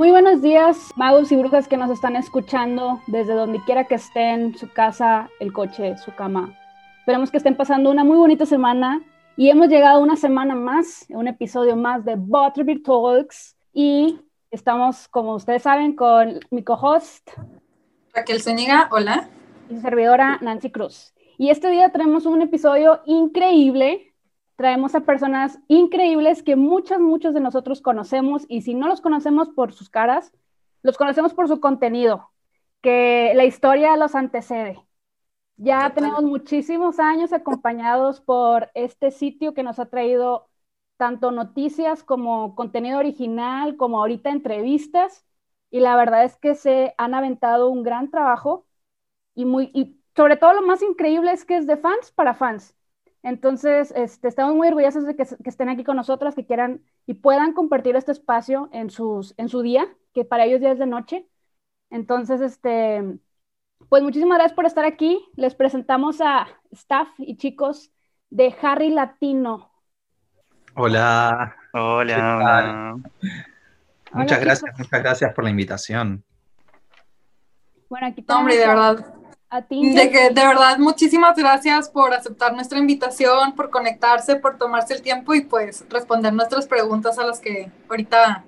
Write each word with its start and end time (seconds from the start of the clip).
Muy 0.00 0.12
buenos 0.12 0.40
días, 0.40 0.94
magos 0.96 1.30
y 1.30 1.36
brujas 1.36 1.68
que 1.68 1.76
nos 1.76 1.90
están 1.90 2.16
escuchando 2.16 3.02
desde 3.06 3.34
donde 3.34 3.62
quiera 3.66 3.84
que 3.84 3.96
estén, 3.96 4.56
su 4.56 4.66
casa, 4.72 5.28
el 5.40 5.52
coche, 5.52 5.98
su 5.98 6.14
cama. 6.14 6.58
Esperemos 7.00 7.30
que 7.30 7.36
estén 7.36 7.54
pasando 7.54 7.90
una 7.90 8.02
muy 8.02 8.16
bonita 8.16 8.46
semana 8.46 9.02
y 9.36 9.50
hemos 9.50 9.68
llegado 9.68 10.00
una 10.00 10.16
semana 10.16 10.54
más, 10.54 11.04
un 11.10 11.28
episodio 11.28 11.76
más 11.76 12.02
de 12.06 12.14
Butterbeer 12.16 12.82
Talks 12.82 13.54
y 13.74 14.18
estamos, 14.50 15.06
como 15.06 15.34
ustedes 15.34 15.64
saben, 15.64 15.94
con 15.94 16.40
mi 16.50 16.64
co-host 16.64 17.32
Raquel 18.14 18.40
Zúñiga, 18.40 18.88
hola. 18.92 19.28
Y 19.68 19.74
su 19.74 19.82
servidora 19.82 20.38
Nancy 20.40 20.70
Cruz. 20.70 21.12
Y 21.36 21.50
este 21.50 21.68
día 21.68 21.90
tenemos 21.90 22.24
un 22.24 22.40
episodio 22.40 23.02
increíble 23.04 24.09
traemos 24.60 24.94
a 24.94 25.00
personas 25.00 25.58
increíbles 25.68 26.42
que 26.42 26.54
muchos, 26.54 27.00
muchos 27.00 27.32
de 27.32 27.40
nosotros 27.40 27.80
conocemos 27.80 28.44
y 28.46 28.60
si 28.60 28.74
no 28.74 28.88
los 28.88 29.00
conocemos 29.00 29.48
por 29.48 29.72
sus 29.72 29.88
caras, 29.88 30.34
los 30.82 30.98
conocemos 30.98 31.32
por 31.32 31.48
su 31.48 31.60
contenido, 31.60 32.30
que 32.82 33.32
la 33.34 33.44
historia 33.44 33.96
los 33.96 34.14
antecede. 34.14 34.78
Ya 35.56 35.94
tenemos 35.94 36.22
muchísimos 36.24 37.00
años 37.00 37.32
acompañados 37.32 38.20
por 38.20 38.70
este 38.74 39.10
sitio 39.10 39.54
que 39.54 39.62
nos 39.62 39.78
ha 39.78 39.86
traído 39.86 40.50
tanto 40.98 41.30
noticias 41.30 42.04
como 42.04 42.54
contenido 42.54 42.98
original, 42.98 43.78
como 43.78 44.00
ahorita 44.00 44.28
entrevistas, 44.28 45.24
y 45.70 45.80
la 45.80 45.96
verdad 45.96 46.24
es 46.24 46.36
que 46.36 46.54
se 46.54 46.92
han 46.98 47.14
aventado 47.14 47.70
un 47.70 47.82
gran 47.82 48.10
trabajo 48.10 48.66
y 49.34 49.46
muy 49.46 49.70
y 49.72 49.98
sobre 50.14 50.36
todo 50.36 50.52
lo 50.52 50.60
más 50.66 50.82
increíble 50.82 51.32
es 51.32 51.46
que 51.46 51.56
es 51.56 51.66
de 51.66 51.78
fans 51.78 52.12
para 52.12 52.34
fans. 52.34 52.76
Entonces, 53.22 53.92
este, 53.96 54.28
estamos 54.28 54.54
muy 54.54 54.68
orgullosos 54.68 55.04
de 55.04 55.14
que, 55.14 55.22
estén 55.22 55.68
aquí 55.68 55.84
con 55.84 55.96
nosotras, 55.96 56.34
que 56.34 56.46
quieran 56.46 56.82
y 57.06 57.14
puedan 57.14 57.52
compartir 57.52 57.96
este 57.96 58.12
espacio 58.12 58.70
en, 58.72 58.90
sus, 58.90 59.34
en 59.36 59.48
su 59.48 59.62
día, 59.62 59.86
que 60.14 60.24
para 60.24 60.44
ellos 60.44 60.60
ya 60.60 60.72
es 60.72 60.78
de 60.78 60.86
noche. 60.86 61.26
Entonces, 61.90 62.40
este, 62.40 63.18
pues 63.88 64.02
muchísimas 64.02 64.38
gracias 64.38 64.54
por 64.54 64.66
estar 64.66 64.84
aquí. 64.84 65.22
Les 65.36 65.54
presentamos 65.54 66.20
a 66.20 66.48
staff 66.70 67.08
y 67.18 67.36
chicos 67.36 67.90
de 68.30 68.54
Harry 68.62 68.90
Latino. 68.90 69.70
Hola. 70.74 71.56
Hola. 71.72 72.96
Muchas 74.12 74.40
gracias, 74.40 74.78
muchas 74.78 75.02
gracias 75.02 75.34
por 75.34 75.44
la 75.44 75.50
invitación. 75.50 76.24
Bueno, 77.88 78.06
aquí 78.06 78.24
Hombre, 78.28 78.56
de 78.56 78.66
verdad, 78.66 79.14
de, 79.50 80.10
que, 80.10 80.30
de 80.30 80.46
verdad, 80.46 80.78
muchísimas 80.78 81.36
gracias 81.36 81.88
por 81.88 82.14
aceptar 82.14 82.54
nuestra 82.54 82.78
invitación, 82.78 83.56
por 83.56 83.70
conectarse, 83.70 84.36
por 84.36 84.58
tomarse 84.58 84.94
el 84.94 85.02
tiempo 85.02 85.34
y 85.34 85.40
pues 85.40 85.84
responder 85.88 86.32
nuestras 86.32 86.68
preguntas 86.68 87.18
a 87.18 87.26
las 87.26 87.40
que 87.40 87.70
ahorita, 87.88 88.44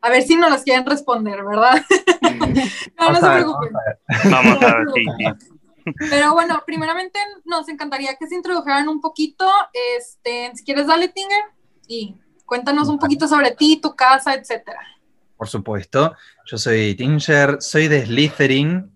a 0.00 0.10
ver 0.10 0.22
si 0.22 0.34
nos 0.34 0.50
las 0.50 0.62
quieren 0.62 0.86
responder, 0.86 1.44
¿verdad? 1.44 1.82
no, 2.98 3.10
no 3.10 3.20
se 3.20 3.26
preocupen. 3.26 3.70
Vamos 4.30 4.62
a 4.62 4.76
ver, 4.76 5.36
Pero 6.10 6.32
bueno, 6.32 6.62
primeramente 6.64 7.18
nos 7.44 7.68
encantaría 7.68 8.16
que 8.16 8.26
se 8.26 8.34
introdujeran 8.34 8.88
un 8.88 9.02
poquito, 9.02 9.46
este, 9.98 10.52
si 10.54 10.64
quieres 10.64 10.86
dale 10.86 11.08
Tinger 11.08 11.44
y 11.86 12.16
cuéntanos 12.46 12.88
un 12.88 12.98
poquito 12.98 13.28
sobre 13.28 13.50
ti, 13.50 13.78
tu 13.78 13.94
casa, 13.94 14.32
etcétera. 14.32 14.80
Por 15.36 15.48
supuesto, 15.48 16.14
yo 16.46 16.56
soy 16.56 16.94
Tinger, 16.94 17.60
soy 17.60 17.88
de 17.88 18.06
Slytherin, 18.06 18.95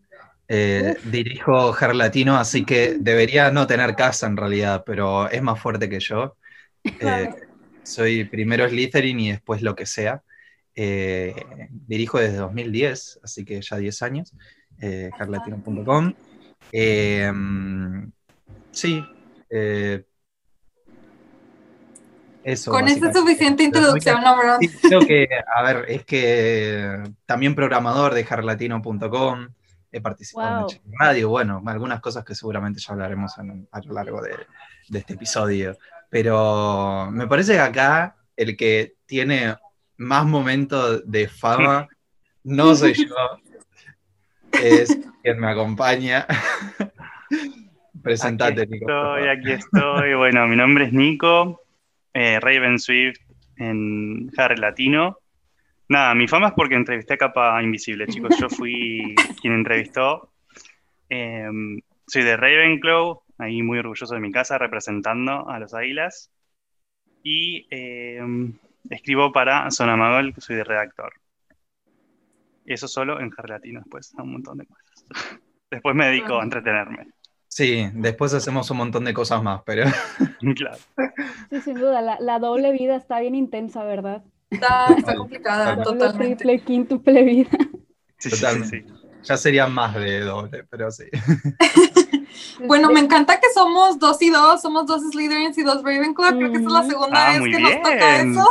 eh, 0.53 0.97
dirijo 1.05 1.73
Jar 1.73 1.95
Latino, 1.95 2.37
así 2.37 2.65
que 2.65 2.97
debería 2.98 3.53
no 3.53 3.69
tener 3.69 3.95
casa 3.95 4.27
en 4.27 4.36
realidad, 4.36 4.83
pero 4.85 5.30
es 5.30 5.41
más 5.42 5.61
fuerte 5.61 5.89
que 5.89 6.01
yo. 6.01 6.36
Eh, 6.98 7.29
soy 7.83 8.24
primero 8.24 8.67
Slytherin 8.67 9.20
y 9.20 9.30
después 9.33 9.61
lo 9.61 9.77
que 9.77 9.85
sea. 9.85 10.23
Eh, 10.74 11.35
dirijo 11.70 12.19
desde 12.19 12.39
2010, 12.39 13.20
así 13.23 13.45
que 13.45 13.61
ya 13.61 13.77
10 13.77 14.02
años, 14.02 14.33
jarlatino.com. 15.19 16.14
sí, 18.73 19.05
eso, 22.42 22.70
Con 22.70 22.89
esa 22.89 23.13
suficiente 23.13 23.63
introducción, 23.63 24.23
¿no, 24.23 24.36
bro? 24.39 24.58
creo 24.80 25.01
que, 25.01 25.29
a 25.55 25.63
ver, 25.63 25.85
es 25.89 26.05
que 26.07 27.03
también 27.27 27.55
programador 27.55 28.14
de 28.14 28.24
jarlatino.com, 28.24 29.48
he 29.92 30.01
participado 30.01 30.68
en 30.70 30.92
radio, 30.98 31.28
bueno, 31.28 31.62
algunas 31.67 32.01
cosas 32.01 32.24
que 32.24 32.34
seguramente 32.34 32.80
ya 32.80 32.92
hablaremos 32.92 33.36
a 33.39 33.80
lo 33.83 33.95
largo 33.95 34.23
de, 34.23 34.36
este 34.92 35.14
episodio, 35.14 35.77
pero 36.08 37.08
me 37.11 37.27
parece 37.27 37.52
que 37.52 37.61
acá 37.61 38.17
el 38.36 38.56
que 38.56 38.95
tiene 39.06 39.56
más 39.96 40.24
momentos 40.24 41.02
de 41.11 41.29
fama 41.29 41.89
no 42.45 42.74
soy 42.74 42.95
yo, 42.95 43.14
es 44.52 44.98
quien 45.23 45.39
me 45.39 45.48
acompaña. 45.48 46.27
Presentate, 48.02 48.67
Nico. 48.67 48.86
Estoy, 48.89 49.29
aquí 49.29 49.52
estoy. 49.52 50.14
Bueno, 50.14 50.46
mi 50.48 50.56
nombre 50.56 50.86
es 50.86 50.92
Nico, 50.92 51.62
eh, 52.14 52.40
Raven 52.40 52.79
Swift 52.79 53.18
en 53.56 54.30
Harry 54.39 54.56
Latino. 54.56 55.18
Nada, 55.90 56.14
mi 56.14 56.28
fama 56.28 56.46
es 56.46 56.52
porque 56.55 56.77
entrevisté 56.77 57.14
a 57.14 57.17
Capa 57.17 57.61
Invisible, 57.61 58.06
chicos. 58.06 58.39
Yo 58.39 58.48
fui 58.48 59.12
quien 59.40 59.55
entrevistó. 59.55 60.30
Em, 61.08 61.80
soy 62.06 62.23
de 62.23 62.36
Ravenclaw, 62.36 63.20
ahí 63.39 63.61
muy 63.61 63.80
orgulloso 63.80 64.14
de 64.14 64.20
mi 64.20 64.30
casa, 64.30 64.56
representando 64.56 65.50
a 65.50 65.58
los 65.58 65.74
águilas. 65.74 66.30
Y 67.24 67.67
em, 67.70 68.52
escribo 68.89 69.33
para 69.33 69.68
Sonamagol, 69.73 70.33
que 70.33 70.40
soy 70.40 70.55
de 70.55 70.62
redactor. 70.62 71.12
Eso 72.64 72.86
solo 72.86 73.18
en 73.18 73.33
Latino 73.48 73.80
después, 73.80 74.14
a 74.17 74.23
un 74.23 74.34
montón 74.34 74.58
de 74.58 74.67
cosas. 74.67 75.40
Después 75.73 75.96
me 75.96 76.06
dedico 76.06 76.39
a 76.39 76.45
entretenerme. 76.45 77.08
Sí, 77.48 77.89
después 77.95 78.33
hacemos 78.33 78.70
un 78.70 78.77
montón 78.77 79.05
de 79.06 79.12
cosas 79.12 79.42
más, 79.42 79.62
pero... 79.67 79.86
claro. 80.55 80.79
Sí, 81.50 81.61
sin 81.62 81.80
duda, 81.80 82.00
la 82.00 82.39
doble 82.39 82.70
vida 82.70 82.95
está 82.95 83.18
bien 83.18 83.34
intensa, 83.34 83.83
¿verdad? 83.83 84.23
Está, 84.50 85.14
complicada, 85.16 85.83
totalmente. 85.83 86.36
Triple, 86.36 86.61
quíntuple 86.61 87.22
vida. 87.22 87.50
totalmente. 88.18 88.84
Ya 89.22 89.36
sería 89.36 89.66
más 89.66 89.94
de 89.94 90.20
doble, 90.20 90.64
pero 90.70 90.90
sí. 90.90 91.05
bueno, 92.66 92.90
me 92.90 93.00
encanta 93.00 93.38
que 93.38 93.48
somos 93.52 93.98
dos 93.98 94.20
y 94.22 94.30
dos, 94.30 94.62
somos 94.62 94.86
dos 94.86 95.02
Slytherins 95.11 95.58
y 95.58 95.62
dos 95.62 95.83
Ravenclaw. 95.83 96.36
Creo 96.36 96.50
que 96.50 96.58
esta 96.58 96.68
es 96.68 96.74
la 96.74 96.83
segunda 96.84 97.27
ah, 97.27 97.38
vez 97.38 97.42
que 97.42 97.61
nos 97.61 97.77
toca 97.77 98.22
eso. 98.22 98.48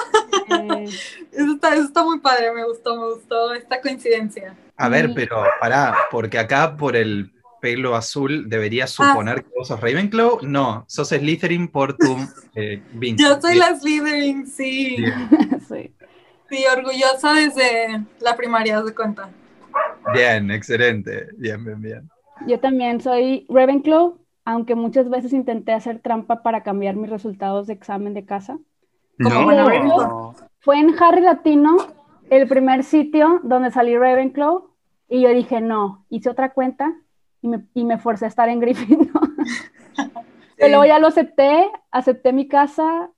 eso, 1.32 1.54
está, 1.54 1.74
eso 1.74 1.84
está 1.84 2.04
muy 2.04 2.20
padre, 2.20 2.54
me 2.54 2.66
gustó, 2.66 2.96
me 2.96 3.14
gustó 3.14 3.54
esta 3.54 3.82
coincidencia. 3.82 4.56
A 4.78 4.90
ver, 4.90 5.12
pero 5.14 5.44
pará, 5.60 5.96
porque 6.12 6.38
acá 6.38 6.78
por 6.78 6.96
el 6.96 7.32
pelo 7.60 7.96
azul, 7.96 8.50
¿deberías 8.50 8.96
ah. 9.00 9.12
suponer 9.12 9.44
que 9.44 9.50
vos 9.58 9.68
sos 9.68 9.80
Ravenclaw? 9.80 10.40
No, 10.44 10.86
sos 10.88 11.10
Slytherin 11.10 11.68
por 11.68 11.98
tu 11.98 12.18
eh, 12.56 12.82
Yo 13.18 13.40
soy 13.42 13.56
la 13.56 13.76
Slytherin, 13.76 14.48
sí. 14.48 14.98
sí. 15.68 15.94
Sí, 16.50 16.64
orgullosa 16.66 17.34
desde 17.34 18.04
la 18.22 18.36
primaria, 18.36 18.82
de 18.82 18.96
cuenta. 18.96 19.30
Bien, 20.14 20.50
excelente. 20.50 21.28
Bien, 21.38 21.64
bien, 21.64 21.82
bien. 21.82 22.10
Yo 22.48 22.60
también 22.60 23.02
soy 23.02 23.46
Ravenclaw, 23.50 24.18
aunque 24.46 24.74
muchas 24.74 25.10
veces 25.10 25.34
intenté 25.34 25.74
hacer 25.74 26.00
trampa 26.00 26.42
para 26.42 26.64
cambiar 26.64 26.96
mis 26.96 27.10
resultados 27.10 27.68
de 27.68 27.74
examen 27.74 28.16
de 28.16 28.26
casa. 28.26 28.58
No. 29.18 30.34
Fue 30.62 30.80
en 30.80 30.96
Harry 31.00 31.22
Latino, 31.22 31.78
el 32.30 32.48
primer 32.48 32.84
sitio 32.84 33.42
donde 33.44 33.70
salí 33.70 33.96
Ravenclaw, 33.96 34.70
y 35.08 35.22
yo 35.22 35.30
dije, 35.30 35.62
no, 35.62 36.06
hice 36.10 36.30
otra 36.30 36.54
cuenta 36.54 36.96
y 37.42 37.48
me, 37.48 37.66
y 37.74 37.84
me 37.86 37.98
forcé 37.98 38.26
a 38.26 38.28
estar 38.30 38.50
en 38.50 38.60
Gryffindor. 38.60 39.30
Pero 40.58 40.70
luego 40.70 40.86
ya 40.86 41.00
lo 41.00 41.08
acepté, 41.08 41.70
acepté 41.90 42.34
mi 42.34 42.48
casa, 42.48 43.10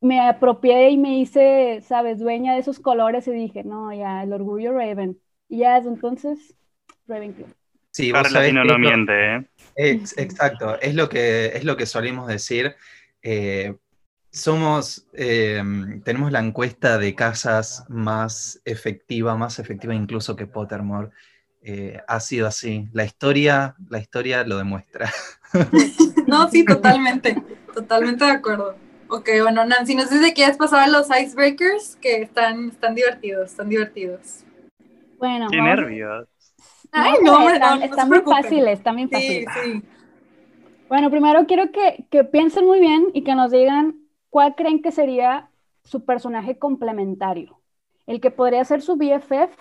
me 0.00 0.20
apropié 0.20 0.90
y 0.90 0.96
me 0.96 1.18
hice, 1.18 1.82
sabes, 1.82 2.18
dueña 2.18 2.54
de 2.54 2.60
esos 2.60 2.80
colores 2.80 3.28
y 3.28 3.32
dije, 3.32 3.64
no, 3.64 3.92
ya, 3.92 4.22
el 4.22 4.32
orgullo 4.32 4.72
Raven. 4.72 5.18
Y 5.48 5.58
ya 5.58 5.74
desde 5.74 5.90
entonces, 5.90 6.54
Ravenclaw. 7.06 7.48
Sí, 7.90 8.12
vos 8.12 8.30
sabés 8.30 8.54
no, 8.54 8.64
no 8.64 8.78
miente, 8.78 9.36
¿eh? 9.36 9.44
exacto, 9.76 10.80
es 10.80 10.94
lo 10.94 11.08
que, 11.08 11.46
es 11.46 11.64
lo 11.64 11.76
que 11.76 11.86
solimos 11.86 12.28
decir. 12.28 12.76
Eh, 13.22 13.74
somos, 14.30 15.08
eh, 15.12 15.62
tenemos 16.04 16.30
la 16.30 16.38
encuesta 16.38 16.98
de 16.98 17.14
casas 17.14 17.84
más 17.88 18.62
efectiva, 18.64 19.36
más 19.36 19.58
efectiva 19.58 19.94
incluso 19.94 20.36
que 20.36 20.46
Pottermore. 20.46 21.10
Eh, 21.62 22.00
ha 22.06 22.20
sido 22.20 22.46
así. 22.46 22.88
La 22.92 23.04
historia, 23.04 23.74
la 23.88 23.98
historia 23.98 24.44
lo 24.44 24.58
demuestra. 24.58 25.10
No, 26.26 26.48
sí, 26.48 26.64
totalmente, 26.64 27.42
totalmente 27.74 28.24
de 28.24 28.30
acuerdo. 28.30 28.76
Ok, 29.08 29.28
bueno, 29.42 29.64
Nancy, 29.64 29.96
no 29.96 30.04
sé 30.06 30.22
si 30.22 30.32
quieres 30.32 30.56
pasar 30.56 30.84
a 30.84 30.86
los 30.86 31.08
icebreakers, 31.10 31.96
que 31.96 32.22
están, 32.22 32.68
están 32.68 32.94
divertidos, 32.94 33.50
están 33.50 33.68
divertidos. 33.68 34.44
Bueno, 35.18 35.48
Qué 35.50 35.60
nervios. 35.60 36.28
Ay, 36.92 37.14
no, 37.24 37.50
están, 37.50 38.08
muy 38.08 38.20
fáciles, 38.20 38.78
están 38.78 38.94
bien 38.94 39.10
fáciles. 39.10 39.48
Sí, 39.52 39.72
sí. 39.72 39.82
Bueno, 40.88 41.10
primero 41.10 41.44
quiero 41.46 41.72
que, 41.72 42.06
que 42.10 42.22
piensen 42.22 42.64
muy 42.64 42.78
bien 42.78 43.08
y 43.12 43.24
que 43.24 43.34
nos 43.34 43.50
digan 43.50 43.96
cuál 44.28 44.54
creen 44.54 44.82
que 44.82 44.92
sería 44.92 45.50
su 45.82 46.04
personaje 46.04 46.58
complementario. 46.58 47.60
el 48.06 48.20
que 48.20 48.30
podría 48.30 48.64
ser 48.64 48.82
su 48.82 48.96
BFF, 48.96 49.56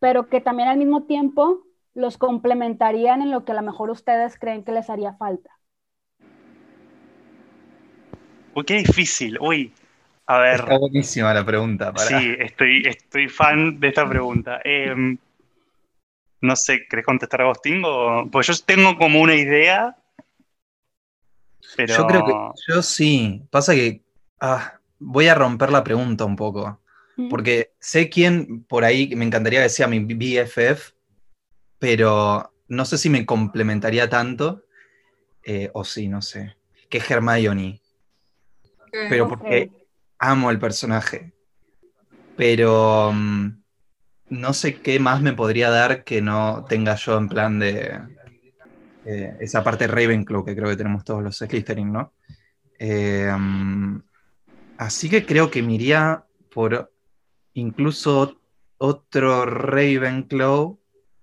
pero 0.00 0.28
que 0.28 0.40
también 0.40 0.68
al 0.68 0.78
mismo 0.78 1.04
tiempo 1.04 1.62
los 1.94 2.18
complementarían 2.18 3.22
en 3.22 3.30
lo 3.30 3.44
que 3.44 3.52
a 3.52 3.54
lo 3.54 3.62
mejor 3.62 3.90
ustedes 3.90 4.38
creen 4.38 4.64
que 4.64 4.72
les 4.72 4.90
haría 4.90 5.14
falta. 5.14 5.50
Uy, 8.54 8.64
qué 8.64 8.78
difícil. 8.78 9.38
Uy, 9.40 9.72
a 10.26 10.38
ver. 10.38 10.60
Está 10.60 10.78
buenísima 10.78 11.32
la 11.34 11.44
pregunta. 11.44 11.92
Sí, 11.96 12.34
estoy, 12.38 12.82
estoy 12.86 13.28
fan 13.28 13.78
de 13.78 13.88
esta 13.88 14.08
pregunta. 14.08 14.60
Em, 14.64 15.18
no 16.40 16.56
sé, 16.56 16.86
¿querés 16.88 17.04
contestar 17.04 17.42
Agustín? 17.42 17.82
O... 17.84 18.28
Pues 18.30 18.46
yo 18.46 18.54
tengo 18.64 18.96
como 18.96 19.20
una 19.20 19.34
idea. 19.34 19.96
Pero... 21.76 21.94
Yo 21.94 22.06
creo 22.06 22.24
que 22.24 22.32
yo 22.68 22.82
sí. 22.82 23.42
Pasa 23.50 23.74
que 23.74 24.02
ah, 24.40 24.80
voy 24.98 25.28
a 25.28 25.34
romper 25.34 25.70
la 25.70 25.84
pregunta 25.84 26.24
un 26.24 26.36
poco. 26.36 26.79
Porque 27.28 27.72
sé 27.78 28.08
quién 28.08 28.64
por 28.64 28.84
ahí 28.84 29.14
me 29.14 29.24
encantaría 29.24 29.62
que 29.62 29.68
sea 29.68 29.86
mi 29.86 30.00
BFF, 30.00 30.94
pero 31.78 32.52
no 32.68 32.84
sé 32.84 32.98
si 32.98 33.10
me 33.10 33.26
complementaría 33.26 34.08
tanto. 34.08 34.64
Eh, 35.42 35.70
o 35.74 35.84
sí, 35.84 36.08
no 36.08 36.22
sé. 36.22 36.56
Que 36.88 36.98
es 36.98 37.10
Hermione. 37.10 37.80
Pero 38.90 39.28
porque 39.28 39.70
amo 40.18 40.50
el 40.50 40.58
personaje. 40.58 41.32
Pero 42.36 43.12
mm, 43.12 43.60
no 44.30 44.52
sé 44.52 44.80
qué 44.80 44.98
más 44.98 45.20
me 45.20 45.32
podría 45.32 45.70
dar 45.70 46.04
que 46.04 46.22
no 46.22 46.64
tenga 46.68 46.94
yo 46.94 47.18
en 47.18 47.28
plan 47.28 47.58
de 47.58 48.00
eh, 49.04 49.36
esa 49.40 49.64
parte 49.64 49.86
Ravenclaw 49.86 50.44
que 50.44 50.54
creo 50.54 50.68
que 50.68 50.76
tenemos 50.76 51.04
todos 51.04 51.22
los 51.22 51.36
Slytherin, 51.36 51.92
¿no? 51.92 52.12
Eh, 52.78 53.30
mm, 53.36 54.02
así 54.78 55.10
que 55.10 55.26
creo 55.26 55.50
que 55.50 55.62
me 55.62 55.74
iría 55.74 56.24
por 56.52 56.92
incluso 57.54 58.40
otro 58.78 59.44
Ravenclaw, 59.46 60.78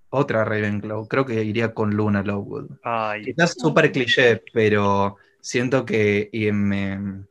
otra 0.09 0.45
Ravenclaw, 0.45 1.07
creo 1.07 1.25
que 1.25 1.43
iría 1.43 1.73
con 1.73 1.95
Luna 1.95 2.23
Lovewood. 2.23 2.77
Quizás 3.23 3.55
súper 3.57 3.91
cliché, 3.91 4.43
pero 4.53 5.17
siento 5.41 5.85
que 5.85 6.29
me, 6.53 7.25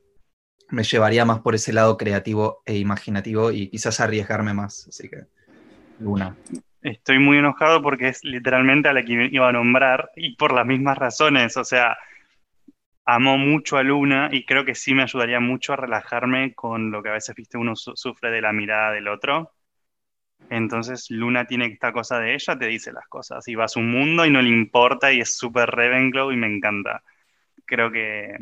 me 0.70 0.82
llevaría 0.82 1.24
más 1.24 1.40
por 1.40 1.54
ese 1.54 1.72
lado 1.72 1.96
creativo 1.96 2.62
e 2.64 2.76
imaginativo 2.76 3.50
y 3.50 3.68
quizás 3.68 4.00
arriesgarme 4.00 4.52
más. 4.52 4.86
Así 4.88 5.08
que, 5.08 5.24
Luna. 6.00 6.34
Estoy 6.82 7.18
muy 7.18 7.38
enojado 7.38 7.82
porque 7.82 8.08
es 8.08 8.22
literalmente 8.22 8.88
a 8.88 8.92
la 8.92 9.02
que 9.02 9.28
iba 9.30 9.48
a 9.48 9.52
nombrar 9.52 10.10
y 10.14 10.36
por 10.36 10.52
las 10.52 10.66
mismas 10.66 10.98
razones. 10.98 11.56
O 11.56 11.64
sea, 11.64 11.96
amo 13.06 13.38
mucho 13.38 13.78
a 13.78 13.84
Luna 13.84 14.28
y 14.32 14.44
creo 14.44 14.64
que 14.64 14.74
sí 14.74 14.92
me 14.92 15.04
ayudaría 15.04 15.38
mucho 15.38 15.72
a 15.72 15.76
relajarme 15.76 16.54
con 16.54 16.90
lo 16.90 17.02
que 17.02 17.08
a 17.08 17.12
veces, 17.12 17.34
viste, 17.36 17.56
uno 17.56 17.76
sufre 17.76 18.30
de 18.30 18.42
la 18.42 18.52
mirada 18.52 18.92
del 18.92 19.08
otro. 19.08 19.52
Entonces 20.50 21.10
Luna 21.10 21.46
tiene 21.46 21.66
esta 21.66 21.92
cosa 21.92 22.18
de 22.18 22.34
ella, 22.34 22.58
te 22.58 22.66
dice 22.66 22.92
las 22.92 23.06
cosas 23.08 23.46
y 23.48 23.54
va 23.54 23.64
a 23.64 23.68
su 23.68 23.80
mundo 23.80 24.26
y 24.26 24.30
no 24.30 24.42
le 24.42 24.50
importa 24.50 25.12
y 25.12 25.20
es 25.20 25.36
súper 25.36 25.70
Ravenclaw 25.70 26.32
y 26.32 26.36
me 26.36 26.48
encanta. 26.48 27.02
Creo 27.64 27.90
que 27.90 28.36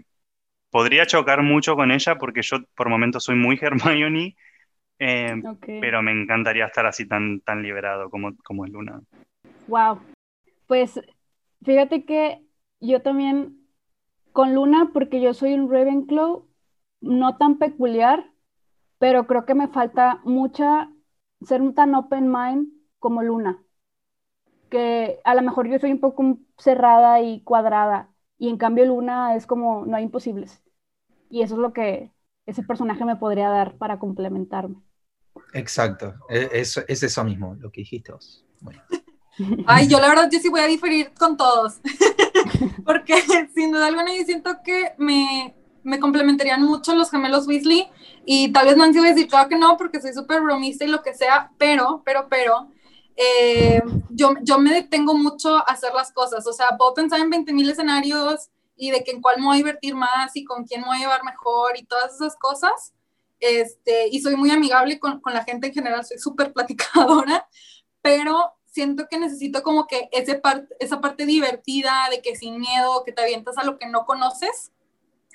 podría 0.71 1.07
chocar 1.07 1.43
mucho 1.43 1.77
con 1.77 1.91
ella 1.93 2.17
porque 2.17 2.43
yo 2.43 2.63
por 2.75 2.89
momentos 2.89 3.25
soy 3.25 3.37
muy 3.37 3.59
Hermione, 3.63 4.37
eh, 4.99 5.43
pero 5.81 6.03
me 6.03 6.13
encantaría 6.13 6.67
estar 6.67 6.87
así 6.87 7.07
tan, 7.07 7.41
tan 7.41 7.63
liberado 7.63 8.09
como, 8.09 8.35
como 8.43 8.65
es 8.65 8.73
Luna. 8.73 9.01
Wow. 9.67 10.01
Pues 10.67 11.01
fíjate 11.63 12.05
que 12.05 12.41
yo 12.81 13.03
también 13.03 13.64
con 14.35 14.53
Luna, 14.53 14.91
porque 14.93 15.21
yo 15.21 15.33
soy 15.33 15.55
un 15.55 15.71
Ravenclaw, 15.71 16.45
no 17.01 17.37
tan 17.37 17.57
peculiar, 17.59 18.33
pero 18.99 19.29
creo 19.29 19.47
que 19.47 19.55
me 19.55 19.69
falta 19.69 20.21
mucha 20.25 20.91
ser 21.47 21.63
tan 21.73 21.95
open 21.95 22.33
mind 22.33 22.69
como 22.99 23.23
Luna. 23.23 23.63
Que 24.71 25.21
a 25.23 25.37
lo 25.37 25.43
mejor 25.43 25.69
yo 25.69 25.79
soy 25.79 25.93
un 25.93 26.01
poco 26.01 26.39
cerrada 26.59 27.21
y 27.21 27.43
cuadrada, 27.43 28.13
y 28.37 28.49
en 28.49 28.57
cambio 28.57 28.85
Luna 28.87 29.37
es 29.37 29.47
como 29.47 29.87
no 29.87 29.97
hay 29.97 30.03
imposibles. 30.03 30.65
Y 31.31 31.43
eso 31.43 31.55
es 31.55 31.61
lo 31.61 31.73
que 31.73 32.11
ese 32.45 32.65
personaje 32.65 33.05
me 33.05 33.15
podría 33.15 33.51
dar 33.51 33.77
para 33.77 34.01
complementarme. 34.01 34.83
Exacto, 35.53 36.13
e, 36.29 36.49
es, 36.53 36.77
es 36.89 37.05
eso 37.05 37.23
mismo, 37.23 37.55
lo 37.61 37.71
que 37.71 37.83
dijiste 37.83 38.11
vos. 38.11 38.45
Ay, 39.67 39.87
yo 39.87 40.01
la 40.01 40.09
verdad, 40.09 40.29
yo 40.29 40.41
sí 40.41 40.49
voy 40.49 40.61
a 40.61 40.67
diferir 40.67 41.13
con 41.15 41.37
todos, 41.37 41.81
porque 42.85 43.15
sin 43.55 43.73
duda 43.73 43.87
alguna 43.87 44.15
yo 44.15 44.25
siento 44.25 44.57
que 44.65 44.93
me, 44.99 45.55
me 45.83 46.01
complementarían 46.01 46.63
mucho 46.63 46.95
los 46.95 47.11
gemelos 47.11 47.47
Weasley, 47.47 47.89
y 48.25 48.53
tal 48.53 48.67
vez 48.67 48.77
Nancy 48.77 48.99
va 49.01 49.07
a 49.07 49.09
decir, 49.11 49.29
claro 49.29 49.49
que 49.49 49.57
no, 49.57 49.77
porque 49.77 50.01
soy 50.01 50.13
súper 50.13 50.41
bromista 50.41 50.85
y 50.85 50.89
lo 50.89 51.03
que 51.03 51.15
sea, 51.15 51.51
pero, 51.59 52.03
pero, 52.05 52.27
pero, 52.29 52.69
eh, 53.17 53.83
yo, 54.11 54.35
yo 54.43 54.59
me 54.59 54.73
detengo 54.73 55.15
mucho 55.15 55.57
a 55.57 55.61
hacer 55.61 55.93
las 55.95 56.13
cosas, 56.13 56.47
o 56.47 56.53
sea, 56.53 56.77
puedo 56.79 56.95
pensar 56.95 57.21
en 57.21 57.31
20 57.31 57.53
mil 57.53 57.71
escenarios, 57.71 58.51
y 58.77 58.91
de 58.91 59.05
que 59.05 59.13
en 59.13 59.21
cuál 59.21 59.39
me 59.39 59.47
voy 59.47 59.55
a 59.55 59.59
divertir 59.59 59.95
más 59.95 60.35
y 60.35 60.45
con 60.45 60.65
quién 60.65 60.81
me 60.81 60.89
voy 60.89 60.97
a 60.97 61.01
llevar 61.01 61.25
mejor 61.25 61.79
y 61.79 61.85
todas 61.85 62.15
esas 62.15 62.37
cosas. 62.37 62.93
Este, 63.41 64.09
y 64.09 64.21
soy 64.21 64.37
muy 64.37 64.51
amigable 64.51 64.99
con, 64.99 65.21
con 65.21 65.35
la 65.35 65.45
gente 65.45 65.69
en 65.69 65.75
general, 65.75 66.05
soy 66.05 66.19
súper 66.19 66.53
platicadora, 66.53 67.47
pero 68.01 68.55
siento 68.75 69.07
que 69.09 69.19
necesito 69.19 69.63
como 69.63 69.87
que 69.87 70.09
ese 70.11 70.43
esa 70.81 71.01
parte 71.01 71.27
divertida 71.27 72.09
de 72.11 72.21
que 72.21 72.35
sin 72.35 72.59
miedo, 72.59 73.05
que 73.05 73.13
te 73.13 73.23
avientas 73.23 73.57
a 73.57 73.65
lo 73.65 73.79
que 73.79 73.87
no 73.87 74.05
conoces. 74.05 74.73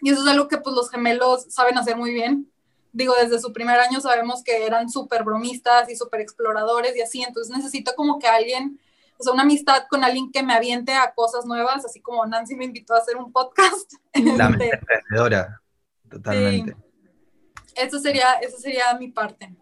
Y 0.01 0.11
eso 0.11 0.21
es 0.21 0.27
algo 0.27 0.49
que 0.49 0.57
pues 0.57 0.75
los 0.75 0.89
gemelos 0.91 1.45
saben 1.49 1.77
hacer 1.77 1.95
muy 1.95 2.13
bien. 2.13 2.51
Digo, 2.91 3.13
desde 3.15 3.39
su 3.39 3.53
primer 3.53 3.79
año 3.79 4.01
sabemos 4.01 4.43
que 4.43 4.65
eran 4.65 4.89
súper 4.89 5.23
bromistas 5.23 5.89
y 5.89 5.95
súper 5.95 6.19
exploradores 6.19 6.97
y 6.97 7.01
así, 7.01 7.21
entonces 7.21 7.55
necesito 7.55 7.93
como 7.95 8.19
que 8.19 8.27
alguien 8.27 8.77
o 9.17 9.23
sea, 9.23 9.33
una 9.33 9.43
amistad 9.43 9.83
con 9.89 10.03
alguien 10.03 10.31
que 10.31 10.43
me 10.43 10.53
aviente 10.53 10.93
a 10.93 11.13
cosas 11.13 11.45
nuevas, 11.45 11.83
así 11.83 11.99
como 11.99 12.25
Nancy 12.25 12.55
me 12.55 12.63
invitó 12.63 12.95
a 12.95 12.99
hacer 12.99 13.17
un 13.17 13.33
podcast. 13.33 13.93
La 14.13 14.49
mente 14.49 14.65
este, 14.65 14.77
emprendedora, 14.77 15.61
totalmente. 16.09 16.77
Eso 17.75 17.99
sería, 17.99 18.33
eso 18.41 18.57
sería 18.57 18.93
mi 18.97 19.09
parte. 19.09 19.53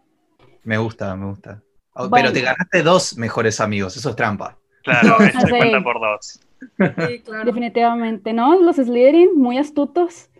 Me 0.62 0.78
gusta, 0.78 1.14
me 1.16 1.26
gusta. 1.26 1.60
Oh, 2.00 2.08
pero 2.08 2.32
te 2.32 2.42
ganaste 2.42 2.82
dos 2.84 3.18
mejores 3.18 3.60
amigos, 3.60 3.96
eso 3.96 4.10
es 4.10 4.16
trampa. 4.16 4.56
Claro, 4.84 5.16
se 5.44 5.50
cuenta 5.50 5.82
por 5.82 5.98
dos. 5.98 6.40
Sí, 6.60 7.20
claro. 7.24 7.44
Definitivamente, 7.44 8.32
¿no? 8.32 8.60
Los 8.60 8.76
Slytherin, 8.76 9.36
muy 9.36 9.58
astutos. 9.58 10.30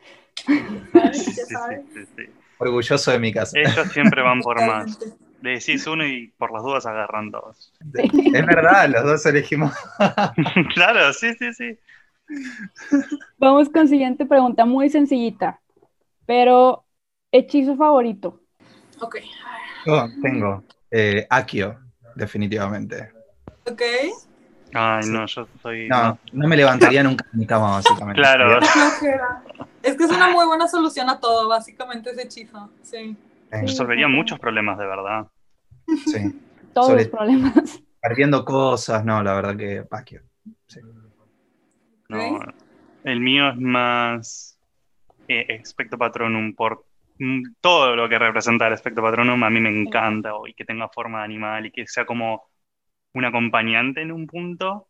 Sí, 0.47 0.55
sí, 1.13 2.25
Orgulloso 2.59 3.11
de 3.11 3.19
mi 3.19 3.33
casa. 3.33 3.59
Ellos 3.59 3.89
siempre 3.93 4.23
van 4.23 4.41
por 4.41 4.65
más. 4.65 5.01
Le 5.43 5.51
decís 5.51 5.85
uno 5.89 6.07
y 6.07 6.29
por 6.39 6.53
las 6.53 6.63
dudas 6.63 6.87
agarran 6.87 7.33
dos. 7.33 7.73
Es 7.93 8.47
verdad, 8.47 8.89
los 8.89 9.03
dos 9.05 9.27
elegimos. 9.27 9.73
claro, 10.75 11.13
sí, 11.13 11.35
sí, 11.35 11.53
sí. 11.55 11.79
Vamos 13.37 13.69
con 13.69 13.89
siguiente 13.89 14.27
pregunta, 14.27 14.65
muy 14.65 14.91
sencillita. 14.91 15.61
Pero, 16.25 16.85
hechizo 17.33 17.77
favorito. 17.77 18.43
Ok. 19.01 19.17
Yo 19.87 20.07
tengo 20.23 20.63
eh, 20.91 21.27
Akio, 21.29 21.79
definitivamente. 22.15 23.13
Ok. 23.65 23.83
Ay, 24.75 25.09
no, 25.09 25.27
yo 25.27 25.49
soy. 25.63 25.89
No, 25.89 26.19
no, 26.33 26.49
me 26.49 26.57
levantaría 26.57 27.03
nunca 27.03 27.25
de 27.33 27.39
mi 27.39 27.47
cama, 27.47 27.71
básicamente. 27.71 28.21
Claro. 28.21 28.61
Es 29.81 29.97
que 29.97 30.05
es 30.05 30.11
una 30.11 30.29
muy 30.29 30.45
buena 30.45 30.67
solución 30.67 31.09
a 31.09 31.21
todo, 31.21 31.49
básicamente, 31.49 32.11
ese 32.11 32.23
hechizo. 32.23 32.69
Sí. 32.83 33.17
Resolvería 33.49 34.09
muchos 34.09 34.39
problemas, 34.39 34.77
de 34.77 34.87
verdad. 34.87 35.29
Sí. 36.05 36.41
Todos 36.75 36.95
los 36.95 37.07
problemas. 37.07 37.81
Perdiendo 38.01 38.45
cosas, 38.45 39.05
no, 39.05 39.23
la 39.23 39.35
verdad 39.35 39.57
que 39.57 39.83
Paquio. 39.85 40.23
No, 42.09 42.41
el 43.05 43.21
mío 43.21 43.51
es 43.51 43.57
más 43.57 44.59
eh, 45.29 45.47
Expecto 45.49 45.97
Patronum 45.97 46.55
por 46.55 46.85
todo 47.61 47.97
lo 47.97 48.09
que 48.09 48.19
representa 48.19 48.67
el 48.67 48.73
Expecto 48.73 49.03
Patronum. 49.03 49.43
A 49.43 49.51
mí 49.51 49.61
me 49.61 49.71
encanta, 49.71 50.33
y 50.47 50.55
que 50.55 50.65
tenga 50.65 50.89
forma 50.89 51.19
de 51.19 51.25
animal 51.25 51.67
y 51.67 51.71
que 51.71 51.87
sea 51.87 52.05
como 52.05 52.49
un 53.15 53.25
acompañante 53.25 54.03
en 54.03 54.13
un 54.13 54.27
punto. 54.27 54.89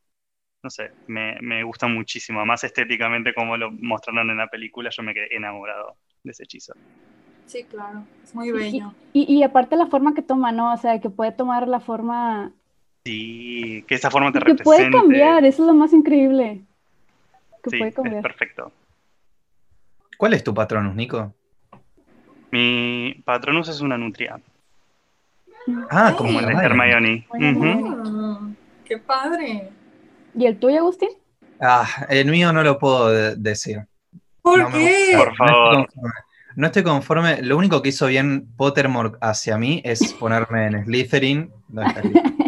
No 0.62 0.70
sé, 0.70 0.90
me, 1.06 1.38
me 1.40 1.62
gusta 1.62 1.86
muchísimo. 1.86 2.44
Más 2.44 2.64
estéticamente, 2.64 3.32
como 3.32 3.56
lo 3.56 3.70
mostraron 3.70 4.30
en 4.30 4.36
la 4.36 4.48
película, 4.48 4.90
yo 4.90 5.02
me 5.02 5.14
quedé 5.14 5.34
enamorado 5.36 5.96
de 6.22 6.32
ese 6.32 6.44
hechizo. 6.44 6.74
Sí, 7.46 7.64
claro, 7.64 8.04
es 8.22 8.34
muy 8.34 8.50
bello. 8.50 8.92
Y, 9.14 9.42
aparte 9.42 9.76
la 9.76 9.86
forma 9.86 10.14
que 10.14 10.20
toma, 10.20 10.52
¿no? 10.52 10.72
O 10.74 10.76
sea, 10.76 11.00
que 11.00 11.08
puede 11.08 11.32
tomar 11.32 11.66
la 11.66 11.80
forma... 11.80 12.52
Sí, 13.04 13.84
que 13.88 13.94
esa 13.94 14.10
forma 14.10 14.30
te 14.32 14.40
que 14.40 14.54
puede 14.56 14.90
cambiar, 14.90 15.44
eso 15.46 15.62
es 15.62 15.66
lo 15.66 15.72
más 15.72 15.94
increíble. 15.94 16.60
Que 17.62 17.70
sí, 17.70 17.78
puede 17.78 17.92
cambiar. 17.92 18.22
perfecto. 18.22 18.70
¿Cuál 20.18 20.34
es 20.34 20.44
tu 20.44 20.52
patronus, 20.52 20.94
Nico? 20.94 21.32
Mi 22.50 23.22
patronus 23.24 23.68
es 23.68 23.80
una 23.80 23.98
nutria. 23.98 24.40
Ah, 25.90 26.14
como 26.16 26.40
el 26.40 26.46
de 26.46 26.52
Hermione. 26.52 27.26
¡Qué 28.84 28.98
padre! 28.98 29.68
¿Y 30.34 30.46
el 30.46 30.58
tuyo, 30.58 30.78
Agustín? 30.78 31.10
Ah, 31.60 32.06
el 32.08 32.30
mío 32.30 32.52
no 32.52 32.62
lo 32.62 32.78
puedo 32.78 33.10
decir. 33.36 33.84
¿Por 34.40 34.70
qué? 34.72 35.14
Por 35.16 35.36
favor. 35.36 35.88
No 36.56 36.66
estoy 36.66 36.82
conforme. 36.82 37.42
Lo 37.42 37.56
único 37.56 37.82
que 37.82 37.90
hizo 37.90 38.06
bien 38.06 38.48
Pottermore 38.56 39.12
hacia 39.20 39.58
mí 39.58 39.82
es 39.84 40.12
ponerme 40.14 40.66
en 40.66 40.84
Slytherin. 40.84 41.52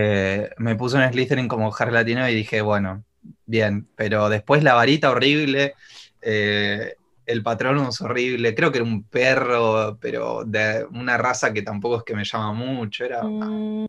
Eh, 0.00 0.50
me 0.58 0.76
puso 0.76 1.00
en 1.00 1.10
Slytherin 1.10 1.48
como 1.48 1.74
Harry 1.76 1.90
Latino 1.90 2.28
y 2.28 2.34
dije, 2.34 2.60
bueno, 2.60 3.02
bien. 3.46 3.88
Pero 3.96 4.28
después 4.28 4.62
la 4.62 4.74
varita 4.74 5.10
horrible, 5.10 5.74
eh, 6.22 6.94
el 7.28 7.42
patrón 7.42 7.86
es 7.86 8.00
horrible. 8.00 8.54
Creo 8.54 8.72
que 8.72 8.78
era 8.78 8.86
un 8.86 9.04
perro, 9.04 9.98
pero 10.00 10.44
de 10.44 10.86
una 10.90 11.18
raza 11.18 11.52
que 11.52 11.62
tampoco 11.62 11.98
es 11.98 12.02
que 12.02 12.16
me 12.16 12.24
llama 12.24 12.54
mucho. 12.54 13.04
Era, 13.04 13.22
mm. 13.22 13.86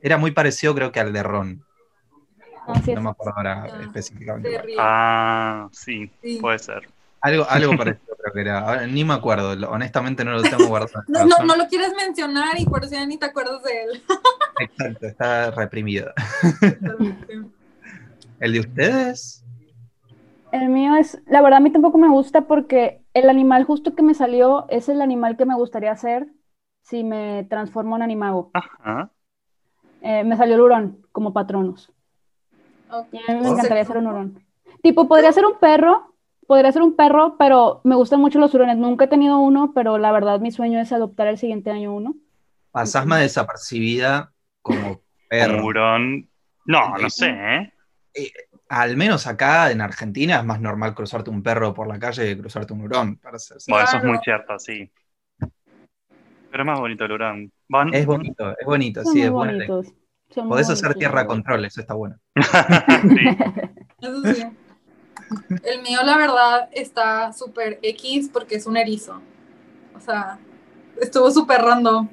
era 0.00 0.16
muy 0.16 0.30
parecido, 0.30 0.74
creo 0.74 0.90
que 0.90 0.98
al 0.98 1.12
de 1.12 1.22
Ron. 1.22 1.62
no 2.86 3.00
me 3.02 3.10
acuerdo 3.10 3.36
ahora 3.36 3.66
específicamente. 3.82 4.62
Ah, 4.78 5.68
sí, 5.72 6.10
puede 6.40 6.58
ser. 6.58 6.88
Algo, 7.20 7.46
algo 7.48 7.72
parecido 7.76 8.16
creo 8.16 8.32
que 8.32 8.40
era. 8.40 8.86
ni 8.86 9.04
me 9.04 9.12
acuerdo, 9.12 9.50
honestamente 9.70 10.24
no 10.24 10.32
lo 10.32 10.42
tengo 10.42 10.66
guardado. 10.66 11.04
No, 11.08 11.26
no, 11.26 11.44
no, 11.44 11.56
lo 11.56 11.68
quieres 11.68 11.92
mencionar 11.94 12.58
y 12.58 12.64
por 12.64 12.82
eso 12.82 12.94
ya 12.94 13.04
ni 13.04 13.18
te 13.18 13.26
acuerdas 13.26 13.62
de 13.62 13.82
él. 13.82 14.02
Exacto, 14.58 15.06
está 15.06 15.50
reprimido. 15.50 16.10
¿El 18.40 18.52
de 18.52 18.60
ustedes? 18.60 19.43
El 20.54 20.68
mío 20.68 20.94
es, 20.94 21.20
la 21.26 21.42
verdad 21.42 21.56
a 21.56 21.60
mí 21.60 21.72
tampoco 21.72 21.98
me 21.98 22.08
gusta 22.08 22.42
porque 22.42 23.02
el 23.12 23.28
animal 23.28 23.64
justo 23.64 23.96
que 23.96 24.04
me 24.04 24.14
salió 24.14 24.66
es 24.68 24.88
el 24.88 25.02
animal 25.02 25.36
que 25.36 25.46
me 25.46 25.56
gustaría 25.56 25.90
hacer 25.90 26.28
si 26.80 27.02
me 27.02 27.44
transformo 27.50 27.96
en 27.96 28.02
animago. 28.02 28.52
Ajá. 28.54 29.10
Eh, 30.00 30.22
me 30.22 30.36
salió 30.36 30.54
el 30.54 30.60
hurón 30.60 31.04
como 31.10 31.32
patronos. 31.32 31.92
a 32.88 33.02
mí 33.10 33.40
me 33.40 33.48
encantaría 33.48 33.84
ser 33.84 33.96
un 33.96 34.06
hurón. 34.06 34.44
Tipo, 34.80 35.08
podría 35.08 35.32
ser 35.32 35.44
un 35.44 35.58
perro, 35.58 36.14
podría 36.46 36.70
ser 36.70 36.82
un 36.82 36.94
perro, 36.94 37.34
pero 37.36 37.80
me 37.82 37.96
gustan 37.96 38.20
mucho 38.20 38.38
los 38.38 38.54
hurones. 38.54 38.76
Nunca 38.76 39.06
he 39.06 39.08
tenido 39.08 39.40
uno, 39.40 39.72
pero 39.74 39.98
la 39.98 40.12
verdad 40.12 40.38
mi 40.38 40.52
sueño 40.52 40.78
es 40.78 40.92
adoptar 40.92 41.26
el 41.26 41.38
siguiente 41.38 41.72
año 41.72 41.92
uno. 41.92 42.14
Pasás 42.70 43.04
más 43.06 43.22
desapercibida 43.22 44.32
como 44.62 45.00
perro. 45.28 45.64
hurón. 45.64 46.30
No, 46.64 46.96
no 46.96 47.10
sé, 47.10 47.30
¿eh? 47.30 47.72
Al 48.68 48.96
menos 48.96 49.26
acá 49.26 49.70
en 49.70 49.80
Argentina 49.80 50.38
es 50.38 50.44
más 50.44 50.60
normal 50.60 50.94
cruzarte 50.94 51.30
un 51.30 51.42
perro 51.42 51.74
por 51.74 51.86
la 51.86 51.98
calle 51.98 52.24
que 52.24 52.38
cruzarte 52.38 52.72
un 52.72 52.82
hurón. 52.82 53.16
Para 53.16 53.36
eso 53.36 53.56
es 53.56 54.04
muy 54.04 54.18
cierto, 54.22 54.58
sí. 54.58 54.90
Pero 55.38 56.62
es 56.62 56.66
más 56.66 56.78
bonito 56.78 57.04
el 57.04 57.12
hurón. 57.12 57.52
Es 57.92 58.06
bonito, 58.06 58.56
es 58.58 58.66
bonito, 58.66 59.04
sí, 59.04 59.22
es 59.22 59.30
bonito. 59.30 59.82
Podés 60.48 60.70
hacer 60.70 60.94
tierra 60.94 61.26
control, 61.26 61.64
eso 61.64 61.80
está 61.80 61.94
bueno. 61.94 62.16
sí. 62.34 63.28
El 65.64 65.82
mío, 65.82 65.98
la 66.04 66.16
verdad, 66.16 66.68
está 66.72 67.32
súper 67.32 67.78
X 67.82 68.30
porque 68.32 68.56
es 68.56 68.66
un 68.66 68.76
erizo. 68.76 69.20
O 69.94 70.00
sea, 70.00 70.38
estuvo 71.00 71.30
súper 71.30 71.60
random. 71.60 72.08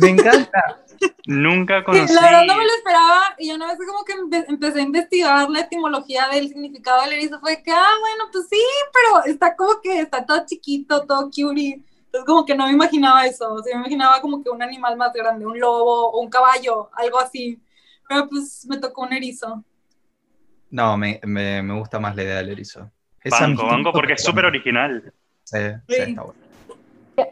Me 0.00 0.10
encanta. 0.10 0.82
Nunca 1.26 1.82
conocí. 1.84 2.12
La 2.14 2.22
verdad 2.22 2.44
no 2.46 2.56
me 2.56 2.64
lo 2.64 2.70
esperaba 2.70 3.22
y 3.38 3.50
una 3.50 3.66
vez 3.66 3.78
como 3.78 4.04
que 4.04 4.44
empecé 4.48 4.80
a 4.80 4.82
investigar 4.82 5.50
la 5.50 5.60
etimología 5.60 6.28
del 6.28 6.48
significado 6.48 7.02
del 7.02 7.14
erizo, 7.14 7.40
fue 7.40 7.62
que, 7.62 7.72
ah, 7.72 7.94
bueno, 8.00 8.24
pues 8.32 8.46
sí, 8.48 8.62
pero 8.92 9.24
está 9.24 9.56
como 9.56 9.80
que 9.82 10.00
está 10.00 10.24
todo 10.24 10.44
chiquito, 10.46 11.04
todo 11.06 11.24
cutie. 11.24 11.82
Entonces 12.06 12.24
como 12.26 12.46
que 12.46 12.54
no 12.54 12.66
me 12.66 12.72
imaginaba 12.72 13.26
eso, 13.26 13.52
o 13.52 13.62
sea, 13.62 13.74
me 13.74 13.80
imaginaba 13.80 14.20
como 14.20 14.42
que 14.42 14.50
un 14.50 14.62
animal 14.62 14.96
más 14.96 15.12
grande, 15.12 15.44
un 15.44 15.58
lobo 15.58 16.10
o 16.10 16.20
un 16.20 16.30
caballo, 16.30 16.90
algo 16.94 17.18
así. 17.18 17.60
Pero 18.08 18.28
pues 18.28 18.64
me 18.68 18.78
tocó 18.78 19.02
un 19.02 19.12
erizo. 19.12 19.64
No, 20.70 20.96
me, 20.96 21.20
me, 21.24 21.62
me, 21.62 21.78
gusta 21.78 21.98
más 21.98 22.14
la 22.16 22.22
idea 22.22 22.36
del 22.36 22.50
erizo. 22.50 22.90
banco, 23.24 23.66
banco, 23.66 23.92
porque 23.92 24.14
es 24.14 24.22
súper 24.22 24.44
original. 24.44 25.12
Sí, 25.44 25.58
sí, 25.88 25.94
está 25.94 26.22
bueno. 26.22 26.46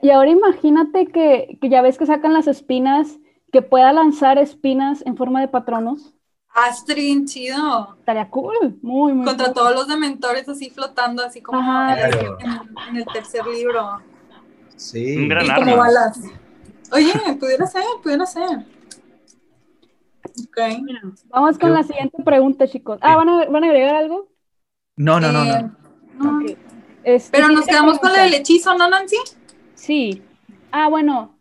Y 0.03 0.11
ahora 0.11 0.31
imagínate 0.31 1.07
que, 1.07 1.59
que, 1.61 1.69
ya 1.69 1.83
ves 1.83 1.99
que 1.99 2.07
sacan 2.07 2.33
las 2.33 2.47
espinas, 2.47 3.19
que 3.55 3.63
pueda 3.63 3.93
lanzar 3.93 4.37
espinas 4.37 5.05
en 5.07 5.17
forma 5.17 5.41
de 5.41 5.47
patronos. 5.47 6.13
Astrid, 6.49 7.25
chido. 7.27 7.95
Estaría 8.01 8.29
cool, 8.29 8.81
muy, 8.83 9.13
muy 9.13 9.25
Contra 9.25 9.53
todos 9.53 9.73
los 9.77 9.87
dementores 9.87 10.49
así 10.49 10.71
flotando, 10.71 11.23
así 11.23 11.41
como 11.41 11.61
en, 11.61 12.97
el, 12.97 13.07
tercer 13.13 13.47
libro. 13.47 14.01
Sí. 14.75 15.17
Un 15.19 15.29
gran 15.29 15.49
arma. 15.49 15.67
Como 15.67 15.77
balas. 15.77 16.21
Oye, 16.91 17.13
pudiera 17.39 17.65
ser, 17.69 17.85
pudiera 18.03 18.27
ser. 18.27 18.67
Okay. 20.49 20.83
vamos 21.29 21.57
con 21.57 21.73
la 21.73 21.85
siguiente 21.85 22.21
pregunta, 22.25 22.67
chicos. 22.67 22.99
Ah, 23.03 23.15
¿van 23.15 23.29
a, 23.29 23.45
¿van 23.45 23.63
a 23.63 23.67
agregar 23.69 23.95
algo? 23.95 24.33
No, 24.97 25.21
no, 25.21 25.31
no. 25.31 25.45
no. 25.45 26.41
Eh, 26.41 26.57
este, 27.05 27.39
Pero 27.39 27.51
nos 27.51 27.67
quedamos 27.67 28.01
con 28.01 28.17
el 28.17 28.35
hechizo, 28.35 28.77
¿no, 28.77 28.89
Nancy? 28.89 29.19
Sí. 29.77 30.25
Ah, 30.73 30.89
bueno. 30.89 31.34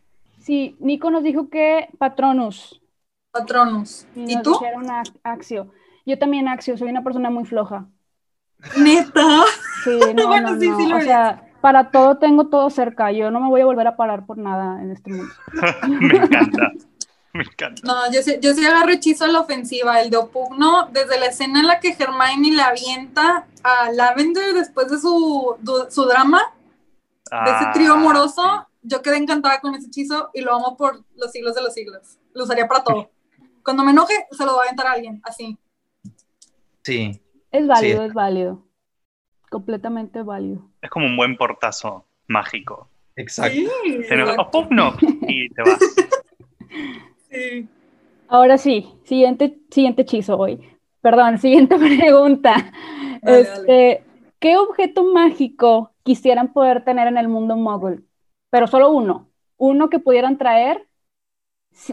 Sí, 0.43 0.75
Nico 0.79 1.09
nos 1.09 1.23
dijo 1.23 1.49
que 1.49 1.87
Patronus. 1.97 2.81
Patronus. 3.31 4.05
¿Y 4.13 4.41
tú? 4.41 4.51
Dijeron 4.51 4.87
Axio. 5.23 5.71
Yo 6.05 6.19
también 6.19 6.49
Axio, 6.49 6.77
soy 6.77 6.89
una 6.89 7.01
persona 7.01 7.29
muy 7.29 7.45
floja. 7.45 7.85
¿Neta? 8.77 9.43
Sí, 9.85 9.97
no, 10.15 10.27
bueno, 10.27 10.51
no, 10.51 10.59
sí, 10.59 10.69
sí 10.77 10.87
lo 10.87 10.97
o 10.97 11.01
sea, 11.01 11.49
para 11.61 11.91
todo 11.91 12.17
tengo 12.17 12.47
todo 12.47 12.69
cerca. 12.69 13.13
Yo 13.13 13.31
no 13.31 13.39
me 13.39 13.47
voy 13.47 13.61
a 13.61 13.65
volver 13.65 13.87
a 13.87 13.95
parar 13.95 14.25
por 14.25 14.37
nada 14.37 14.81
en 14.81 14.91
este 14.91 15.11
mundo. 15.11 15.33
me 15.87 16.17
encanta. 16.17 16.71
Me 17.31 17.43
encanta. 17.43 17.81
No, 17.85 18.11
yo 18.11 18.21
sí, 18.21 18.35
yo 18.41 18.53
sí 18.53 18.65
agarro 18.65 18.91
hechizo 18.91 19.23
a 19.23 19.29
la 19.29 19.39
ofensiva, 19.39 20.01
el 20.01 20.09
de 20.09 20.17
Opugno, 20.17 20.89
desde 20.91 21.21
la 21.21 21.27
escena 21.27 21.61
en 21.61 21.67
la 21.67 21.79
que 21.79 21.95
Hermione 21.97 22.51
le 22.51 22.61
avienta 22.61 23.47
a 23.63 23.91
Lavender 23.93 24.53
después 24.53 24.89
de 24.91 24.99
su, 24.99 25.55
su 25.89 26.03
drama, 26.03 26.41
de 27.31 27.51
ese 27.51 27.65
trío 27.73 27.93
ah, 27.93 27.97
amoroso, 27.97 28.67
yo 28.83 29.01
quedé 29.01 29.17
encantada 29.17 29.59
con 29.59 29.75
ese 29.75 29.87
hechizo 29.87 30.29
y 30.33 30.41
lo 30.41 30.53
amo 30.53 30.77
por 30.77 31.03
los 31.15 31.31
siglos 31.31 31.55
de 31.55 31.61
los 31.61 31.73
siglos. 31.73 32.19
Lo 32.33 32.43
usaría 32.43 32.67
para 32.67 32.83
todo. 32.83 33.11
Cuando 33.63 33.83
me 33.83 33.91
enoje, 33.91 34.13
se 34.31 34.45
lo 34.45 34.53
voy 34.53 34.61
a 34.61 34.63
aventar 34.63 34.87
a 34.87 34.91
alguien, 34.91 35.21
así. 35.23 35.57
Sí. 36.83 37.21
Es 37.51 37.67
válido, 37.67 38.03
es 38.03 38.13
válido. 38.13 38.65
Completamente 39.49 40.21
válido. 40.21 40.69
Es 40.81 40.89
como 40.89 41.05
un 41.05 41.15
buen 41.15 41.37
portazo 41.37 42.05
mágico. 42.27 42.89
Exacto. 43.15 43.55
Sí, 43.55 43.69
Opugno 44.37 44.95
y 45.27 45.49
te 45.49 45.61
vas. 45.61 45.79
Ahora 48.27 48.57
sí, 48.57 48.91
siguiente, 49.03 49.59
siguiente 49.69 50.01
hechizo 50.01 50.37
hoy. 50.37 50.59
Perdón, 51.01 51.37
siguiente 51.39 51.77
pregunta. 51.77 52.55
este, 53.21 54.03
¿Qué 54.39 54.57
objeto 54.57 55.03
mágico 55.03 55.91
quisieran 56.03 56.51
poder 56.51 56.83
tener 56.83 57.07
en 57.07 57.17
el 57.17 57.27
mundo 57.27 57.55
mogul? 57.55 58.05
Pero 58.53 58.67
solo 58.67 58.91
uno. 58.91 59.31
Uno 59.57 59.89
que 59.89 59.97
pudieran 59.97 60.37
traer, 60.37 60.87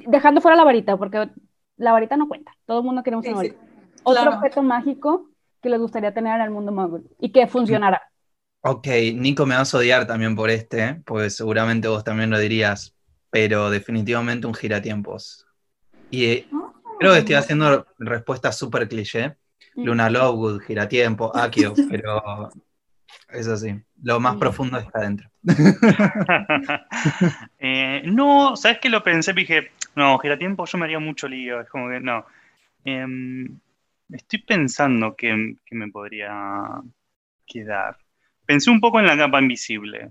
dejando 0.06 0.42
fuera 0.42 0.58
la 0.58 0.64
varita, 0.64 0.98
porque 0.98 1.30
la 1.78 1.92
varita 1.92 2.18
no 2.18 2.28
cuenta. 2.28 2.52
Todo 2.66 2.80
el 2.80 2.84
mundo 2.84 3.02
quiere 3.02 3.16
una 3.16 3.32
varita. 3.32 3.56
Otro 4.02 4.34
objeto 4.34 4.62
mágico 4.62 5.30
que 5.62 5.70
les 5.70 5.80
gustaría 5.80 6.12
tener 6.12 6.34
en 6.36 6.42
el 6.42 6.50
mundo 6.50 6.70
mogul 6.70 7.08
y 7.18 7.32
que 7.32 7.46
funcionara. 7.46 8.02
Ok, 8.60 8.88
Nico, 9.14 9.46
me 9.46 9.56
vas 9.56 9.72
a 9.72 9.78
odiar 9.78 10.06
también 10.06 10.36
por 10.36 10.50
este, 10.50 11.00
porque 11.06 11.30
seguramente 11.30 11.88
vos 11.88 12.04
también 12.04 12.28
lo 12.28 12.38
dirías, 12.38 12.94
pero 13.30 13.70
definitivamente 13.70 14.46
un 14.46 14.52
giratiempos. 14.52 15.46
Y 16.10 16.26
eh, 16.26 16.46
creo 16.98 17.14
que 17.14 17.20
estoy 17.20 17.36
ah. 17.36 17.38
haciendo 17.38 17.86
respuestas 17.98 18.58
súper 18.58 18.86
cliché. 18.86 19.34
Luna 19.76 20.10
Lovegood, 20.10 20.60
giratiempo, 20.60 21.34
Akio, 21.34 21.72
pero 21.88 22.50
es 23.28 23.48
así. 23.48 23.80
Lo 24.02 24.20
más 24.20 24.36
profundo 24.36 24.78
está 24.78 25.00
adentro. 25.00 25.30
Eh, 27.62 28.02
no, 28.06 28.56
¿sabes 28.56 28.78
qué 28.80 28.88
lo 28.88 29.02
pensé? 29.02 29.34
Dije, 29.34 29.70
no, 29.94 30.18
giratiempo 30.18 30.64
yo 30.64 30.78
me 30.78 30.86
haría 30.86 30.98
mucho 30.98 31.28
lío. 31.28 31.60
Es 31.60 31.68
como 31.68 31.90
que 31.90 32.00
no. 32.00 32.24
Em, 32.84 33.58
estoy 34.10 34.42
pensando 34.42 35.14
que, 35.14 35.56
que, 35.66 35.74
me 35.74 35.88
podría 35.88 36.32
quedar. 37.46 37.98
Pensé 38.46 38.70
un 38.70 38.80
poco 38.80 38.98
en 38.98 39.06
la 39.06 39.16
capa 39.16 39.40
invisible, 39.40 40.10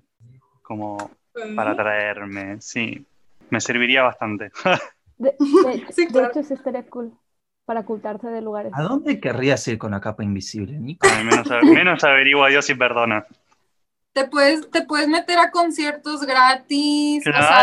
como 0.61 1.09
para 1.55 1.75
traerme, 1.75 2.61
sí 2.61 3.03
me 3.49 3.61
serviría 3.61 4.03
bastante. 4.03 4.51
De, 5.17 5.35
hecho, 5.97 6.39
eso 6.39 6.53
estaría 6.53 6.83
cool 6.83 7.11
para 7.69 7.81
ocultarse 7.81 8.27
de 8.29 8.41
lugares. 8.41 8.71
¿A 8.73 8.81
dónde 8.81 9.19
querrías 9.19 9.67
ir 9.67 9.77
con 9.77 9.91
la 9.91 10.01
capa 10.01 10.23
invisible, 10.23 10.79
Nico? 10.79 11.07
menos, 11.65 12.03
averigua 12.03 12.47
a 12.47 12.49
Dios 12.49 12.67
y 12.67 12.73
perdona. 12.73 13.27
Te 14.11 14.25
puedes, 14.27 14.71
te 14.71 14.81
puedes 14.87 15.07
meter 15.07 15.37
a 15.37 15.51
conciertos 15.51 16.21
gratis, 16.21 17.21
o 17.27 17.31
sea, 17.31 17.61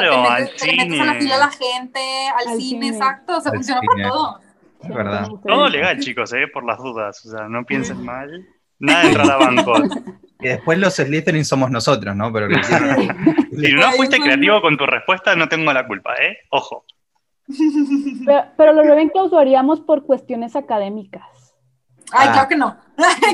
te 0.57 0.77
metes, 0.77 1.01
a 1.01 1.05
la 1.07 1.15
fila 1.15 1.35
a 1.35 1.39
la 1.39 1.51
gente, 1.51 1.99
al, 2.39 2.57
cine, 2.57 2.91
exacto, 2.91 3.39
o 3.39 3.41
sea, 3.41 3.51
funciona 3.51 3.81
para 3.81 4.09
todo. 4.09 4.41
Es 4.81 4.95
verdad. 4.95 5.29
Todo 5.45 5.69
legal, 5.69 5.99
chicos, 5.99 6.33
¿eh? 6.35 6.47
por 6.53 6.65
las 6.65 6.79
dudas, 6.79 7.27
o 7.27 7.31
sea, 7.31 7.49
no 7.49 7.65
piensen 7.65 8.05
mal. 8.05 8.47
Nada 8.79 9.01
de 9.01 9.09
entrar 9.09 9.31
a 9.33 9.37
bancos. 9.39 9.83
Y 10.39 10.49
después 10.49 10.79
los 10.79 10.95
Slytherin 10.95 11.47
somos 11.47 11.71
nosotros, 11.71 12.15
¿no? 12.15 12.31
Pero 12.31 12.63
si 12.63 13.73
no 13.73 13.91
fuiste 13.93 14.21
creativo 14.21 14.61
con 14.61 14.77
tu 14.77 14.85
respuesta, 14.85 15.35
no 15.35 15.49
tengo 15.49 15.73
la 15.73 15.87
culpa, 15.87 16.15
¿eh? 16.17 16.37
Ojo. 16.51 16.85
Pero, 18.25 18.45
pero 18.57 18.73
los 18.73 18.87
Ravenclaws 18.87 19.31
lo 19.31 19.39
haríamos 19.39 19.81
por 19.81 20.05
cuestiones 20.05 20.57
académicas. 20.57 21.55
Ay, 22.13 22.29
ah. 22.29 22.33
claro 22.33 22.49
que 22.49 22.57
no. 22.57 22.77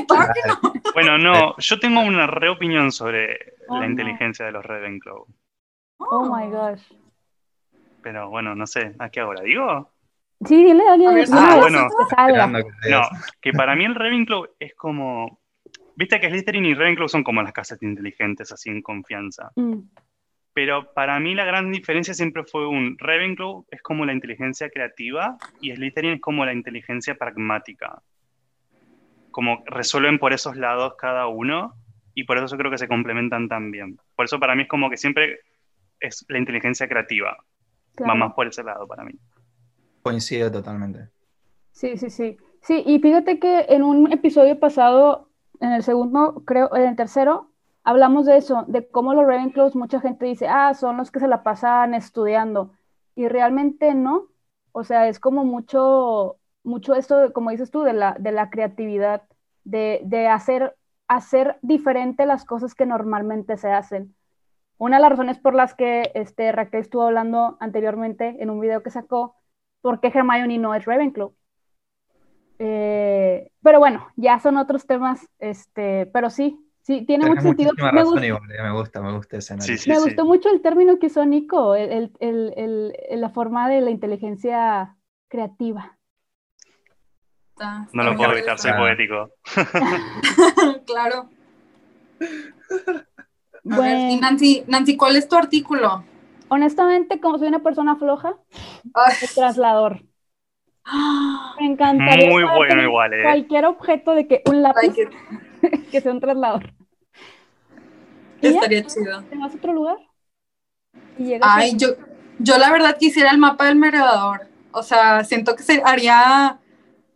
claro 0.07 0.33
que 0.33 0.47
no. 0.47 0.73
Bueno, 0.93 1.17
no, 1.17 1.57
yo 1.57 1.79
tengo 1.79 2.01
una 2.01 2.27
reopinión 2.27 2.91
sobre 2.91 3.55
la 3.69 3.79
oh, 3.79 3.83
inteligencia 3.83 4.45
de 4.45 4.51
los 4.51 4.65
Ravenclaw. 4.65 5.25
Oh 5.97 6.35
my 6.35 6.49
gosh. 6.49 6.81
Pero 8.01 8.29
bueno, 8.29 8.53
no 8.55 8.67
sé, 8.67 8.93
¿a 8.99 9.09
qué 9.09 9.21
ahora? 9.21 9.41
¿Digo? 9.41 9.89
Sí, 10.45 10.63
dile 10.63 10.87
a 10.87 10.93
alguien. 10.93 11.25
Ah, 11.31 11.57
bueno. 11.59 11.87
No, 12.89 13.01
que 13.39 13.53
para 13.53 13.75
mí 13.75 13.85
el 13.85 13.95
Ravenclaw 13.95 14.47
es 14.59 14.75
como. 14.75 15.39
Viste 15.95 16.19
que 16.19 16.29
Slytherin 16.29 16.65
y 16.65 16.73
Ravenclaw 16.73 17.07
son 17.07 17.23
como 17.23 17.43
las 17.43 17.53
casas 17.53 17.81
inteligentes, 17.81 18.51
así 18.51 18.69
en 18.69 18.81
confianza. 18.81 19.51
Mm. 19.55 19.79
Pero 20.53 20.93
para 20.93 21.19
mí 21.19 21.33
la 21.33 21.45
gran 21.45 21.71
diferencia 21.71 22.13
siempre 22.13 22.43
fue 22.43 22.67
un 22.67 22.97
Ravenclaw 22.99 23.65
es 23.71 23.81
como 23.81 24.05
la 24.05 24.13
inteligencia 24.13 24.69
creativa 24.69 25.37
y 25.61 25.73
Slytherin 25.73 26.13
es 26.13 26.21
como 26.21 26.45
la 26.45 26.53
inteligencia 26.53 27.15
pragmática. 27.15 28.01
Como 29.31 29.63
resuelven 29.65 30.19
por 30.19 30.31
esos 30.31 30.55
lados 30.55 30.93
cada 30.97 31.27
uno 31.27 31.73
y 32.13 32.25
por 32.25 32.37
eso 32.37 32.47
yo 32.47 32.57
creo 32.57 32.71
que 32.71 32.77
se 32.77 32.87
complementan 32.87 33.47
tan 33.47 33.71
bien. 33.71 33.97
Por 34.15 34.25
eso 34.25 34.39
para 34.39 34.55
mí 34.55 34.63
es 34.63 34.67
como 34.67 34.89
que 34.89 34.97
siempre 34.97 35.39
es 35.99 36.23
la 36.29 36.37
inteligencia 36.37 36.87
creativa. 36.87 37.35
Va 38.07 38.15
más 38.15 38.33
por 38.33 38.47
ese 38.47 38.63
lado 38.63 38.87
para 38.87 39.03
mí. 39.03 39.13
Coincide 40.03 40.51
totalmente. 40.51 41.09
Sí, 41.71 41.97
sí, 41.97 42.09
sí. 42.09 42.37
Sí, 42.61 42.83
y 42.85 42.99
fíjate 42.99 43.39
que 43.39 43.65
en 43.69 43.83
un 43.83 44.11
episodio 44.11 44.59
pasado, 44.59 45.29
en 45.59 45.71
el 45.71 45.83
segundo, 45.83 46.43
creo, 46.45 46.73
en 46.75 46.83
el 46.83 46.95
tercero, 46.95 47.52
hablamos 47.83 48.25
de 48.25 48.37
eso, 48.37 48.65
de 48.67 48.87
cómo 48.87 49.13
los 49.13 49.25
Ravenclaws, 49.25 49.75
mucha 49.75 49.99
gente 49.99 50.25
dice, 50.25 50.47
ah, 50.47 50.73
son 50.73 50.97
los 50.97 51.11
que 51.11 51.19
se 51.19 51.27
la 51.27 51.43
pasan 51.43 51.93
estudiando. 51.93 52.71
Y 53.15 53.27
realmente 53.27 53.93
no. 53.93 54.27
O 54.71 54.83
sea, 54.83 55.07
es 55.07 55.19
como 55.19 55.45
mucho, 55.45 56.37
mucho 56.63 56.95
esto, 56.95 57.33
como 57.33 57.51
dices 57.51 57.71
tú, 57.71 57.83
de 57.83 57.93
la, 57.93 58.15
de 58.19 58.31
la 58.31 58.49
creatividad, 58.49 59.23
de, 59.63 60.01
de 60.05 60.27
hacer, 60.27 60.75
hacer 61.07 61.57
diferente 61.61 62.25
las 62.25 62.45
cosas 62.45 62.75
que 62.75 62.85
normalmente 62.85 63.57
se 63.57 63.71
hacen. 63.71 64.15
Una 64.77 64.97
de 64.97 65.01
las 65.03 65.11
razones 65.11 65.39
por 65.39 65.53
las 65.53 65.75
que 65.75 66.11
este, 66.15 66.51
Raquel 66.51 66.81
estuvo 66.81 67.03
hablando 67.03 67.57
anteriormente 67.59 68.37
en 68.39 68.49
un 68.49 68.59
video 68.59 68.83
que 68.83 68.89
sacó, 68.89 69.35
por 69.81 69.99
qué 69.99 70.07
Hermione 70.07 70.57
no 70.57 70.73
es 70.75 70.85
Ravenclaw. 70.85 71.33
Eh, 72.59 73.51
pero 73.61 73.79
bueno, 73.79 74.07
ya 74.15 74.39
son 74.39 74.57
otros 74.57 74.85
temas, 74.87 75.27
este, 75.39 76.05
pero 76.07 76.29
sí, 76.29 76.59
sí, 76.83 77.05
tiene 77.05 77.25
mucho 77.25 77.41
sentido. 77.41 77.71
Me, 77.75 78.03
gusta, 78.03 78.19
me 78.21 78.71
gusta, 78.71 79.01
me 79.01 79.13
gusta 79.13 79.37
ese 79.37 79.55
Me 79.87 79.99
gustó 79.99 80.25
mucho 80.25 80.49
el 80.49 80.61
término 80.61 80.99
que 80.99 81.07
usó 81.07 81.25
Nico, 81.25 81.75
el, 81.75 82.11
el, 82.19 82.53
el, 82.55 83.21
la 83.21 83.29
forma 83.29 83.67
de 83.69 83.81
la 83.81 83.89
inteligencia 83.89 84.95
creativa. 85.27 85.97
no 87.93 88.03
lo 88.03 88.15
puedo 88.15 88.33
evitar, 88.33 88.59
soy 88.59 88.73
poético. 88.73 89.31
claro. 90.85 91.29
Bueno. 93.65 94.11
y 94.11 94.19
Nancy, 94.19 94.65
Nancy, 94.67 94.97
¿cuál 94.97 95.15
es 95.15 95.29
tu 95.29 95.37
artículo? 95.37 96.03
Honestamente, 96.49 97.21
como 97.21 97.37
soy 97.37 97.47
una 97.47 97.63
persona 97.63 97.95
floja, 97.95 98.35
el 98.83 99.29
traslador. 99.33 100.01
Me 101.59 101.67
encantaría. 101.67 102.29
Muy 102.29 102.43
bueno, 102.43 102.83
igual, 102.83 103.13
¿eh? 103.13 103.23
Cualquier 103.23 103.65
objeto 103.65 104.13
de 104.15 104.27
que 104.27 104.41
un 104.45 104.61
lápiz 104.61 104.93
que 105.91 106.01
sea 106.01 106.11
un 106.11 106.19
traslador. 106.19 106.73
Estaría 108.41 108.83
chido. 108.85 109.23
¿Te 109.23 109.37
vas 109.37 109.53
a 109.53 109.57
otro 109.57 109.73
lugar? 109.73 109.97
Ay, 111.41 111.73
yo, 111.77 111.89
yo 112.39 112.57
la 112.57 112.71
verdad 112.71 112.97
quisiera 112.97 113.31
el 113.31 113.37
mapa 113.37 113.65
del 113.65 113.77
merodeador. 113.77 114.47
O 114.71 114.83
sea, 114.83 115.23
siento 115.23 115.55
que 115.55 115.63
se 115.63 115.81
haría 115.85 116.59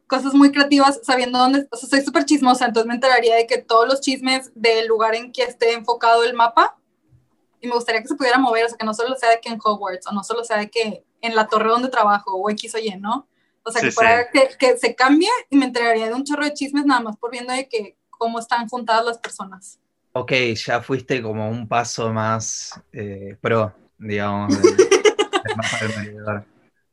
cosas 0.08 0.34
muy 0.34 0.52
creativas 0.52 1.02
sabiendo 1.04 1.38
dónde, 1.38 1.68
o 1.70 1.76
sea, 1.76 1.90
soy 1.90 2.02
súper 2.02 2.24
chismosa, 2.24 2.66
entonces 2.66 2.88
me 2.88 2.94
enteraría 2.94 3.36
de 3.36 3.46
que 3.46 3.58
todos 3.58 3.88
los 3.88 4.00
chismes 4.00 4.52
del 4.56 4.88
lugar 4.88 5.16
en 5.16 5.34
que 5.34 5.44
esté 5.44 5.74
enfocado 5.74 6.24
el 6.24 6.34
mapa, 6.34 6.78
y 7.60 7.68
me 7.68 7.74
gustaría 7.74 8.02
que 8.02 8.08
se 8.08 8.16
pudiera 8.16 8.38
mover, 8.38 8.66
o 8.66 8.70
sea, 8.70 8.78
que 8.78 8.86
no 8.86 8.94
solo 8.94 9.16
sea 9.16 9.32
de 9.32 9.42
que 9.42 9.50
en 9.50 9.60
Hogwarts, 9.62 10.08
o 10.08 10.14
no 10.14 10.24
solo 10.24 10.46
sea 10.46 10.58
de 10.58 10.70
que 10.70 11.04
en 11.22 11.36
la 11.36 11.48
torre 11.48 11.70
donde 11.70 11.90
trabajo, 11.90 12.36
o 12.36 12.50
X 12.52 12.76
o 12.76 12.78
Y, 12.78 12.96
¿no? 12.98 13.28
O 13.68 13.72
sea, 13.72 14.28
que, 14.32 14.50
que, 14.58 14.78
se 14.78 14.96
cambie 14.96 15.30
y 15.50 15.58
me 15.58 15.66
enteraría 15.66 16.08
de 16.08 16.14
un 16.14 16.24
chorro 16.24 16.46
de 16.46 16.54
chismes 16.54 16.86
nada 16.86 17.02
más 17.02 17.18
por 17.18 17.32
viendo 17.32 17.52
de 17.52 17.68
que 17.68 17.98
cómo 18.10 18.40
están 18.40 18.68
juntadas 18.70 19.06
las 19.06 19.18
personas. 19.18 19.78
Ok, 20.14 20.32
ya 20.56 20.82
fuiste 20.82 21.22
como 21.22 21.50
un 21.50 21.68
paso 21.68 22.12
más 22.14 22.82
eh, 22.94 23.36
pro, 23.42 23.74
digamos, 23.98 24.58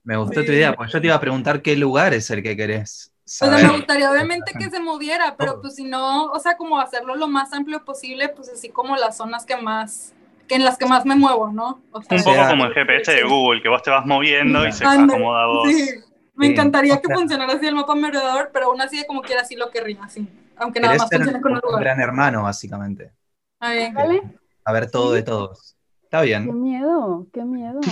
Me 0.05 0.17
gustó 0.19 0.45
tu 0.45 0.53
idea, 0.53 0.75
pues 0.75 0.93
yo 0.93 1.01
te 1.01 1.07
iba 1.07 1.17
a 1.17 1.21
preguntar 1.21 1.63
qué 1.63 1.77
lugar 1.77 2.13
es 2.13 2.29
el 2.31 2.43
que 2.43 2.55
querés. 2.57 3.11
Saber. 3.25 3.55
Pues 3.55 3.65
me 3.65 3.79
gustaría 3.79 4.11
obviamente 4.11 4.53
que 4.53 4.69
se 4.69 4.79
moviera, 4.81 5.35
pero 5.39 5.63
pues 5.63 5.77
si 5.77 5.85
no, 5.85 6.27
o 6.27 6.39
sea, 6.39 6.59
como 6.59 6.79
hacerlo 6.79 7.17
lo 7.17 7.27
más 7.27 7.55
amplio 7.55 7.83
posible, 7.83 8.29
pues 8.29 8.51
así 8.51 8.69
como 8.69 8.97
las 8.97 9.17
zonas 9.17 9.47
que 9.47 9.57
más, 9.57 10.13
que 10.47 10.57
en 10.57 10.65
las 10.65 10.77
que 10.77 10.85
más 10.85 11.07
me 11.07 11.15
muevo, 11.15 11.51
¿no? 11.51 11.81
un 11.91 12.03
poco 12.03 12.49
como 12.51 12.67
el 12.67 12.75
GPS 12.75 13.13
de 13.13 13.23
Google, 13.23 13.63
que 13.63 13.71
vos 13.71 13.83
te 13.83 13.91
vas 13.91 14.05
moviendo 14.05 14.67
y 14.67 14.73
se 14.73 14.85
acomoda 14.85 15.47
vos. 15.47 15.69
Sí. 15.71 15.89
Me 16.35 16.49
encantaría 16.49 17.01
que 17.01 17.13
funcionara 17.13 17.53
así 17.55 17.67
el 17.67 17.75
mapa 17.75 17.95
merodeador, 17.95 18.51
pero 18.53 18.67
aún 18.67 18.81
así 18.81 19.05
como 19.07 19.23
quiera 19.23 19.43
así 19.43 19.55
lo 19.57 19.71
querría, 19.71 20.03
así. 20.03 20.29
Aunque 20.57 20.81
nada 20.81 20.97
más 20.97 21.09
funcione 21.11 21.41
con 21.41 21.53
el 21.53 21.61
lugar. 21.63 21.77
Un 21.77 21.81
gran 21.81 22.01
hermano, 22.01 22.43
básicamente. 22.43 23.13
¿Vale? 23.61 24.23
A 24.65 24.73
ver 24.73 24.91
todo 24.91 25.13
de 25.13 25.23
todos. 25.23 25.77
Está 26.03 26.23
bien. 26.23 26.47
Qué 26.47 26.53
miedo, 26.53 27.27
qué 27.33 27.45
miedo. 27.45 27.81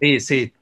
Sí, 0.00 0.18
sí, 0.18 0.52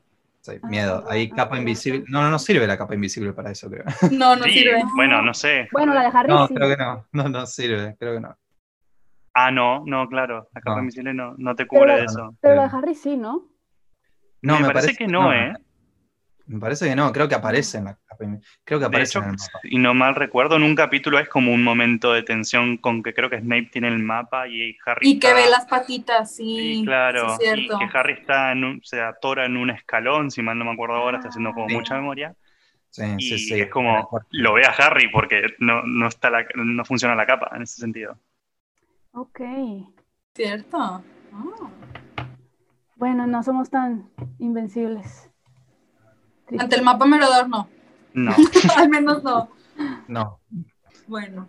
miedo. 0.65 1.03
Ahí 1.09 1.31
capa 1.31 1.57
invisible. 1.57 2.05
No, 2.09 2.21
no, 2.23 2.29
no 2.29 2.39
sirve 2.39 2.67
la 2.67 2.77
capa 2.77 2.95
invisible 2.95 3.33
para 3.33 3.51
eso, 3.51 3.71
creo. 3.71 3.85
No, 4.13 4.37
no 4.37 4.45
sirve. 4.45 4.83
Bueno, 4.95 5.23
no 5.23 5.33
sé. 5.33 5.67
Bueno, 5.73 5.95
la 5.95 6.03
de 6.03 6.11
Harry 6.13 6.29
No, 6.29 6.47
creo 6.47 6.69
que 6.69 6.77
no. 6.77 7.07
No, 7.13 7.29
no 7.31 7.47
sirve, 7.47 7.97
creo 7.99 8.15
que 8.15 8.21
no. 8.21 8.37
Ah, 9.33 9.51
no, 9.51 9.83
no, 9.87 10.07
claro. 10.09 10.49
La 10.53 10.61
capa 10.61 10.81
invisible 10.81 11.15
no, 11.15 11.35
no 11.39 11.55
te 11.55 11.67
cubre 11.67 11.97
de 11.97 12.05
eso. 12.05 12.37
Pero 12.43 12.57
la 12.57 12.69
de 12.69 12.77
Harry 12.77 12.95
sí, 12.95 13.17
¿no? 13.17 13.49
No, 14.43 14.61
me, 14.61 14.67
parece, 14.67 14.95
que 14.95 15.07
no, 15.07 15.33
¿eh? 15.33 15.55
Me 16.51 16.59
parece 16.59 16.89
que 16.89 16.97
no, 16.97 17.13
creo 17.13 17.29
que 17.29 17.37
aparece 17.37 17.79
en 17.79 17.85
la 17.85 17.99
Creo 18.65 18.81
que 18.81 18.85
aparece 18.85 19.19
en 19.19 19.25
el 19.25 19.31
mapa. 19.31 19.61
Y 19.63 19.79
no 19.79 19.95
mal 19.95 20.17
recuerdo, 20.17 20.57
en 20.57 20.65
un 20.65 20.75
capítulo 20.75 21.21
es 21.21 21.29
como 21.29 21.55
un 21.55 21.63
momento 21.63 22.13
de 22.13 22.25
tensión 22.25 22.77
con 22.77 23.05
que 23.05 23.15
creo 23.15 23.31
que 23.31 23.39
Snape 23.39 23.71
tiene 23.73 23.87
el 23.87 24.01
mapa 24.01 24.49
y 24.49 24.77
Harry. 24.85 25.11
Y 25.11 25.19
que 25.21 25.33
ve 25.33 25.49
las 25.49 25.67
patitas, 25.67 26.35
sí. 26.35 26.83
claro. 26.85 27.39
y 27.41 27.69
que 27.69 27.89
Harry 27.95 28.15
está 28.15 28.51
en 28.51 28.65
un, 28.65 28.81
se 28.83 29.01
atora 29.01 29.47
en 29.47 29.57
un 29.57 29.71
escalón, 29.71 30.33
si 30.33 30.43
mal 30.43 30.59
no 30.59 30.65
me 30.65 30.73
acuerdo 30.73 30.97
ahora, 30.97 31.19
está 31.19 31.29
haciendo 31.29 31.53
como 31.53 31.69
mucha 31.69 31.95
memoria. 31.95 32.35
Sí, 32.91 33.05
y 33.19 33.29
sí, 33.29 33.39
sí. 33.39 33.61
Es 33.61 33.71
como, 33.71 34.09
lo 34.31 34.53
ve 34.55 34.67
a 34.67 34.71
Harry 34.71 35.09
porque 35.09 35.55
no, 35.61 35.83
no, 35.85 36.09
está 36.09 36.33
no 36.57 36.85
funciona 36.85 37.15
la 37.15 37.27
capa 37.27 37.53
en 37.55 37.63
ese 37.63 37.81
sentido. 37.81 38.19
Ok. 39.13 39.41
Cierto. 40.35 40.79
Ah. 40.79 41.01
Bueno, 42.97 43.29
no 43.29 43.41
somos 43.45 43.71
tan 43.71 44.11
invencibles. 44.41 45.30
Ante 46.59 46.77
el 46.77 46.83
mapa 46.83 47.07
merodor 47.07 47.49
no. 47.49 47.69
No. 48.13 48.35
Al 48.77 48.89
menos 48.89 49.23
no. 49.23 49.51
No. 50.09 50.41
Bueno. 51.07 51.49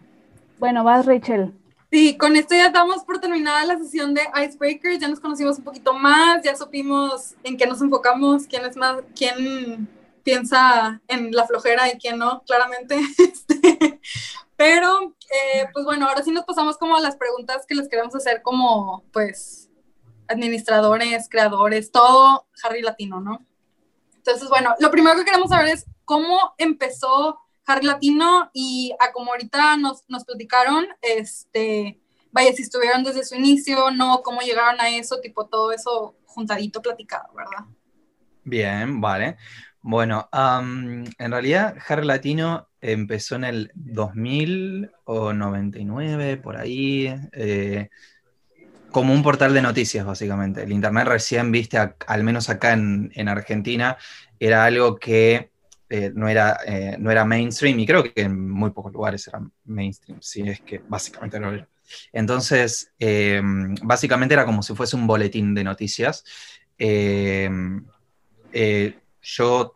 Bueno, 0.60 0.84
vas 0.84 1.06
Rachel. 1.06 1.54
Sí, 1.92 2.18
con 2.18 2.38
esto 2.38 2.56
ya 2.56 2.70
damos 2.70 3.04
por 3.04 3.20
terminada 3.20 3.66
la 3.66 3.78
sesión 3.78 4.14
de 4.14 4.22
Icebreakers, 4.34 5.00
ya 5.00 5.10
nos 5.10 5.20
conocimos 5.20 5.58
un 5.58 5.66
poquito 5.66 5.94
más, 5.94 6.42
ya 6.42 6.56
supimos 6.56 7.36
en 7.44 7.58
qué 7.58 7.66
nos 7.66 7.82
enfocamos, 7.82 8.48
quién 8.48 8.64
es 8.64 8.78
más, 8.78 9.04
quién 9.14 9.90
piensa 10.24 11.02
en 11.10 11.32
la 11.32 11.46
flojera 11.46 11.92
y 11.92 11.98
quién 11.98 12.18
no, 12.18 12.44
claramente. 12.44 12.98
Este, 13.18 14.00
pero, 14.56 15.16
eh, 15.32 15.68
pues 15.74 15.84
bueno, 15.84 16.08
ahora 16.08 16.24
sí 16.24 16.32
nos 16.32 16.46
pasamos 16.46 16.78
como 16.78 16.96
a 16.96 17.02
las 17.02 17.16
preguntas 17.16 17.66
que 17.68 17.76
les 17.76 17.90
queremos 17.90 18.16
hacer 18.16 18.42
como, 18.42 19.04
pues, 19.12 19.70
administradores, 20.28 21.28
creadores, 21.30 21.92
todo 21.92 22.46
Harry 22.64 22.82
Latino, 22.82 23.20
¿no? 23.20 23.46
Entonces, 24.32 24.50
bueno, 24.50 24.74
lo 24.80 24.90
primero 24.90 25.18
que 25.18 25.26
queremos 25.26 25.50
saber 25.50 25.68
es 25.68 25.86
cómo 26.06 26.54
empezó 26.58 27.38
Harry 27.66 27.86
Latino 27.86 28.50
y 28.54 28.94
a 28.98 29.12
como 29.12 29.32
ahorita 29.32 29.76
nos, 29.76 30.04
nos 30.08 30.24
platicaron, 30.24 30.88
este, 31.02 32.00
vaya, 32.32 32.54
si 32.54 32.62
estuvieron 32.62 33.04
desde 33.04 33.26
su 33.26 33.36
inicio, 33.36 33.92
no, 33.92 34.22
cómo 34.24 34.40
llegaron 34.40 34.80
a 34.80 34.90
eso, 34.90 35.20
tipo 35.20 35.48
todo 35.48 35.74
eso 35.74 36.16
juntadito, 36.26 36.82
platicado, 36.82 37.34
¿verdad? 37.36 37.66
Bien, 38.46 39.02
vale. 39.02 39.36
Bueno, 39.82 40.30
en 40.32 41.32
realidad 41.32 41.76
Harry 41.90 42.06
Latino 42.06 42.70
empezó 42.80 43.36
en 43.36 43.44
el 43.44 43.72
2000 43.76 44.92
o 45.04 45.34
99, 45.34 46.38
por 46.38 46.56
ahí. 46.56 47.14
Eh, 47.34 47.90
como 48.92 49.14
un 49.14 49.24
portal 49.24 49.54
de 49.54 49.62
noticias, 49.62 50.06
básicamente. 50.06 50.64
El 50.64 50.72
Internet 50.72 51.08
recién, 51.08 51.52
viste, 51.52 51.78
al 51.78 52.24
menos 52.24 52.50
acá 52.50 52.74
en, 52.74 53.28
Argentina, 53.28 53.98
era 54.40 54.66
algo 54.66 54.98
que 54.98 55.52
eh, 55.90 56.12
no, 56.14 56.28
era, 56.28 56.60
eh, 56.66 56.98
no 57.00 57.12
era 57.12 57.26
mainstream 57.26 57.80
y 57.80 57.86
creo 57.86 58.04
que 58.04 58.22
en 58.22 58.50
muy 58.50 58.72
pocos 58.72 58.92
lugares 58.94 59.28
era 59.28 59.42
mainstream, 59.66 60.22
si 60.22 60.42
es 60.42 60.62
que 60.62 60.82
básicamente 60.88 61.40
lo 61.40 61.54
era. 61.54 61.68
Entonces, 62.14 62.92
em, 63.00 63.76
básicamente 63.84 64.34
era 64.34 64.46
como 64.46 64.64
si 64.64 64.74
fuese 64.76 64.96
un 64.96 65.08
boletín 65.08 65.54
de 65.54 65.64
noticias. 65.64 66.24
Em, 66.78 67.86
eh, 68.54 68.98
yo 69.22 69.74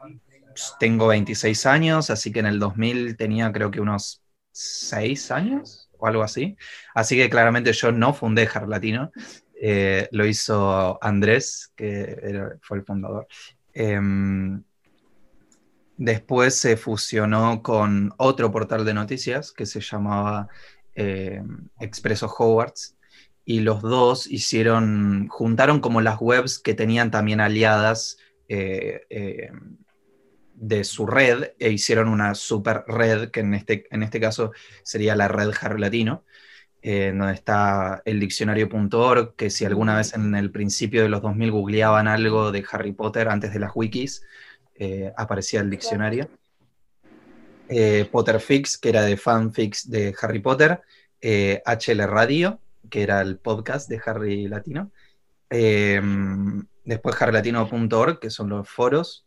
tengo 0.79 1.07
26 1.07 1.65
años, 1.65 2.09
así 2.09 2.31
que 2.31 2.39
en 2.39 2.45
el 2.47 2.59
2000 2.59 3.17
tenía 3.17 3.51
creo 3.51 3.71
que 3.71 3.81
unos 3.81 4.21
6 4.51 5.31
años 5.31 5.84
o 5.99 6.07
algo 6.07 6.23
así. 6.23 6.57
Así 6.93 7.15
que 7.15 7.29
claramente 7.29 7.73
yo 7.73 7.91
no 7.91 8.13
fundé 8.13 8.49
Harry 8.53 8.67
Latino, 8.67 9.11
eh, 9.59 10.07
lo 10.11 10.25
hizo 10.25 10.97
Andrés, 11.03 11.71
que 11.75 12.57
fue 12.61 12.77
el 12.77 12.83
fundador. 12.83 13.27
Em, 13.73 14.63
después 15.97 16.55
se 16.55 16.77
fusionó 16.77 17.61
con 17.61 18.13
otro 18.17 18.51
portal 18.51 18.85
de 18.85 18.93
noticias 18.93 19.51
que 19.51 19.65
se 19.65 19.81
llamaba 19.81 20.49
em, 20.93 21.67
Expreso 21.79 22.27
Hogwarts 22.27 22.97
y 23.45 23.59
los 23.59 23.81
dos 23.81 24.27
hicieron, 24.27 25.27
juntaron 25.29 25.79
como 25.79 26.01
las 26.01 26.17
webs 26.19 26.59
que 26.59 26.73
tenían 26.73 27.11
también 27.11 27.41
aliadas 27.41 28.17
eh, 28.47 29.01
em, 29.09 29.77
de 30.55 30.83
su 30.83 31.05
red 31.05 31.51
e 31.59 31.69
hicieron 31.71 32.07
una 32.07 32.33
super 32.33 32.83
red, 32.87 33.29
que 33.29 33.41
en 33.41 33.53
este, 33.53 33.85
en 33.91 34.03
este 34.03 34.19
caso 34.19 34.51
sería 34.83 35.15
la 35.15 35.27
red 35.27 35.51
Harry 35.61 35.79
Latino, 35.79 36.23
eh, 36.81 37.13
donde 37.15 37.33
está 37.33 38.01
el 38.05 38.19
diccionario.org, 38.19 39.35
que 39.35 39.49
si 39.49 39.65
alguna 39.65 39.97
vez 39.97 40.13
en 40.13 40.35
el 40.35 40.51
principio 40.51 41.01
de 41.01 41.09
los 41.09 41.21
2000 41.21 41.51
googleaban 41.51 42.07
algo 42.07 42.51
de 42.51 42.63
Harry 42.71 42.91
Potter 42.91 43.27
antes 43.27 43.53
de 43.53 43.59
las 43.59 43.71
wikis, 43.73 44.23
eh, 44.75 45.11
aparecía 45.17 45.61
el 45.61 45.69
diccionario. 45.69 46.29
Eh, 47.69 48.07
Potterfix, 48.11 48.77
que 48.77 48.89
era 48.89 49.01
de 49.01 49.17
fanfics 49.17 49.89
de 49.89 50.13
Harry 50.21 50.39
Potter, 50.39 50.81
HL 51.21 52.05
Radio, 52.05 52.59
que 52.87 53.01
era 53.01 53.21
el 53.21 53.37
podcast 53.39 53.89
de 53.89 53.99
Harry 54.05 54.47
Latino, 54.47 54.91
después 55.49 57.19
harrylatino.org, 57.19 58.19
que 58.19 58.29
son 58.29 58.49
los 58.49 58.69
foros, 58.69 59.24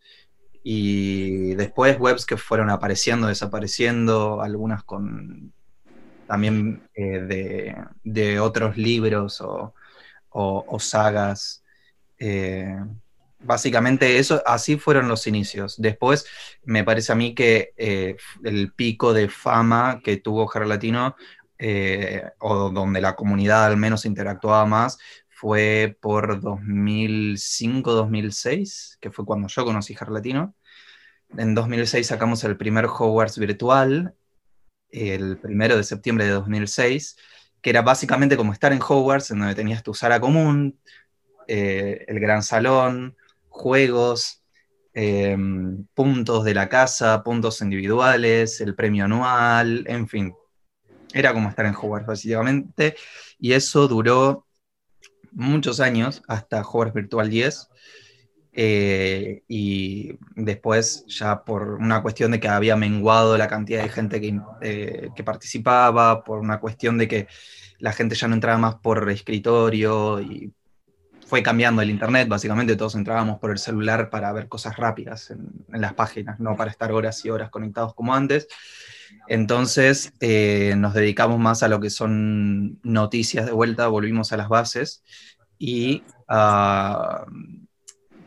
y 0.71 1.55
después 1.55 1.99
webs 1.99 2.27
que 2.27 2.37
fueron 2.37 2.69
apareciendo, 2.69 3.29
desapareciendo, 3.29 4.43
algunas 4.43 4.85
con 4.85 5.51
también 6.27 6.83
eh, 6.95 7.75
de, 8.05 8.39
otros 8.39 8.77
libros 8.77 9.41
o, 9.41 9.73
sagas. 10.79 11.65
Eh, 12.19 12.77
básicamente 13.39 14.19
eso, 14.19 14.43
así 14.45 14.77
fueron 14.77 15.09
los 15.09 15.27
inicios. 15.27 15.81
Después 15.81 16.27
me 16.65 16.85
parece 16.85 17.13
a 17.13 17.15
mí 17.15 17.35
que 17.35 17.73
eh, 17.79 18.19
el 18.45 18.71
pico 18.75 19.15
de 19.15 19.31
fama 19.31 20.03
que 20.05 20.19
tuvo 20.19 20.51
Harry 20.53 20.69
Latino, 20.69 21.17
o 22.41 22.69
donde 22.69 23.01
la 23.01 23.17
comunidad 23.17 23.65
al 23.65 23.79
menos 23.79 24.05
interactuaba 24.05 24.67
más, 24.67 24.99
fue 25.39 25.97
por 26.01 26.43
2005-2006, 26.43 28.99
que 29.01 29.11
fue 29.11 29.25
cuando 29.25 29.49
yo 29.49 29.65
conocí 29.65 29.97
Harry 29.99 30.13
Latino. 30.13 30.55
En 31.37 31.55
2006 31.55 32.07
sacamos 32.07 32.43
el 32.45 32.57
primer 32.57 32.87
Hogwarts 32.87 33.39
virtual 33.39 34.15
el 34.91 35.39
primero 35.39 35.77
de 35.77 35.85
septiembre 35.85 36.25
de 36.25 36.33
2006, 36.33 37.17
que 37.61 37.71
era 37.71 37.83
básicamente 37.83 38.37
como 38.37 38.53
estar 38.53 38.73
en 38.73 38.81
Hogwarts, 38.81 39.31
en 39.31 39.41
donde 39.41 39.55
tenías 39.55 39.83
tu 39.83 39.95
sala 39.95 40.21
común, 40.21 40.79
eh, 41.47 42.05
el 42.09 42.21
gran 42.21 42.43
salón, 42.43 43.17
juegos, 43.49 44.43
em, 44.95 45.85
puntos 45.95 46.45
de 46.45 46.55
la 46.55 46.69
casa, 46.69 47.23
puntos 47.23 47.61
individuales, 47.61 48.61
el 48.61 48.75
premio 48.75 49.05
anual, 49.05 49.85
en 49.89 50.09
fin. 50.09 50.35
Era 51.13 51.33
como 51.33 51.49
estar 51.49 51.67
en 51.67 51.75
Hogwarts, 51.75 52.07
básicamente. 52.07 52.97
Y 53.39 53.53
eso 53.53 53.89
duró 53.89 54.47
muchos 55.33 55.81
años, 55.81 56.23
hasta 56.29 56.63
Hogwarts 56.63 56.95
Virtual 56.95 57.31
10, 57.31 57.69
eh, 58.53 59.43
y 59.47 60.19
después 60.35 61.05
ya 61.07 61.45
por 61.45 61.75
una 61.75 62.03
cuestión 62.03 62.31
de 62.33 62.41
que 62.41 62.49
había 62.49 62.77
menguado 62.77 63.37
la 63.39 63.49
cantidad 63.49 63.83
de 63.83 63.89
gente 63.89 64.21
que, 64.21 64.41
eh, 64.61 65.11
que, 65.15 65.25
participaba, 65.25 66.25
por 66.25 66.41
una 66.41 66.59
cuestión 66.59 66.99
de 66.99 67.09
que 67.09 67.29
la 67.79 67.93
gente 67.93 68.15
ya 68.15 68.29
no 68.29 68.35
entraba 68.35 68.59
más 68.59 68.75
por 68.77 69.09
escritorio 69.11 70.21
y 70.21 70.53
fue 71.29 71.43
cambiando 71.43 71.83
el 71.83 71.91
internet, 71.91 72.27
básicamente 72.27 72.75
todos 72.75 72.95
entrábamos 72.95 73.39
por 73.39 73.51
el 73.51 73.59
celular 73.59 74.09
para 74.09 74.33
ver 74.33 74.49
cosas 74.49 74.77
rápidas 74.77 75.31
en, 75.31 75.53
las 75.69 75.93
páginas, 75.93 76.41
no 76.41 76.57
para 76.57 76.71
estar 76.71 76.91
horas 76.91 77.23
y 77.25 77.31
horas 77.31 77.51
conectados 77.51 77.95
como 77.95 78.15
antes. 78.15 78.49
Entonces 79.29 80.13
eh, 80.21 80.75
nos 80.79 80.95
dedicamos 80.95 81.39
más 81.39 81.63
a 81.63 81.69
lo 81.69 81.81
que 81.81 81.91
son 81.91 82.81
noticias 82.83 83.45
de 83.45 83.53
vuelta, 83.53 83.89
volvimos 83.89 84.33
a 84.33 84.39
las 84.39 84.49
bases 84.49 85.05
y 85.59 86.03
a 86.29 87.27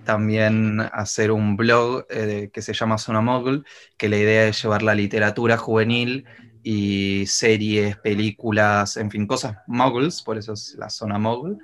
también 0.04 0.80
hacer 0.80 1.32
un 1.32 1.56
blog 1.56 2.06
eh, 2.10 2.50
que 2.54 2.62
se 2.62 2.74
llama 2.74 2.98
Zona 2.98 3.22
Mogul, 3.22 3.66
que 3.98 4.10
la 4.10 4.18
idea 4.18 4.48
es 4.48 4.62
llevar 4.62 4.84
la 4.84 4.96
literatura 4.96 5.58
juvenil 5.58 6.26
y 6.64 7.26
series, 7.28 7.98
películas, 7.98 8.98
en 8.98 9.10
fin, 9.12 9.28
cosas 9.28 9.58
moguls, 9.68 10.22
por 10.22 10.38
eso 10.38 10.54
es 10.54 10.76
la 10.78 10.90
Zona 10.90 11.18
Mogul. 11.18 11.60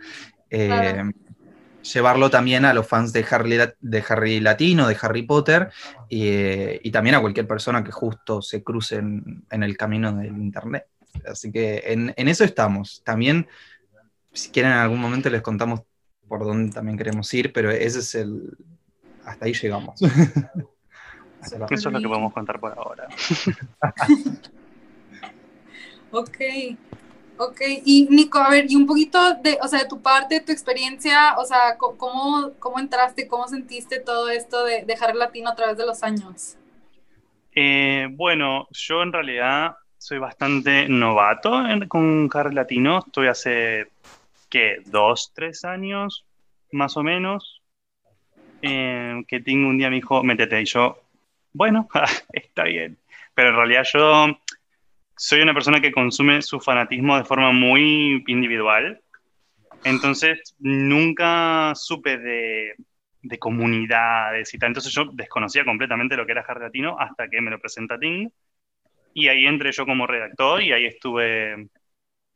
Eh, 0.49 1.03
llevarlo 1.93 2.29
también 2.29 2.65
a 2.65 2.73
los 2.73 2.87
fans 2.87 3.13
de 3.13 3.25
Harry, 3.29 3.57
de 3.79 4.03
Harry 4.07 4.39
Latino, 4.39 4.87
de 4.87 4.97
Harry 5.01 5.23
Potter, 5.23 5.69
y, 6.09 6.89
también 6.91 7.15
a 7.15 7.21
cualquier 7.21 7.47
persona 7.47 7.83
que 7.83 7.91
justo 7.91 8.41
se 8.41 8.63
cruce 8.63 8.97
en, 8.97 9.45
el 9.49 9.77
camino 9.77 10.11
del 10.13 10.37
Internet. 10.37 10.87
Así 11.25 11.51
que 11.51 11.83
en, 11.85 12.13
en 12.15 12.27
eso 12.27 12.43
estamos. 12.43 13.01
También, 13.03 13.47
si 14.33 14.49
quieren, 14.49 14.71
en 14.71 14.77
algún 14.77 14.99
momento 14.99 15.29
les 15.29 15.41
contamos 15.41 15.81
por 16.27 16.43
dónde 16.43 16.73
también 16.73 16.97
queremos 16.97 17.33
ir, 17.33 17.53
pero 17.53 17.71
ese 17.71 17.99
es 17.99 18.15
el... 18.15 18.57
Hasta 19.25 19.45
ahí 19.45 19.53
llegamos. 19.53 20.01
Eso 21.41 21.65
es 21.69 21.85
lo 21.85 21.99
que 21.99 22.07
podemos 22.07 22.33
contar 22.33 22.59
por 22.59 22.77
ahora. 22.77 23.07
ok, 26.11 26.37
ok. 27.37 27.61
Y 27.85 28.07
Nico, 28.09 28.39
a 28.39 28.49
ver, 28.49 28.65
y 28.69 28.75
un 28.75 28.85
poquito 28.85 29.35
de, 29.35 29.57
o 29.61 29.67
sea, 29.67 29.79
de 29.79 29.87
tu 29.87 30.01
parte, 30.01 30.35
de 30.35 30.41
tu 30.41 30.51
experiencia, 30.51 31.37
o 31.37 31.45
sea, 31.45 31.77
¿cómo, 31.77 32.51
cómo 32.59 32.79
entraste, 32.79 33.27
cómo 33.27 33.47
sentiste 33.47 33.99
todo 33.99 34.29
esto 34.29 34.65
de 34.65 34.83
dejar 34.85 35.11
el 35.11 35.19
latino 35.19 35.49
a 35.49 35.55
través 35.55 35.77
de 35.77 35.85
los 35.85 36.03
años? 36.03 36.57
Eh, 37.53 38.07
bueno, 38.11 38.67
yo 38.71 39.03
en 39.03 39.13
realidad 39.13 39.77
soy 39.97 40.19
bastante 40.19 40.87
novato 40.87 41.51
con 41.87 42.29
Harry 42.33 42.53
Latino. 42.53 43.03
Estoy 43.05 43.27
hace 43.27 43.87
que 44.49 44.77
dos, 44.85 45.31
tres 45.33 45.65
años, 45.65 46.25
más 46.71 46.97
o 46.97 47.03
menos, 47.03 47.61
eh, 48.61 49.23
que 49.27 49.39
tengo 49.39 49.69
un 49.69 49.77
día 49.77 49.89
me 49.89 49.97
dijo, 49.97 50.23
métete, 50.23 50.61
y 50.61 50.65
yo, 50.65 51.01
bueno, 51.53 51.87
está 52.33 52.63
bien, 52.63 52.97
pero 53.33 53.49
en 53.49 53.55
realidad 53.55 53.85
yo 53.93 54.39
soy 55.15 55.41
una 55.41 55.53
persona 55.53 55.81
que 55.81 55.91
consume 55.91 56.41
su 56.41 56.59
fanatismo 56.59 57.17
de 57.17 57.23
forma 57.23 57.51
muy 57.51 58.23
individual, 58.27 59.01
entonces 59.83 60.55
nunca 60.59 61.73
supe 61.75 62.17
de, 62.17 62.75
de 63.21 63.39
comunidades 63.39 64.53
y 64.53 64.57
tal, 64.57 64.69
entonces 64.69 64.93
yo 64.93 65.05
desconocía 65.13 65.65
completamente 65.65 66.17
lo 66.17 66.25
que 66.25 66.31
era 66.31 66.45
Harry 66.47 66.61
Latino 66.61 66.97
hasta 66.99 67.29
que 67.29 67.41
me 67.41 67.51
lo 67.51 67.59
presenta 67.59 67.99
Ting, 67.99 68.29
y 69.13 69.29
ahí 69.29 69.45
entré 69.45 69.71
yo 69.71 69.85
como 69.85 70.05
redactor 70.05 70.61
y 70.61 70.71
ahí 70.71 70.85
estuve 70.85 71.69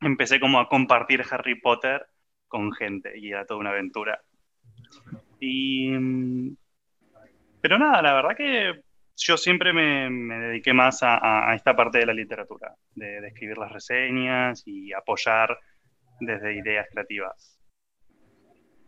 empecé 0.02 0.40
como 0.40 0.60
a 0.60 0.68
compartir 0.68 1.22
Harry 1.30 1.60
Potter 1.60 2.06
con 2.48 2.72
gente 2.72 3.18
y 3.18 3.30
era 3.30 3.46
toda 3.46 3.60
una 3.60 3.70
aventura. 3.70 4.20
Y, 5.40 5.90
mm, 5.90 6.56
pero 7.60 7.78
nada, 7.78 8.02
la 8.02 8.14
verdad 8.14 8.36
que 8.36 8.82
yo 9.16 9.36
siempre 9.36 9.72
me, 9.72 10.10
dediqué 10.38 10.72
más 10.72 11.00
a, 11.02 11.54
esta 11.54 11.74
parte 11.74 11.98
de 11.98 12.06
la 12.06 12.14
literatura, 12.14 12.74
de, 12.94 13.26
escribir 13.26 13.58
las 13.58 13.72
reseñas 13.72 14.62
y 14.66 14.92
apoyar 14.92 15.58
desde 16.20 16.56
ideas 16.56 16.86
creativas. 16.90 17.58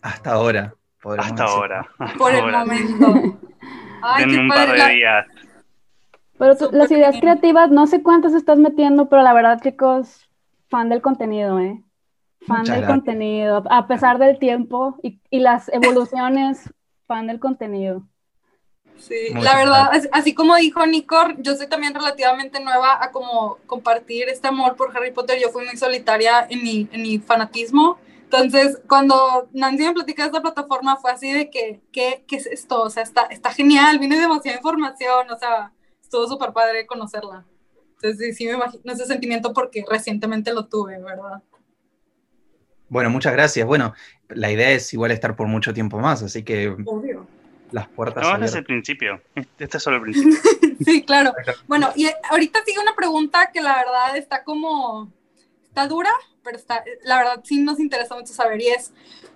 Hasta 0.02 0.32
ahora. 0.32 0.74
Hasta 1.18 1.44
ahora. 1.44 1.88
Por 2.18 2.34
el 2.34 2.50
momento. 2.50 3.38
en 4.18 4.38
un 4.38 4.48
par 4.48 4.72
de 4.72 4.94
días. 4.94 5.26
Pero 6.38 6.54
las 6.72 6.90
ideas 6.90 7.16
creativas, 7.20 7.70
no 7.70 7.86
sé 7.86 8.02
cuántas 8.02 8.34
estás 8.34 8.58
metiendo, 8.58 9.08
pero 9.08 9.22
la 9.22 9.32
verdad, 9.32 9.60
chicos, 9.62 10.28
fan 10.68 10.88
del 10.88 11.02
contenido, 11.02 11.58
¿eh? 11.58 11.82
Fan 12.46 12.64
del 12.64 12.86
contenido, 12.86 13.62
a 13.70 13.86
pesar 13.86 14.18
del 14.18 14.38
tiempo 14.38 14.96
y, 15.02 15.20
las 15.30 15.70
evoluciones, 15.70 16.72
fan 17.06 17.26
del 17.26 17.40
contenido. 17.40 18.02
Sí, 18.96 19.30
la 19.34 19.56
verdad, 19.56 19.90
así, 20.12 20.34
como 20.34 20.54
dijo 20.56 20.86
Nico, 20.86 21.16
yo 21.38 21.56
soy 21.56 21.68
también 21.68 21.94
relativamente 21.94 22.60
nueva 22.60 23.02
a 23.02 23.10
como 23.10 23.58
compartir 23.66 24.28
este 24.28 24.48
amor 24.48 24.76
por 24.76 24.96
Harry 24.96 25.10
Potter. 25.10 25.38
Yo 25.40 25.48
fui 25.50 25.64
muy 25.64 25.76
solitaria 25.76 26.46
en 26.48 26.62
mi, 26.62 26.88
en 26.92 27.02
mi 27.02 27.18
fanatismo. 27.18 27.98
Entonces, 28.24 28.80
cuando 28.88 29.48
Nancy 29.52 29.84
me 29.84 29.92
platicó 29.94 30.22
de 30.22 30.26
esta 30.26 30.42
plataforma, 30.42 30.96
fue 30.96 31.12
así 31.12 31.32
de 31.32 31.50
que, 31.50 31.80
¿qué, 31.92 32.24
qué 32.26 32.36
es 32.36 32.46
esto? 32.46 32.82
O 32.82 32.90
sea, 32.90 33.02
está, 33.02 33.22
está 33.24 33.50
genial, 33.52 33.98
viene 33.98 34.18
demasiada 34.18 34.58
información, 34.58 35.30
o 35.30 35.38
sea, 35.38 35.72
estuvo 36.02 36.26
súper 36.26 36.52
padre 36.52 36.86
conocerla. 36.86 37.44
Entonces, 38.04 38.36
sí, 38.36 38.44
me 38.44 38.52
imagino 38.52 38.92
ese 38.92 39.06
sentimiento 39.06 39.54
porque 39.54 39.82
recientemente 39.88 40.52
lo 40.52 40.66
tuve, 40.66 40.98
¿verdad? 40.98 41.42
Bueno, 42.90 43.08
muchas 43.08 43.32
gracias. 43.32 43.66
Bueno, 43.66 43.94
la 44.28 44.52
idea 44.52 44.72
es 44.72 44.92
igual 44.92 45.10
estar 45.10 45.34
por 45.34 45.46
mucho 45.46 45.72
tiempo 45.72 45.98
más, 45.98 46.22
así 46.22 46.42
que 46.42 46.76
las 47.70 47.88
puertas. 47.88 48.22
No, 48.22 48.34
este 48.34 48.44
es 48.44 48.54
el 48.56 48.64
principio. 48.64 49.22
Este 49.58 49.78
es 49.78 49.82
solo 49.82 49.96
el 49.96 50.02
principio. 50.02 50.38
sí, 50.84 51.02
claro. 51.02 51.32
Bueno, 51.66 51.92
y 51.96 52.06
ahorita 52.28 52.60
sigue 52.66 52.78
una 52.78 52.94
pregunta 52.94 53.50
que 53.54 53.62
la 53.62 53.74
verdad 53.76 54.16
está 54.18 54.44
como. 54.44 55.10
Está 55.64 55.88
dura, 55.88 56.10
pero 56.44 56.58
está, 56.58 56.84
la 57.04 57.16
verdad 57.16 57.40
sí 57.42 57.58
nos 57.58 57.80
interesa 57.80 58.14
mucho 58.14 58.34
saber 58.34 58.60
y 58.60 58.68
es 58.68 58.92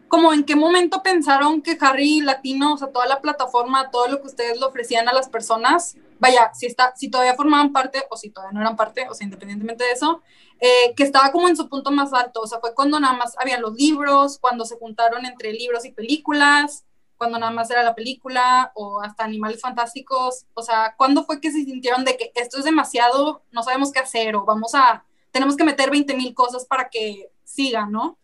como 0.09 0.35
en 0.35 0.45
qué 0.45 0.57
momento 0.57 1.03
pensaron 1.03 1.63
que 1.63 1.79
Harry 1.81 2.21
Latino, 2.21 2.75
o 2.75 2.77
sea, 2.77 2.89
toda 2.89 3.07
la 3.07 3.23
plataforma, 3.23 3.91
todo 3.91 4.09
lo 4.09 4.21
que 4.21 4.27
ustedes 4.27 4.61
le 4.61 4.67
ofrecían 4.67 5.09
a 5.09 5.15
las 5.15 5.29
personas, 5.29 5.97
vaya, 6.19 6.51
si, 6.55 6.67
está, 6.67 6.95
si 6.97 7.11
todavía 7.11 7.35
formaban 7.35 7.73
parte 7.73 8.05
o 8.11 8.17
si 8.17 8.31
todavía 8.31 8.55
no 8.55 8.61
eran 8.61 8.77
parte, 8.77 9.07
o 9.09 9.15
sea, 9.15 9.25
independientemente 9.25 9.85
de 9.85 9.93
eso, 9.93 10.23
eh, 10.61 10.95
que 10.97 11.05
estaba 11.05 11.31
como 11.33 11.49
en 11.49 11.57
su 11.57 11.69
punto 11.69 11.91
más 11.91 12.13
alto, 12.13 12.41
o 12.41 12.47
sea, 12.47 12.61
fue 12.61 12.75
cuando 12.75 12.99
nada 12.99 13.15
más 13.15 13.37
había 13.39 13.59
los 13.59 13.75
libros, 13.75 14.39
cuando 14.39 14.65
se 14.65 14.77
juntaron 14.77 15.25
entre 15.25 15.53
libros 15.53 15.85
y 15.85 15.93
películas, 15.93 16.85
cuando 17.17 17.39
nada 17.39 17.53
más 17.53 17.71
era 17.71 17.83
la 17.83 17.95
película 17.95 18.73
o 18.75 19.03
hasta 19.03 19.25
animales 19.25 19.61
fantásticos, 19.61 20.47
o 20.55 20.63
sea, 20.63 20.95
¿cuándo 20.97 21.25
fue 21.25 21.41
que 21.41 21.51
se 21.51 21.65
sintieron 21.65 22.05
de 22.05 22.17
que 22.17 22.33
esto 22.35 22.59
es 22.59 22.65
demasiado, 22.65 23.43
no 23.51 23.63
sabemos 23.63 23.93
qué 23.93 23.99
hacer 23.99 24.37
o 24.37 24.45
vamos 24.45 24.75
a, 24.75 25.05
tenemos 25.33 25.57
que 25.57 25.65
meter 25.65 25.91
20 25.91 26.17
mil 26.17 26.35
cosas 26.35 26.65
para 26.65 26.89
que 26.89 27.31
siga, 27.45 27.87
¿no? 27.87 28.19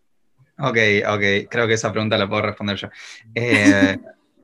Ok, 0.58 0.78
ok, 1.08 1.48
creo 1.50 1.66
que 1.66 1.74
esa 1.74 1.90
pregunta 1.90 2.16
la 2.16 2.28
puedo 2.28 2.42
responder 2.42 2.76
yo. 2.76 2.88
Eh, 3.34 3.98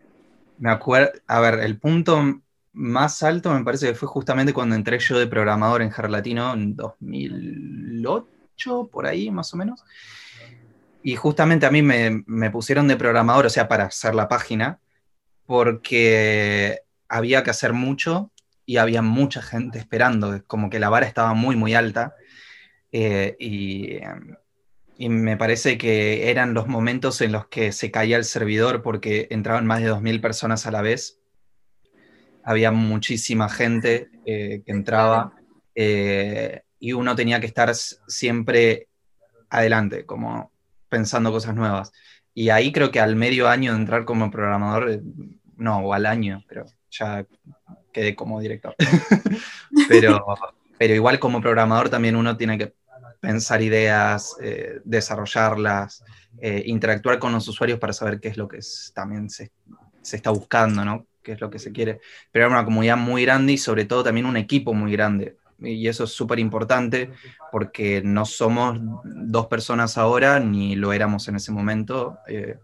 me 0.58 0.70
acuerdo, 0.70 1.12
a 1.28 1.40
ver, 1.40 1.60
el 1.60 1.78
punto 1.78 2.40
más 2.72 3.22
alto 3.22 3.52
me 3.52 3.64
parece 3.64 3.88
que 3.88 3.94
fue 3.94 4.08
justamente 4.08 4.52
cuando 4.52 4.74
entré 4.74 4.98
yo 4.98 5.18
de 5.18 5.26
programador 5.26 5.82
en 5.82 5.90
Jar 5.90 6.10
Latino 6.10 6.52
en 6.52 6.76
2008, 6.76 8.88
por 8.90 9.06
ahí 9.06 9.30
más 9.30 9.52
o 9.54 9.56
menos. 9.56 9.84
Y 11.02 11.16
justamente 11.16 11.66
a 11.66 11.70
mí 11.70 11.82
me, 11.82 12.22
me, 12.26 12.50
pusieron 12.50 12.86
de 12.86 12.96
programador, 12.96 13.46
o 13.46 13.50
sea, 13.50 13.68
para 13.68 13.84
hacer 13.84 14.14
la 14.14 14.28
página, 14.28 14.80
porque 15.46 16.80
había 17.08 17.42
que 17.42 17.50
hacer 17.50 17.72
mucho 17.72 18.30
y 18.66 18.76
había 18.76 19.02
mucha 19.02 19.42
gente 19.42 19.78
esperando, 19.78 20.42
como 20.46 20.70
que 20.70 20.78
la 20.78 20.90
vara 20.90 21.06
estaba 21.06 21.34
muy, 21.34 21.56
muy 21.56 21.74
alta. 21.74 22.14
Eh, 22.92 23.36
y, 23.40 23.98
y, 24.98 25.08
me 25.08 25.36
parece 25.36 25.78
que 25.78 26.30
eran 26.30 26.54
los 26.54 26.68
momentos 26.68 27.20
en 27.20 27.32
los 27.32 27.48
que 27.48 27.72
se 27.72 27.90
caía 27.90 28.16
el 28.16 28.24
servidor 28.24 28.82
porque 28.82 29.26
entraban 29.30 29.66
más 29.66 29.80
de 29.80 29.90
2.000 29.90 30.20
personas 30.20 30.66
a 30.66 30.70
la 30.70 30.82
vez 30.82 31.19
había 32.44 32.70
muchísima 32.70 33.48
gente 33.48 34.10
eh, 34.24 34.62
que 34.64 34.72
entraba 34.72 35.32
eh, 35.74 36.62
y 36.78 36.92
uno 36.92 37.14
tenía 37.14 37.40
que 37.40 37.46
estar 37.46 37.74
siempre 37.74 38.88
adelante, 39.48 40.06
como 40.06 40.50
pensando 40.88 41.32
cosas 41.32 41.54
nuevas. 41.54 41.92
Y 42.34 42.50
ahí 42.50 42.72
creo 42.72 42.90
que 42.90 43.00
al 43.00 43.16
medio 43.16 43.48
año 43.48 43.72
de 43.72 43.78
entrar 43.78 44.04
como 44.04 44.30
programador, 44.30 44.90
eh, 44.90 45.00
no, 45.56 45.78
o 45.78 45.92
al 45.92 46.06
año, 46.06 46.44
pero 46.48 46.66
ya 46.90 47.26
quedé 47.92 48.14
como 48.14 48.40
director. 48.40 48.74
pero, 49.88 50.24
pero 50.78 50.94
igual 50.94 51.18
como 51.18 51.40
programador 51.40 51.90
también 51.90 52.16
uno 52.16 52.36
tiene 52.36 52.56
que 52.56 52.74
pensar 53.20 53.60
ideas, 53.60 54.36
desarrollarlas, 54.84 56.02
interactuar 56.64 57.18
con 57.18 57.32
los 57.32 57.46
usuarios 57.48 57.78
para 57.78 57.92
saber 57.92 58.18
qué 58.18 58.28
es 58.28 58.38
lo 58.38 58.48
que 58.48 58.60
también 58.94 59.28
se, 59.28 59.50
se, 60.00 60.16
está 60.16 60.30
buscando, 60.30 60.82
¿no? 60.82 61.06
Que 61.22 61.32
es 61.32 61.40
lo 61.40 61.50
que 61.50 61.58
se 61.58 61.72
quiere, 61.72 62.00
pero 62.32 62.46
era 62.46 62.54
una 62.54 62.64
comunidad 62.64 62.96
muy 62.96 63.22
grande 63.22 63.52
y 63.52 63.58
sobre 63.58 63.84
todo 63.84 64.04
también 64.04 64.26
un 64.26 64.36
equipo 64.36 64.72
muy 64.72 64.92
grande. 64.92 65.36
Y 65.58 65.88
eso 65.88 66.04
es 66.04 66.10
súper 66.10 66.38
importante 66.38 67.10
porque 67.52 68.00
no 68.02 68.24
somos 68.24 68.78
dos 69.04 69.46
personas 69.46 69.98
ahora 69.98 70.40
ni 70.40 70.74
lo 70.74 70.92
éramos 70.92 71.28
en 71.28 71.36
ese 71.36 71.52
momento. 71.52 72.18
Eh, 72.26 72.58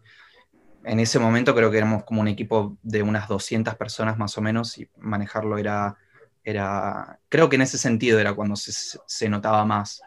en 0.85 1.01
ese 1.01 1.19
momento 1.19 1.55
creo 1.55 1.71
que 1.71 1.79
éramos 1.79 2.05
como 2.05 2.21
un 2.21 2.29
equipo 2.29 2.79
de 2.83 3.03
unas 3.03 3.29
200 3.29 3.75
personas 3.75 4.17
más 4.17 4.39
o 4.39 4.41
menos 4.41 4.79
y 4.79 4.89
manejarlo 4.99 5.59
era, 5.59 5.97
era 6.45 7.19
creo 7.29 7.49
que 7.49 7.57
en 7.57 7.63
ese 7.63 7.77
sentido 7.77 8.19
era 8.19 8.35
cuando 8.35 8.57
se, 8.57 8.73
se 9.05 9.29
notaba 9.29 9.65
más 9.65 10.01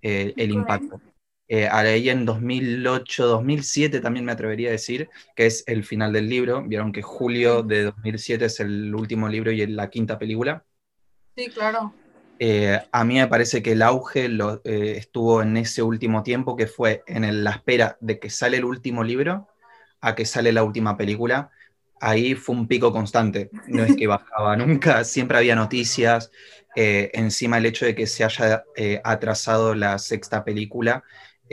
eh, 0.00 0.32
el 0.36 0.50
impacto. 0.50 1.00
Eh, 1.54 1.68
ahí 1.70 2.08
en 2.08 2.24
2008, 2.24 3.26
2007 3.26 4.00
también 4.00 4.24
me 4.24 4.32
atrevería 4.32 4.70
a 4.70 4.72
decir 4.72 5.10
que 5.36 5.44
es 5.44 5.64
el 5.66 5.84
final 5.84 6.10
del 6.10 6.26
libro. 6.26 6.62
Vieron 6.62 6.92
que 6.92 7.02
julio 7.02 7.62
de 7.62 7.82
2007 7.82 8.46
es 8.46 8.60
el 8.60 8.94
último 8.94 9.28
libro 9.28 9.52
y 9.52 9.66
la 9.66 9.90
quinta 9.90 10.18
película. 10.18 10.64
Sí, 11.36 11.50
claro. 11.50 11.92
Eh, 12.38 12.80
a 12.90 13.04
mí 13.04 13.16
me 13.16 13.26
parece 13.26 13.62
que 13.62 13.72
el 13.72 13.82
auge 13.82 14.30
lo, 14.30 14.62
eh, 14.64 14.94
estuvo 14.96 15.42
en 15.42 15.58
ese 15.58 15.82
último 15.82 16.22
tiempo, 16.22 16.56
que 16.56 16.66
fue 16.66 17.02
en 17.06 17.44
la 17.44 17.50
espera 17.50 17.98
de 18.00 18.18
que 18.18 18.30
sale 18.30 18.56
el 18.56 18.64
último 18.64 19.04
libro 19.04 19.46
a 20.00 20.14
que 20.14 20.24
sale 20.24 20.52
la 20.52 20.64
última 20.64 20.96
película. 20.96 21.50
Ahí 22.00 22.34
fue 22.34 22.56
un 22.56 22.66
pico 22.66 22.92
constante, 22.92 23.50
no 23.66 23.84
es 23.84 23.94
que 23.94 24.06
bajaba 24.06 24.56
nunca, 24.56 25.04
siempre 25.04 25.36
había 25.36 25.54
noticias. 25.54 26.30
encima 26.74 27.58
el 27.58 27.66
hecho 27.66 27.84
de 27.84 27.94
que 27.94 28.06
se 28.06 28.24
haya 28.24 28.64
atrasado 29.04 29.74
la 29.74 29.98
sexta 29.98 30.42
película 30.46 31.04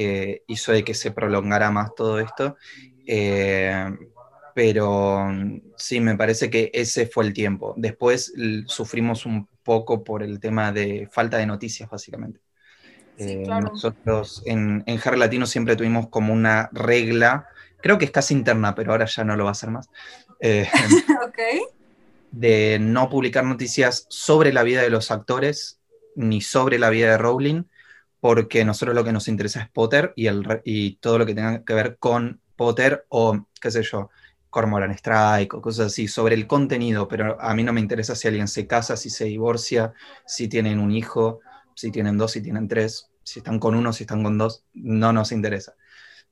eh, 0.01 0.43
hizo 0.47 0.71
de 0.71 0.85
que 0.85 0.93
se 0.93 1.11
prolongara 1.11 1.71
más 1.71 1.93
todo 1.93 2.21
esto. 2.21 2.55
Eh, 3.05 3.83
pero 4.55 5.27
sí, 5.75 5.99
me 5.99 6.15
parece 6.15 6.49
que 6.49 6.71
ese 6.73 7.05
fue 7.05 7.25
el 7.25 7.33
tiempo. 7.33 7.73
Después 7.75 8.31
sufrimos 8.67 9.25
un 9.25 9.49
poco 9.61 10.01
por 10.05 10.23
el 10.23 10.39
tema 10.39 10.71
de 10.71 11.09
falta 11.11 11.35
de 11.35 11.45
noticias, 11.45 11.89
básicamente. 11.89 12.39
Eh, 13.17 13.43
nosotros 13.45 14.41
en, 14.45 14.85
en 14.85 15.01
Harry 15.03 15.19
Latino 15.19 15.45
siempre 15.45 15.75
tuvimos 15.75 16.07
como 16.07 16.31
una 16.31 16.69
regla, 16.71 17.49
creo 17.81 17.97
que 17.97 18.05
es 18.05 18.11
casi 18.11 18.33
interna, 18.33 18.75
pero 18.75 18.93
ahora 18.93 19.03
ya 19.03 19.25
no 19.25 19.35
lo 19.35 19.43
va 19.43 19.49
a 19.49 19.51
hacer 19.51 19.69
más. 19.69 19.89
De 22.31 22.77
no 22.79 23.09
publicar 23.09 23.43
noticias 23.43 24.05
sobre 24.07 24.53
la 24.53 24.63
vida 24.63 24.81
de 24.81 24.91
los 24.91 25.11
actores 25.11 25.81
ni 26.15 26.39
sobre 26.39 26.79
la 26.79 26.89
vida 26.89 27.11
de 27.11 27.17
Rowling, 27.17 27.63
porque 28.19 28.65
nosotros 28.65 28.95
lo 28.95 29.03
que 29.03 29.13
nos 29.13 29.27
interesa 29.27 29.61
es 29.61 29.69
Potter 29.69 30.13
y, 30.15 30.27
el, 30.27 30.61
y 30.65 30.95
todo 30.97 31.17
lo 31.17 31.25
que 31.25 31.35
tenga 31.35 31.63
que 31.63 31.73
ver 31.73 31.97
con 31.97 32.41
Potter 32.55 33.05
o, 33.09 33.45
qué 33.61 33.71
sé 33.71 33.83
yo, 33.83 34.09
Cormoran 34.49 34.91
Strike 34.91 35.53
o 35.53 35.61
cosas 35.61 35.87
así, 35.87 36.07
sobre 36.07 36.35
el 36.35 36.47
contenido, 36.47 37.07
pero 37.07 37.39
a 37.39 37.53
mí 37.53 37.63
no 37.63 37.73
me 37.73 37.81
interesa 37.81 38.15
si 38.15 38.27
alguien 38.27 38.47
se 38.47 38.67
casa, 38.67 38.97
si 38.97 39.09
se 39.09 39.25
divorcia, 39.25 39.93
si 40.25 40.47
tienen 40.47 40.79
un 40.79 40.91
hijo, 40.91 41.39
si 41.75 41.91
tienen 41.91 42.17
dos, 42.17 42.31
si 42.31 42.41
tienen 42.41 42.67
tres, 42.67 43.09
si 43.23 43.39
están 43.39 43.59
con 43.59 43.75
uno, 43.75 43.93
si 43.93 44.03
están 44.03 44.23
con 44.23 44.37
dos, 44.37 44.63
no 44.73 45.13
nos 45.13 45.31
interesa. 45.31 45.75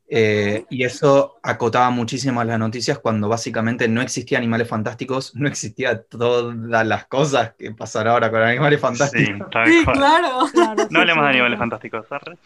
Eh, 0.09 0.65
y 0.69 0.83
eso 0.85 1.35
acotaba 1.43 1.89
muchísimo 1.89 2.41
las 2.43 2.57
noticias 2.57 2.97
cuando 2.99 3.27
básicamente 3.27 3.89
no 3.89 4.01
existía 4.01 4.37
animales 4.37 4.67
fantásticos, 4.67 5.35
no 5.35 5.49
existía 5.49 6.01
todas 6.01 6.55
las 6.55 7.05
cosas 7.07 7.53
que 7.57 7.71
pasan 7.71 8.07
ahora 8.07 8.31
con 8.31 8.41
animales 8.41 8.79
fantásticos. 8.79 9.47
Sí, 9.65 9.85
claro. 9.85 10.47
No 10.89 10.99
hablemos 10.99 11.23
de 11.25 11.29
animales 11.29 11.59
fantásticos, 11.59 12.05
¿sabes? 12.07 12.39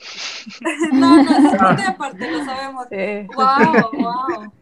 no, 0.92 1.24
no, 1.24 1.32
es 1.32 1.88
aparte, 1.88 2.32
lo 2.32 2.46
sabemos. 2.46 2.88
Wow, 3.36 3.92
wow. 3.94 4.54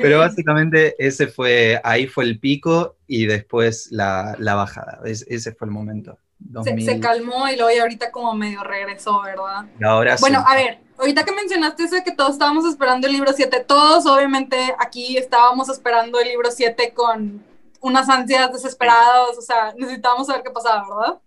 Pero 0.00 0.20
básicamente 0.20 0.94
ese 0.98 1.26
fue, 1.26 1.80
ahí 1.82 2.06
fue 2.06 2.24
el 2.24 2.38
pico 2.38 2.96
y 3.06 3.26
después 3.26 3.88
la, 3.90 4.36
la 4.38 4.54
bajada. 4.54 5.00
ese 5.04 5.52
fue 5.52 5.66
el 5.66 5.72
momento. 5.72 6.18
Se, 6.62 7.00
calmó 7.00 7.48
y 7.48 7.56
luego 7.56 7.80
ahorita 7.80 8.10
como 8.10 8.34
medio 8.34 8.62
regresó, 8.62 9.22
¿verdad? 9.22 9.66
ahora 9.82 10.16
bueno, 10.20 10.44
a 10.46 10.54
ver, 10.54 10.78
ahorita 10.98 11.24
que 11.24 11.32
mencionaste 11.32 11.84
eso 11.84 11.96
de 11.96 12.04
que 12.04 12.12
todos 12.12 12.32
estábamos 12.32 12.64
esperando 12.66 13.06
el 13.06 13.12
libro 13.12 13.32
7, 13.32 13.64
todos 13.66 14.06
obviamente 14.06 14.74
aquí 14.78 15.16
estábamos 15.16 15.68
esperando 15.68 16.18
el 16.20 16.28
libro 16.28 16.50
7 16.50 16.92
con 16.94 17.44
unas 17.80 18.08
ansias 18.08 18.52
desesperadas, 18.52 19.38
o 19.38 19.42
sea, 19.42 19.74
necesitábamos 19.76 20.26
saber 20.26 20.42
qué 20.42 20.50
pasaba, 20.50 20.86
¿verdad? 20.88 21.20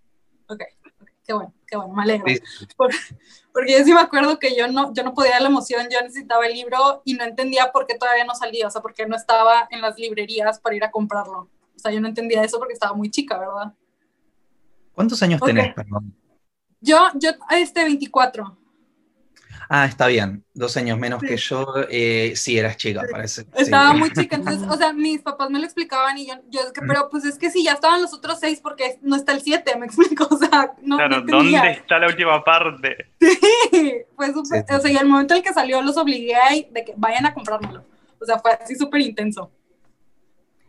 Ok, 0.48 0.62
qué 1.24 1.32
bueno, 1.32 1.54
qué 1.66 1.76
bueno, 1.76 1.94
me 1.94 2.02
alegro. 2.02 2.26
porque 3.52 3.72
yo 3.72 3.84
sí 3.84 3.92
me 3.92 4.00
acuerdo 4.00 4.38
que 4.38 4.56
yo 4.56 4.68
no, 4.68 4.92
yo 4.92 5.02
no 5.02 5.14
podía 5.14 5.40
la 5.40 5.48
emoción, 5.48 5.86
yo 5.90 6.00
necesitaba 6.02 6.46
el 6.46 6.54
libro 6.54 7.02
y 7.04 7.14
no 7.14 7.24
entendía 7.24 7.72
por 7.72 7.86
qué 7.86 7.94
todavía 7.94 8.24
no 8.24 8.34
salía, 8.34 8.66
o 8.66 8.70
sea, 8.70 8.82
porque 8.82 9.06
no 9.06 9.16
estaba 9.16 9.68
en 9.70 9.80
las 9.80 9.98
librerías 9.98 10.60
para 10.60 10.76
ir 10.76 10.84
a 10.84 10.90
comprarlo. 10.90 11.48
O 11.74 11.78
sea, 11.78 11.90
yo 11.92 12.00
no 12.00 12.08
entendía 12.08 12.44
eso 12.44 12.58
porque 12.58 12.74
estaba 12.74 12.94
muy 12.94 13.10
chica, 13.10 13.38
¿verdad? 13.38 13.72
¿Cuántos 14.92 15.22
años 15.22 15.40
tenés, 15.40 15.72
perdón? 15.74 16.14
Yo, 16.80 16.98
yo, 17.14 17.30
este, 17.50 17.84
24. 17.84 18.59
Ah, 19.72 19.84
está 19.84 20.08
bien, 20.08 20.44
dos 20.52 20.76
años 20.76 20.98
menos 20.98 21.22
que 21.22 21.36
yo, 21.36 21.64
eh, 21.90 22.32
sí, 22.34 22.58
eras 22.58 22.76
chica, 22.76 23.04
parece. 23.08 23.46
Estaba 23.54 23.92
muy 23.92 24.10
chica, 24.12 24.34
entonces, 24.34 24.68
o 24.68 24.76
sea, 24.76 24.92
mis 24.92 25.22
papás 25.22 25.48
me 25.48 25.60
lo 25.60 25.64
explicaban 25.64 26.18
y 26.18 26.26
yo, 26.26 26.34
yo 26.48 26.62
es 26.62 26.72
que, 26.72 26.80
pero 26.80 27.08
pues 27.08 27.24
es 27.24 27.38
que 27.38 27.50
sí, 27.50 27.62
ya 27.62 27.74
estaban 27.74 28.02
los 28.02 28.12
otros 28.12 28.40
seis 28.40 28.60
porque 28.60 28.98
no 29.02 29.14
está 29.14 29.30
el 29.30 29.42
siete, 29.42 29.78
me 29.78 29.86
explico, 29.86 30.26
o 30.28 30.36
sea, 30.36 30.72
no 30.82 30.96
Claro, 30.96 31.22
¿dónde 31.22 31.70
está 31.70 32.00
la 32.00 32.08
última 32.08 32.42
parte? 32.42 33.12
Sí, 33.70 33.94
fue 34.16 34.32
súper, 34.32 34.64
o 34.74 34.80
sea, 34.80 34.90
y 34.90 34.96
el 34.96 35.06
momento 35.06 35.34
en 35.34 35.38
el 35.38 35.44
que 35.44 35.54
salió 35.54 35.80
los 35.82 35.96
obligué 35.96 36.34
a 36.34 36.48
de 36.50 36.84
que 36.84 36.92
vayan 36.96 37.26
a 37.26 37.32
comprármelo, 37.32 37.84
o 38.20 38.24
sea, 38.24 38.40
fue 38.40 38.50
así 38.50 38.74
súper 38.74 39.02
intenso. 39.02 39.52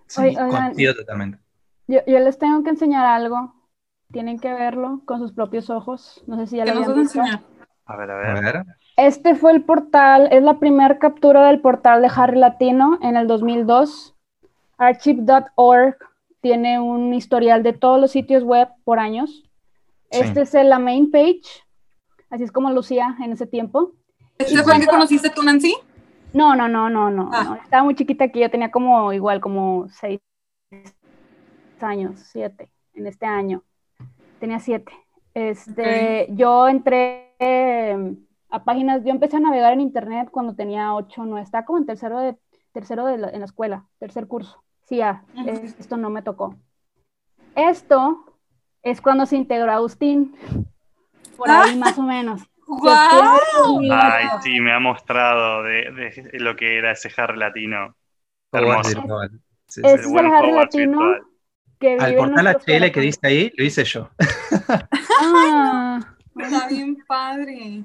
Sí, 0.05 0.35
totalmente. 0.95 1.39
Yo, 1.87 2.01
yo 2.05 2.19
les 2.19 2.37
tengo 2.37 2.63
que 2.63 2.69
enseñar 2.69 3.07
algo, 3.07 3.55
tienen 4.11 4.39
que 4.39 4.53
verlo 4.53 5.01
con 5.05 5.17
sus 5.17 5.31
propios 5.31 5.71
ojos. 5.71 6.23
No 6.27 6.37
sé 6.37 6.45
si 6.45 6.57
ya 6.57 6.65
lo 6.65 6.73
habían 6.73 7.01
visto. 7.01 7.19
A 7.85 7.97
ver, 7.97 8.11
a 8.11 8.15
ver. 8.15 8.27
A 8.27 8.41
ver. 8.41 8.65
Este 9.01 9.33
fue 9.33 9.51
el 9.51 9.63
portal, 9.63 10.27
es 10.31 10.43
la 10.43 10.59
primera 10.59 10.99
captura 10.99 11.47
del 11.47 11.59
portal 11.59 12.03
de 12.03 12.11
Harry 12.15 12.37
Latino 12.37 12.99
en 13.01 13.15
el 13.15 13.25
2002. 13.25 14.15
archive.org 14.77 15.97
tiene 16.39 16.79
un 16.79 17.11
historial 17.11 17.63
de 17.63 17.73
todos 17.73 17.99
los 17.99 18.11
sitios 18.11 18.43
web 18.43 18.69
por 18.83 18.99
años. 18.99 19.49
Este 20.11 20.41
es 20.41 20.53
la 20.53 20.77
main 20.77 21.09
page, 21.09 21.41
así 22.29 22.43
es 22.43 22.51
como 22.51 22.69
lucía 22.69 23.17
en 23.23 23.31
ese 23.31 23.47
tiempo. 23.47 23.93
¿Este 24.37 24.61
fue 24.61 24.75
el 24.75 24.81
que 24.81 24.87
conociste 24.87 25.31
tú, 25.31 25.41
Nancy? 25.41 25.75
No, 26.33 26.55
no, 26.55 26.67
no, 26.67 26.91
no, 26.91 27.09
no, 27.09 27.31
ah. 27.33 27.57
Estaba 27.63 27.83
muy 27.83 27.95
chiquita 27.95 28.25
aquí, 28.25 28.39
yo 28.39 28.51
tenía 28.51 28.69
como 28.69 29.11
igual, 29.13 29.41
como 29.41 29.89
seis 29.89 30.19
años, 31.79 32.19
siete, 32.31 32.69
en 32.93 33.07
este 33.07 33.25
año. 33.25 33.63
Tenía 34.39 34.59
siete. 34.59 34.93
Este, 35.33 36.27
yo 36.29 36.67
entré 36.67 37.33
em, 37.39 38.27
a 38.51 38.63
páginas, 38.63 39.03
yo 39.03 39.11
empecé 39.11 39.37
a 39.37 39.39
navegar 39.39 39.73
en 39.73 39.81
internet 39.81 40.29
cuando 40.31 40.55
tenía 40.55 40.93
ocho, 40.93 41.25
no, 41.25 41.37
estaba 41.37 41.65
como 41.65 41.79
en 41.79 41.85
tercero 41.85 42.19
de, 42.19 42.35
tercero 42.73 43.05
de 43.05 43.15
en 43.15 43.39
la 43.39 43.45
escuela, 43.45 43.85
tercer 43.97 44.27
curso. 44.27 44.63
Sí, 44.83 44.97
ya, 44.97 45.23
esto 45.79 45.97
no 45.97 46.09
me 46.09 46.21
tocó. 46.21 46.55
Esto 47.55 48.25
es 48.83 49.01
cuando 49.01 49.25
se 49.25 49.37
integró 49.37 49.71
Agustín, 49.71 50.35
por 51.37 51.49
ahí 51.49 51.77
más 51.77 51.97
o 51.97 52.03
menos. 52.03 52.41
Ay, 53.91 54.25
sí, 54.43 54.59
me 54.59 54.73
ha 54.73 54.79
mostrado 54.79 55.63
de, 55.63 56.19
lo 56.33 56.55
que 56.55 56.77
era 56.77 56.91
ese 56.91 57.09
Harry 57.17 57.37
latino. 57.37 57.95
Hermoso. 58.51 59.03
es 59.67 60.05
el 60.05 60.25
Harry 60.25 60.51
latino 60.51 60.99
que 61.79 61.97
Al 61.97 62.15
portal 62.15 62.47
HL 62.47 62.91
que 62.91 63.01
dice 63.01 63.19
ahí, 63.23 63.51
lo 63.57 63.65
hice 63.65 63.83
yo. 63.83 64.09
Ah, 65.23 65.99
está 66.35 66.67
bien 66.67 66.97
padre. 67.07 67.83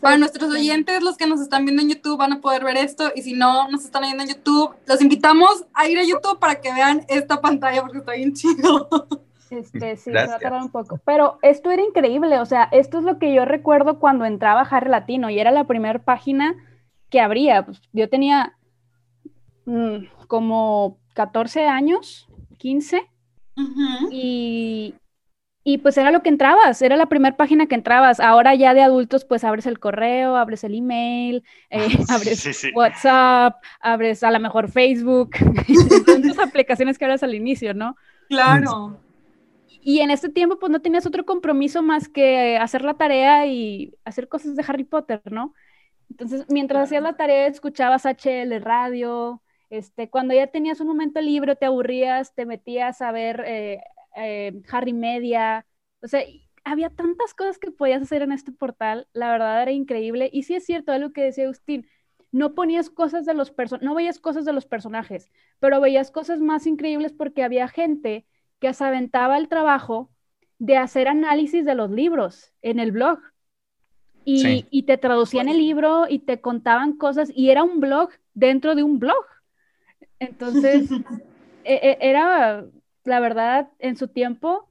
Para 0.00 0.18
nuestros 0.18 0.50
oyentes, 0.52 1.02
los 1.02 1.16
que 1.16 1.26
nos 1.26 1.40
están 1.40 1.64
viendo 1.64 1.82
en 1.82 1.90
YouTube 1.90 2.18
van 2.18 2.32
a 2.32 2.40
poder 2.40 2.64
ver 2.64 2.76
esto 2.76 3.10
y 3.14 3.22
si 3.22 3.32
no 3.32 3.68
nos 3.68 3.84
están 3.84 4.02
viendo 4.02 4.22
en 4.22 4.28
YouTube, 4.28 4.74
los 4.86 5.00
invitamos 5.00 5.64
a 5.74 5.88
ir 5.88 5.98
a 5.98 6.04
YouTube 6.04 6.38
para 6.38 6.60
que 6.60 6.72
vean 6.72 7.04
esta 7.08 7.40
pantalla 7.40 7.82
porque 7.82 7.98
está 7.98 8.12
bien 8.12 8.32
chido. 8.32 8.88
Este, 9.50 9.96
sí, 9.96 10.04
se 10.04 10.12
va 10.12 10.22
a 10.22 10.38
tardar 10.38 10.62
un 10.62 10.70
poco. 10.70 11.00
Pero 11.04 11.40
esto 11.42 11.72
era 11.72 11.82
increíble, 11.82 12.38
o 12.38 12.46
sea, 12.46 12.68
esto 12.70 12.98
es 12.98 13.04
lo 13.04 13.18
que 13.18 13.34
yo 13.34 13.44
recuerdo 13.44 13.98
cuando 13.98 14.24
entraba 14.24 14.60
Harry 14.60 14.88
Latino 14.88 15.28
y 15.28 15.40
era 15.40 15.50
la 15.50 15.66
primera 15.66 15.98
página 15.98 16.54
que 17.08 17.20
abría. 17.20 17.66
Pues, 17.66 17.82
yo 17.92 18.08
tenía 18.08 18.56
mm, 19.64 20.04
como 20.28 20.98
14 21.14 21.66
años, 21.66 22.28
15, 22.58 23.10
y, 24.10 24.94
y 25.62 25.78
pues 25.78 25.98
era 25.98 26.10
lo 26.10 26.22
que 26.22 26.30
entrabas, 26.30 26.80
era 26.80 26.96
la 26.96 27.06
primera 27.06 27.36
página 27.36 27.66
que 27.66 27.74
entrabas. 27.74 28.18
Ahora 28.18 28.54
ya 28.54 28.72
de 28.72 28.82
adultos, 28.82 29.24
pues 29.26 29.44
abres 29.44 29.66
el 29.66 29.78
correo, 29.78 30.36
abres 30.36 30.64
el 30.64 30.74
email, 30.74 31.44
eh, 31.68 31.86
abres 32.08 32.70
WhatsApp, 32.74 33.62
abres 33.80 34.22
a 34.22 34.30
lo 34.30 34.40
mejor 34.40 34.70
Facebook, 34.70 35.30
tantas 36.06 36.38
aplicaciones 36.38 36.98
que 36.98 37.04
abres 37.04 37.22
al 37.22 37.34
inicio, 37.34 37.74
¿no? 37.74 37.96
Claro. 38.28 38.98
Y 39.82 40.00
en 40.00 40.10
este 40.10 40.28
tiempo, 40.28 40.58
pues 40.58 40.70
no 40.70 40.80
tenías 40.80 41.06
otro 41.06 41.24
compromiso 41.24 41.82
más 41.82 42.08
que 42.08 42.58
hacer 42.58 42.82
la 42.82 42.94
tarea 42.94 43.46
y 43.46 43.94
hacer 44.04 44.28
cosas 44.28 44.54
de 44.56 44.64
Harry 44.66 44.84
Potter, 44.84 45.22
¿no? 45.30 45.54
Entonces, 46.10 46.44
mientras 46.48 46.84
hacías 46.84 47.02
la 47.02 47.16
tarea, 47.16 47.46
escuchabas 47.46 48.04
HL 48.04 48.60
radio, 48.60 49.42
este, 49.70 50.10
cuando 50.10 50.34
ya 50.34 50.48
tenías 50.48 50.80
un 50.80 50.88
momento 50.88 51.20
libre, 51.20 51.56
te 51.56 51.66
aburrías, 51.66 52.34
te 52.34 52.44
metías 52.44 53.00
a 53.00 53.12
ver 53.12 53.42
eh, 53.46 53.80
eh, 54.26 54.62
Harry 54.70 54.92
Media, 54.92 55.66
o 56.02 56.08
sea, 56.08 56.22
había 56.64 56.90
tantas 56.90 57.34
cosas 57.34 57.58
que 57.58 57.70
podías 57.70 58.02
hacer 58.02 58.22
en 58.22 58.32
este 58.32 58.52
portal, 58.52 59.08
la 59.12 59.30
verdad 59.30 59.62
era 59.62 59.72
increíble. 59.72 60.30
Y 60.32 60.42
sí 60.44 60.54
es 60.54 60.64
cierto, 60.64 60.92
algo 60.92 61.12
que 61.12 61.22
decía 61.22 61.44
Agustín, 61.44 61.86
no 62.32 62.54
ponías 62.54 62.90
cosas 62.90 63.26
de 63.26 63.34
los 63.34 63.50
personajes, 63.50 63.86
no 63.86 63.94
veías 63.94 64.18
cosas 64.18 64.44
de 64.44 64.52
los 64.52 64.66
personajes, 64.66 65.30
pero 65.58 65.80
veías 65.80 66.10
cosas 66.10 66.40
más 66.40 66.66
increíbles 66.66 67.12
porque 67.12 67.42
había 67.42 67.68
gente 67.68 68.26
que 68.60 68.72
se 68.72 68.84
aventaba 68.84 69.36
el 69.36 69.48
trabajo 69.48 70.10
de 70.58 70.76
hacer 70.76 71.08
análisis 71.08 71.64
de 71.64 71.74
los 71.74 71.90
libros 71.90 72.52
en 72.62 72.78
el 72.78 72.92
blog. 72.92 73.18
Y, 74.22 74.66
y, 74.70 74.82
te 74.82 74.98
traducían 74.98 75.48
el 75.48 75.56
libro 75.56 76.06
y 76.06 76.18
te 76.18 76.42
contaban 76.42 76.92
cosas 76.92 77.32
y 77.34 77.48
era 77.48 77.64
un 77.64 77.80
blog 77.80 78.10
dentro 78.34 78.74
de 78.74 78.82
un 78.82 78.98
blog. 78.98 79.24
Entonces, 80.18 80.90
e, 81.64 81.74
e, 81.74 81.98
era, 82.00 82.66
la 83.04 83.20
verdad, 83.20 83.70
en 83.78 83.96
su 83.96 84.08
tiempo, 84.08 84.68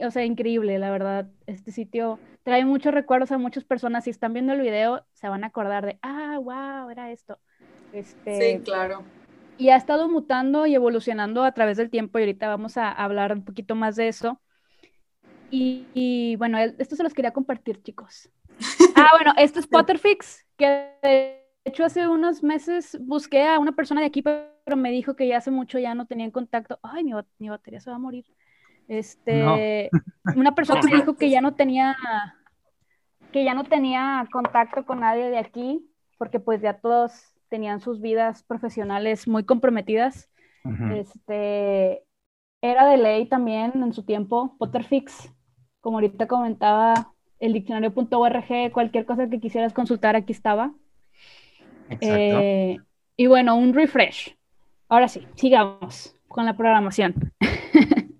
o 0.00 0.10
sea, 0.10 0.24
increíble, 0.24 0.78
la 0.78 0.90
verdad. 0.90 1.28
Este 1.46 1.72
sitio 1.72 2.18
trae 2.42 2.64
muchos 2.64 2.94
recuerdos 2.94 3.32
a 3.32 3.38
muchas 3.38 3.64
personas. 3.64 4.04
Si 4.04 4.10
están 4.10 4.32
viendo 4.32 4.52
el 4.52 4.60
video, 4.60 5.04
se 5.12 5.28
van 5.28 5.44
a 5.44 5.48
acordar 5.48 5.86
de, 5.86 5.98
ah, 6.02 6.38
wow, 6.42 6.90
era 6.90 7.10
esto. 7.10 7.38
Este, 7.92 8.58
sí, 8.58 8.62
claro 8.64 9.04
y 9.62 9.70
ha 9.70 9.76
estado 9.76 10.08
mutando 10.08 10.66
y 10.66 10.74
evolucionando 10.74 11.44
a 11.44 11.52
través 11.52 11.76
del 11.76 11.88
tiempo 11.88 12.18
y 12.18 12.22
ahorita 12.22 12.48
vamos 12.48 12.76
a 12.76 12.90
hablar 12.90 13.32
un 13.32 13.44
poquito 13.44 13.76
más 13.76 13.94
de 13.96 14.08
eso. 14.08 14.40
Y, 15.54 16.34
bueno, 16.36 16.58
esto 16.58 16.96
se 16.96 17.02
los 17.02 17.12
quería 17.12 17.32
compartir, 17.32 17.82
chicos. 17.82 18.28
Ah, 18.94 19.08
bueno, 19.16 19.32
esto 19.38 19.58
es 19.58 19.66
Potterfix, 19.66 20.46
que 20.56 21.41
hecho 21.64 21.84
hace 21.84 22.08
unos 22.08 22.42
meses 22.42 22.98
busqué 23.00 23.46
a 23.46 23.58
una 23.58 23.72
persona 23.72 24.00
de 24.00 24.08
aquí, 24.08 24.22
pero 24.22 24.76
me 24.76 24.90
dijo 24.90 25.16
que 25.16 25.28
ya 25.28 25.38
hace 25.38 25.50
mucho 25.50 25.78
ya 25.78 25.94
no 25.94 26.06
tenía 26.06 26.24
en 26.24 26.30
contacto. 26.30 26.78
Ay, 26.82 27.04
mi, 27.04 27.12
mi 27.38 27.48
batería 27.48 27.80
se 27.80 27.90
va 27.90 27.96
a 27.96 28.00
morir. 28.00 28.24
Este, 28.88 29.90
una 30.36 30.54
persona 30.54 30.80
me 30.82 30.96
dijo 30.96 31.16
que 31.16 31.30
ya 31.30 31.40
no 31.40 31.54
tenía 31.54 31.96
que 33.32 33.44
ya 33.44 33.54
no 33.54 33.64
tenía 33.64 34.28
contacto 34.30 34.84
con 34.84 35.00
nadie 35.00 35.30
de 35.30 35.38
aquí, 35.38 35.88
porque 36.18 36.38
pues 36.38 36.60
ya 36.60 36.78
todos 36.78 37.32
tenían 37.48 37.80
sus 37.80 38.00
vidas 38.00 38.42
profesionales 38.42 39.26
muy 39.26 39.44
comprometidas. 39.44 40.28
este, 40.94 42.04
era 42.60 42.86
de 42.86 42.96
ley 42.96 43.26
también 43.26 43.72
en 43.82 43.92
su 43.92 44.04
tiempo, 44.04 44.56
Potterfix, 44.58 45.32
como 45.80 45.96
ahorita 45.96 46.28
comentaba, 46.28 47.12
el 47.40 47.54
diccionario.org, 47.54 48.72
cualquier 48.72 49.04
cosa 49.04 49.28
que 49.28 49.40
quisieras 49.40 49.72
consultar, 49.72 50.14
aquí 50.14 50.32
estaba. 50.32 50.72
Eh, 52.00 52.78
y 53.16 53.26
bueno, 53.26 53.56
un 53.56 53.74
refresh. 53.74 54.36
Ahora 54.88 55.08
sí, 55.08 55.26
sigamos 55.36 56.14
con 56.28 56.46
la 56.46 56.56
programación. 56.56 57.32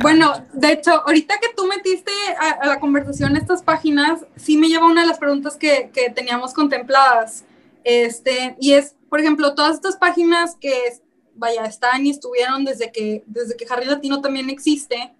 Bueno, 0.00 0.32
de 0.54 0.72
hecho, 0.72 0.90
ahorita 1.06 1.34
que 1.38 1.48
tú 1.54 1.66
metiste 1.66 2.10
a, 2.38 2.66
la 2.66 2.80
conversación 2.80 3.36
estas 3.36 3.62
páginas, 3.62 4.24
sí 4.36 4.56
me 4.56 4.68
lleva 4.68 4.86
una 4.86 5.02
de 5.02 5.06
las 5.06 5.18
preguntas 5.18 5.56
que, 5.56 5.90
que 5.92 6.08
teníamos 6.08 6.54
contempladas. 6.54 7.44
Este, 7.84 8.56
y 8.58 8.72
es, 8.72 8.96
por 9.08 9.20
ejemplo, 9.20 9.54
todas 9.54 9.74
estas 9.74 9.96
páginas 9.96 10.56
que, 10.56 10.74
vaya, 11.34 11.64
están 11.64 12.06
y 12.06 12.10
estuvieron 12.10 12.64
desde 12.64 12.92
que, 12.92 13.22
desde 13.26 13.56
que 13.56 13.66
Harry 13.70 13.86
Latino 13.86 14.20
también 14.20 14.50
existe, 14.50 15.14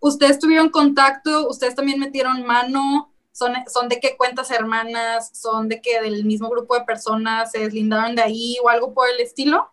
ustedes 0.00 0.38
tuvieron 0.38 0.70
contacto, 0.70 1.48
ustedes 1.48 1.74
también 1.74 1.98
metieron 1.98 2.44
mano, 2.46 3.12
son, 3.38 3.54
son 3.72 3.88
de 3.88 4.00
qué 4.00 4.16
cuentas 4.16 4.50
hermanas, 4.50 5.30
son 5.32 5.68
de 5.68 5.80
que 5.80 6.00
del 6.00 6.24
mismo 6.24 6.48
grupo 6.50 6.74
de 6.74 6.84
personas 6.84 7.52
se 7.52 7.60
deslindaron 7.60 8.16
de 8.16 8.22
ahí 8.22 8.56
o 8.62 8.68
algo 8.68 8.92
por 8.94 9.08
el 9.08 9.20
estilo. 9.20 9.70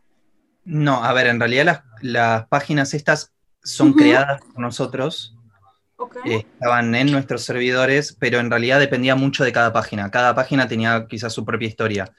No, 0.63 1.03
a 1.03 1.13
ver, 1.13 1.27
en 1.27 1.39
realidad 1.39 1.65
las, 1.65 1.81
las 2.01 2.47
páginas 2.47 2.93
estas 2.93 3.31
son 3.63 3.93
creadas 3.93 4.41
por 4.41 4.59
nosotros 4.59 5.35
estaban 6.25 6.93
en 6.95 7.11
nuestros 7.11 7.43
servidores, 7.43 8.15
pero 8.19 8.39
en 8.39 8.49
realidad 8.49 8.79
dependía 8.79 9.15
mucho 9.15 9.43
de 9.43 9.51
cada 9.51 9.71
página. 9.73 10.11
Cada 10.11 10.35
página 10.35 10.67
tenía 10.67 11.07
quizás 11.07 11.33
su 11.33 11.45
propia 11.45 11.67
historia. 11.67 12.13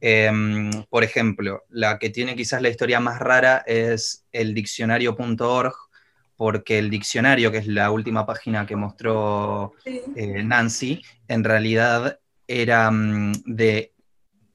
Em, 0.00 0.70
por 0.90 1.04
ejemplo, 1.04 1.64
la 1.68 1.98
que 1.98 2.10
tiene 2.10 2.34
quizás 2.34 2.60
la 2.60 2.68
historia 2.68 2.98
más 2.98 3.20
rara 3.20 3.62
es 3.66 4.26
el 4.32 4.52
diccionario.org, 4.54 5.74
porque 6.42 6.80
el 6.80 6.90
diccionario, 6.90 7.52
que 7.52 7.58
es 7.58 7.68
la 7.68 7.92
última 7.92 8.26
página 8.26 8.66
que 8.66 8.74
mostró 8.74 9.74
eh, 9.84 10.42
Nancy, 10.42 11.00
en 11.28 11.44
realidad 11.44 12.18
era 12.48 12.90
mm, 12.90 13.44
de 13.46 13.92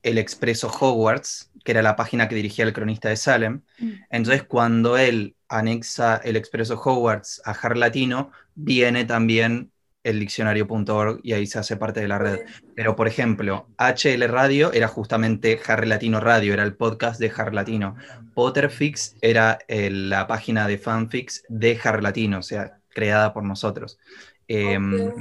El 0.03 0.17
Expreso 0.17 0.67
Hogwarts, 0.67 1.49
que 1.63 1.71
era 1.71 1.81
la 1.81 1.95
página 1.95 2.27
que 2.27 2.35
dirigía 2.35 2.65
el 2.65 2.73
cronista 2.73 3.07
de 3.07 3.15
Salem. 3.15 3.61
Mm. 3.79 3.91
Entonces, 4.09 4.43
cuando 4.43 4.97
él 4.97 5.37
anexa 5.47 6.17
el 6.17 6.35
Expreso 6.35 6.73
Hogwarts 6.77 7.41
a 7.45 7.51
Har 7.51 7.77
Latino, 7.77 8.33
viene 8.53 9.05
también 9.05 9.71
el 10.03 10.19
diccionario.org 10.19 11.19
y 11.23 11.33
ahí 11.33 11.47
se 11.47 11.59
hace 11.59 11.77
parte 11.77 11.99
de 11.99 12.07
la 12.07 12.17
red. 12.17 12.39
Pero, 12.75 12.95
por 12.95 13.07
ejemplo, 13.07 13.67
HL 13.77 14.23
Radio 14.27 14.71
era 14.71 14.87
justamente 14.87 15.59
Harry 15.67 15.87
Latino 15.87 16.19
Radio, 16.19 16.53
era 16.53 16.63
el 16.63 16.75
podcast 16.75 17.19
de 17.19 17.31
Harry 17.35 17.55
Latino. 17.55 17.95
Potterfix 18.33 19.15
era 19.21 19.59
eh, 19.67 19.89
la 19.89 20.27
página 20.27 20.67
de 20.67 20.77
fanfics 20.77 21.43
de 21.49 21.79
Harry 21.83 22.01
Latino, 22.01 22.39
o 22.39 22.43
sea, 22.43 22.79
creada 22.89 23.33
por 23.33 23.43
nosotros. 23.43 23.99
Em, 24.47 25.11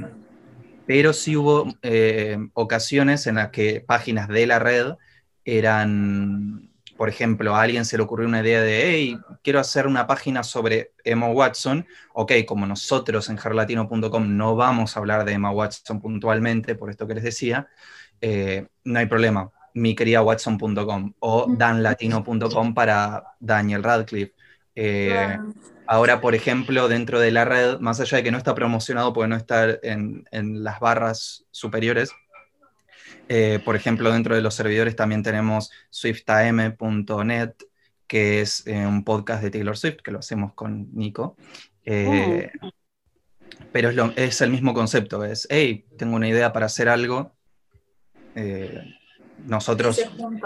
pero 0.87 1.13
sí 1.13 1.37
hubo 1.37 1.67
eh, 1.83 2.39
ocasiones 2.55 3.27
en 3.27 3.37
las 3.37 3.51
que 3.51 3.83
páginas 3.85 4.29
de 4.29 4.47
la 4.47 4.61
red 4.61 4.95
eran 5.45 6.71
por 6.97 7.09
ejemplo, 7.09 7.55
a 7.55 7.63
alguien 7.63 7.85
se 7.85 7.97
le 7.97 8.03
ocurrió 8.03 8.27
una 8.27 8.41
idea 8.41 8.61
de, 8.61 8.91
hey, 8.91 9.19
quiero 9.43 9.61
hacer 9.61 9.87
una 9.87 10.07
página 10.07 10.43
sobre 10.43 10.93
Emma 11.05 11.29
Watson, 11.29 11.87
ok, 12.15 12.33
como 12.47 12.67
nosotros 12.67 13.29
en 13.29 13.37
jarlatino.com 13.37 14.37
no 14.37 14.57
vamos 14.57 14.97
a 14.97 15.01
hablar 15.01 15.25
de 15.25 15.33
Emma 15.33 15.51
Watson 15.51 16.01
puntualmente, 16.01 16.75
por 16.75 16.91
esto 16.91 17.07
que 17.07 17.15
les 17.15 17.25
decía, 17.25 17.69
eh, 18.21 18.67
no 18.85 18.99
hay 18.99 19.07
problema. 19.07 19.51
miqueridawatson.com 19.75 21.13
o 21.21 21.47
danlatino.com 21.49 22.75
para 22.75 23.25
Daniel 23.41 23.83
Radcliffe. 23.83 24.35
Eh, 24.75 25.39
ahora, 25.87 26.21
por 26.21 26.35
ejemplo, 26.35 26.89
dentro 26.89 27.21
de 27.21 27.31
la 27.31 27.45
red, 27.45 27.79
más 27.81 28.01
allá 28.01 28.19
de 28.19 28.25
que 28.25 28.31
no 28.31 28.39
está 28.39 28.55
promocionado 28.55 29.13
porque 29.13 29.29
no 29.29 29.37
está 29.37 29.79
en, 29.83 30.25
las 30.33 30.81
barras 30.81 31.45
superiores, 31.51 32.11
eh, 33.29 33.61
por 33.65 33.77
ejemplo, 33.77 34.13
dentro 34.13 34.35
de 34.35 34.43
los 34.43 34.55
servidores 34.55 34.97
también 34.97 35.23
tenemos 35.23 35.71
swiftam.net, 35.91 37.53
que 38.07 38.41
es 38.41 38.67
eh, 38.67 38.87
un 38.87 39.05
podcast 39.05 39.43
de 39.43 39.51
Taylor 39.51 39.77
Swift, 39.77 39.99
que 40.03 40.13
lo 40.13 40.21
hacemos 40.21 40.55
con 40.55 40.89
Nico. 40.95 41.37
Oh. 41.89 42.73
Pero 43.73 43.91
es, 43.91 43.97
es, 44.17 44.41
el 44.41 44.51
mismo 44.51 44.75
concepto, 44.75 45.25
es, 45.25 45.47
hey, 45.51 45.87
tengo 45.97 46.17
una 46.17 46.29
idea 46.29 46.53
para 46.53 46.67
hacer 46.67 46.89
algo, 46.89 47.33
nosotros 49.45 49.99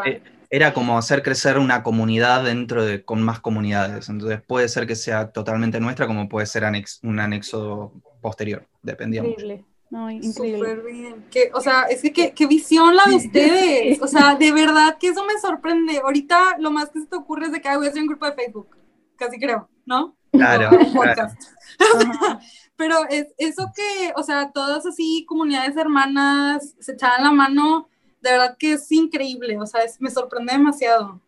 eh, 0.04 0.22
era 0.50 0.72
como 0.74 0.98
hacer 0.98 1.22
crecer 1.22 1.58
una 1.58 1.82
comunidad 1.82 2.44
dentro 2.44 2.84
de 2.84 3.04
con 3.04 3.22
más 3.22 3.40
comunidades. 3.40 4.08
Entonces 4.08 4.40
puede 4.42 4.68
ser 4.68 4.86
que 4.86 4.96
sea 4.96 5.30
totalmente 5.30 5.80
nuestra, 5.80 6.06
como 6.06 6.28
puede 6.28 6.46
ser 6.46 6.64
un 7.02 7.20
anexo 7.20 7.92
posterior, 8.20 8.66
dependiendo. 8.82 9.30
Increíble. 9.30 9.64
No, 9.90 10.08
increíble. 10.10 10.76
bien. 10.76 11.24
o 11.52 11.60
sea, 11.60 11.82
es 11.82 12.00
que 12.00 12.32
qué, 12.32 12.46
visión 12.46 12.94
la 12.94 13.04
de 13.06 13.16
ustedes. 13.16 14.00
O 14.02 14.06
sea, 14.06 14.36
de 14.36 14.52
verdad 14.52 14.96
que 14.98 15.08
eso 15.08 15.24
me 15.24 15.38
sorprende. 15.40 15.98
Ahorita 15.98 16.56
lo 16.58 16.70
más 16.70 16.90
que 16.90 17.00
se 17.00 17.06
te 17.06 17.16
ocurre 17.16 17.46
es 17.46 17.52
de 17.52 17.60
que 17.60 17.76
voy 17.76 17.86
a 17.86 17.90
hacer 17.90 18.02
un 18.02 18.08
grupo 18.08 18.26
de 18.26 18.32
Facebook. 18.32 18.76
Casi 19.16 19.38
creo, 19.38 19.68
¿no? 19.84 20.16
Claro. 20.32 20.70
Pero 22.76 22.96
es 23.10 23.26
eso 23.36 23.72
que, 23.74 24.12
o 24.16 24.22
sea, 24.22 24.52
todas 24.52 24.86
así 24.86 25.26
comunidades 25.28 25.76
hermanas 25.76 26.74
se 26.78 26.92
echaban 26.92 27.24
la 27.24 27.32
mano 27.32 27.90
de 28.20 28.30
verdad 28.30 28.56
que 28.58 28.74
es 28.74 28.90
increíble, 28.92 29.58
o 29.58 29.66
sea, 29.66 29.80
me 29.98 30.10
sorprende 30.10 30.52
demasiado. 30.52 31.20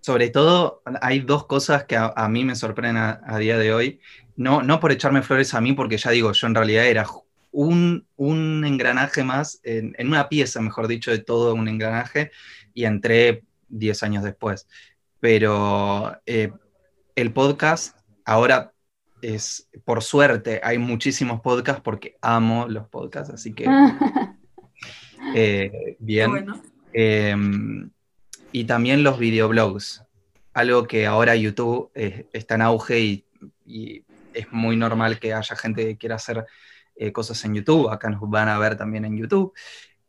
Sobre 0.00 0.30
todo, 0.30 0.82
hay 1.02 1.20
dos 1.20 1.46
cosas 1.46 1.84
que 1.84 1.96
a, 1.96 2.28
mí 2.28 2.44
me 2.44 2.56
sorprenden 2.56 2.96
a, 2.96 3.38
día 3.38 3.58
de 3.58 3.74
hoy. 3.74 4.00
No, 4.36 4.62
no 4.62 4.80
por 4.80 4.92
echarme 4.92 5.22
flores 5.22 5.54
a 5.54 5.60
mí, 5.60 5.72
porque 5.72 5.98
ya 5.98 6.10
digo, 6.10 6.32
yo 6.32 6.46
en 6.46 6.54
realidad 6.54 6.86
era 6.86 7.04
un, 7.50 8.06
un 8.16 8.64
engranaje 8.64 9.24
más, 9.24 9.60
en, 9.62 9.94
una 10.06 10.28
pieza, 10.28 10.60
mejor 10.60 10.88
dicho, 10.88 11.10
de 11.10 11.18
todo 11.18 11.54
un 11.54 11.68
engranaje, 11.68 12.30
y 12.74 12.84
entré 12.84 13.44
10 13.68 14.02
años 14.02 14.24
después. 14.24 14.66
Pero 15.20 16.16
eh, 16.26 16.52
el 17.16 17.32
podcast 17.32 17.96
ahora 18.24 18.72
es, 19.22 19.68
por 19.84 20.02
suerte, 20.02 20.60
hay 20.62 20.78
muchísimos 20.78 21.40
podcasts 21.40 21.82
porque 21.82 22.16
amo 22.22 22.68
los 22.68 22.86
podcasts, 22.88 23.34
así 23.34 23.52
que 23.52 23.66
Eh, 25.34 25.96
bien. 25.98 26.46
Em, 26.92 27.90
y 28.52 28.64
también 28.64 29.02
los 29.02 29.18
videoblogs, 29.18 30.04
algo 30.54 30.86
que 30.86 31.06
ahora 31.06 31.36
YouTube 31.36 31.90
está 31.94 32.54
en 32.54 32.62
auge 32.62 33.00
y, 33.64 34.04
es 34.34 34.52
muy 34.52 34.76
normal 34.76 35.18
que 35.18 35.34
haya 35.34 35.56
gente 35.56 35.84
que 35.84 35.96
quiera 35.96 36.14
hacer 36.14 36.46
eh, 36.98 37.12
cosas 37.12 37.44
en 37.44 37.54
YouTube, 37.54 37.90
acá 37.90 38.10
nos 38.10 38.20
van 38.28 38.48
a 38.48 38.58
ver 38.58 38.76
también 38.76 39.04
en 39.04 39.16
YouTube. 39.16 39.52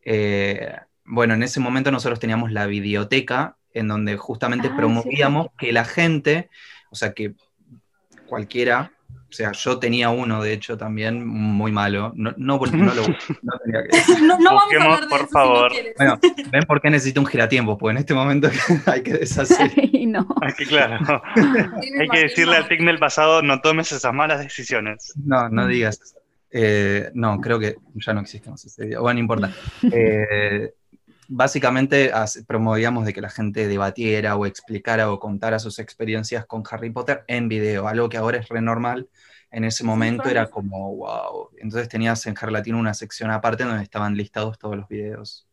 Eh, 0.04 0.76
bueno, 1.06 1.34
en 1.34 1.44
ese 1.44 1.60
momento 1.60 1.92
nosotros 1.92 2.20
teníamos 2.20 2.52
la 2.52 2.66
videoteca 2.66 3.58
en 3.74 3.88
donde 3.88 4.18
justamente 4.18 4.70
ah, 4.72 4.76
promovíamos 4.76 5.48
que 5.58 5.72
la 5.72 5.86
gente, 5.86 6.50
o 6.90 6.96
sea, 6.96 7.14
que 7.14 7.36
cualquiera 8.28 8.92
o 9.30 9.32
sea, 9.32 9.52
yo 9.52 9.78
tenía 9.78 10.10
uno, 10.10 10.42
de 10.42 10.54
hecho, 10.54 10.76
también 10.76 11.26
muy 11.26 11.72
malo. 11.72 12.12
No, 12.16 12.34
no, 12.38 12.58
no 12.58 12.66
lo 12.66 12.68
no 13.44 13.60
tenía 13.64 13.84
que... 13.84 14.22
No, 14.24 14.40
no 14.40 14.56
vamos 14.56 14.74
a 14.74 14.84
hablar 14.84 15.02
de 15.02 15.08
por 15.08 15.30
favor. 15.30 15.72
bueno, 15.98 16.20
ven 16.52 16.64
por 16.64 16.82
qué 16.82 16.90
necesito 16.90 17.22
un 17.22 17.28
giratiempo, 17.28 17.78
porque 17.78 17.92
en 17.92 17.98
este 17.98 18.16
momento 18.16 18.50
hay 18.88 19.04
que 19.04 19.14
deshacer. 19.14 19.72
no. 20.08 20.28
Aquí, 20.42 20.66
claro. 20.66 21.22
hay 21.36 22.10
que 22.10 22.20
decirle 22.22 22.56
al 22.56 22.68
TIC 22.68 22.84
del 22.84 22.98
pasado, 22.98 23.44
no 23.44 23.62
tomes 23.62 23.92
esas 23.92 24.14
malas 24.14 24.40
decisiones. 24.40 25.14
No, 25.24 25.48
no 25.50 25.68
digas. 25.68 26.16
Eh, 26.52 27.12
no, 27.14 27.40
creo 27.40 27.60
que 27.60 27.78
ya 27.96 28.14
no 28.14 28.22
existe 28.22 28.50
más 28.50 28.64
ese 28.66 28.86
video. 28.86 29.02
Bueno, 29.02 29.16
no 29.16 29.20
importa. 29.22 29.52
Eh, 29.92 30.74
básicamente 31.28 32.12
promovíamos 32.48 33.06
de 33.06 33.14
que 33.14 33.22
la 33.22 33.30
gente 33.30 33.68
debatiera 33.68 34.36
o 34.36 34.46
explicara 34.46 35.12
o 35.12 35.20
contara 35.20 35.60
sus 35.60 35.80
experiencias 35.80 36.46
con 36.46 36.64
Harry 36.70 36.90
Potter 36.90 37.24
en 37.28 37.48
video, 37.48 37.88
algo 37.88 38.10
que 38.10 38.18
ahora 38.18 38.40
es 38.40 38.50
renormal. 38.50 39.08
En 39.52 39.64
ese 39.64 39.84
momento 39.84 40.28
era 40.30 40.48
como, 40.48 40.96
wow. 40.96 41.50
Entonces 41.58 41.88
tenías 41.88 42.26
en 42.28 42.36
Harry 42.40 42.52
Latino 42.52 42.80
una 42.80 42.94
sección 42.94 43.32
aparte 43.32 43.64
donde 43.64 43.84
estaban 43.84 44.16
listados 44.16 44.60
todos 44.60 44.76
los 44.76 44.88
videos. 44.88 45.48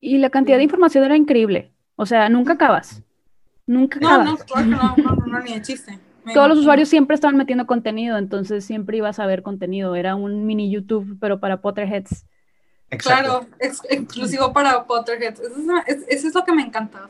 Y 0.00 0.18
la 0.18 0.30
cantidad 0.30 0.56
de 0.56 0.64
información 0.64 1.04
era 1.04 1.16
increíble. 1.16 1.72
O 1.96 2.06
sea, 2.06 2.28
nunca 2.28 2.54
acabas. 2.54 3.02
Nunca 3.66 3.98
acabas. 3.98 4.44
No, 4.54 4.64
no, 4.64 4.96
no, 4.96 5.26
no, 5.26 5.40
ni 5.40 5.54
de 5.54 5.62
chiste. 5.62 5.98
Todos 6.34 6.48
los 6.48 6.58
usuarios 6.58 6.88
siempre 6.88 7.14
estaban 7.14 7.36
metiendo 7.36 7.66
contenido, 7.66 8.18
entonces 8.18 8.64
siempre 8.64 8.98
ibas 8.98 9.18
a 9.18 9.26
ver 9.26 9.42
contenido. 9.42 9.94
Era 9.96 10.14
un 10.14 10.46
mini 10.46 10.70
YouTube, 10.70 11.16
pero 11.20 11.40
para 11.40 11.60
Potterheads. 11.60 12.26
Claro, 12.98 13.46
es 13.58 13.80
exclusivo 13.88 14.52
para 14.52 14.84
Potterheads. 14.84 15.40
Eso 15.40 15.56
es, 15.86 16.04
eso 16.08 16.28
es, 16.28 16.34
lo 16.34 16.44
que 16.44 16.52
me 16.52 16.62
encanta. 16.62 17.08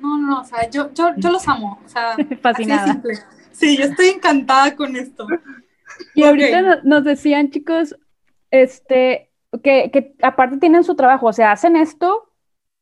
no, 0.00 0.18
no, 0.18 0.40
o 0.40 0.44
sea, 0.44 0.68
yo, 0.68 0.92
yo, 0.92 1.12
yo 1.16 1.30
los 1.30 1.46
amo. 1.48 1.80
O 1.84 1.88
sea, 1.88 2.16
Fascinada. 2.42 3.00
Sí, 3.52 3.76
yo 3.76 3.84
estoy 3.84 4.08
encantada 4.08 4.74
con 4.76 4.96
esto. 4.96 5.26
Y 6.14 6.24
ahorita 6.24 6.80
nos 6.82 7.04
decían, 7.04 7.50
chicos, 7.50 7.96
este, 8.50 9.30
que, 9.62 9.90
que, 9.90 10.14
aparte 10.22 10.58
tienen 10.58 10.84
su 10.84 10.94
trabajo, 10.94 11.26
o 11.26 11.32
sea, 11.32 11.52
hacen 11.52 11.76
esto 11.76 12.32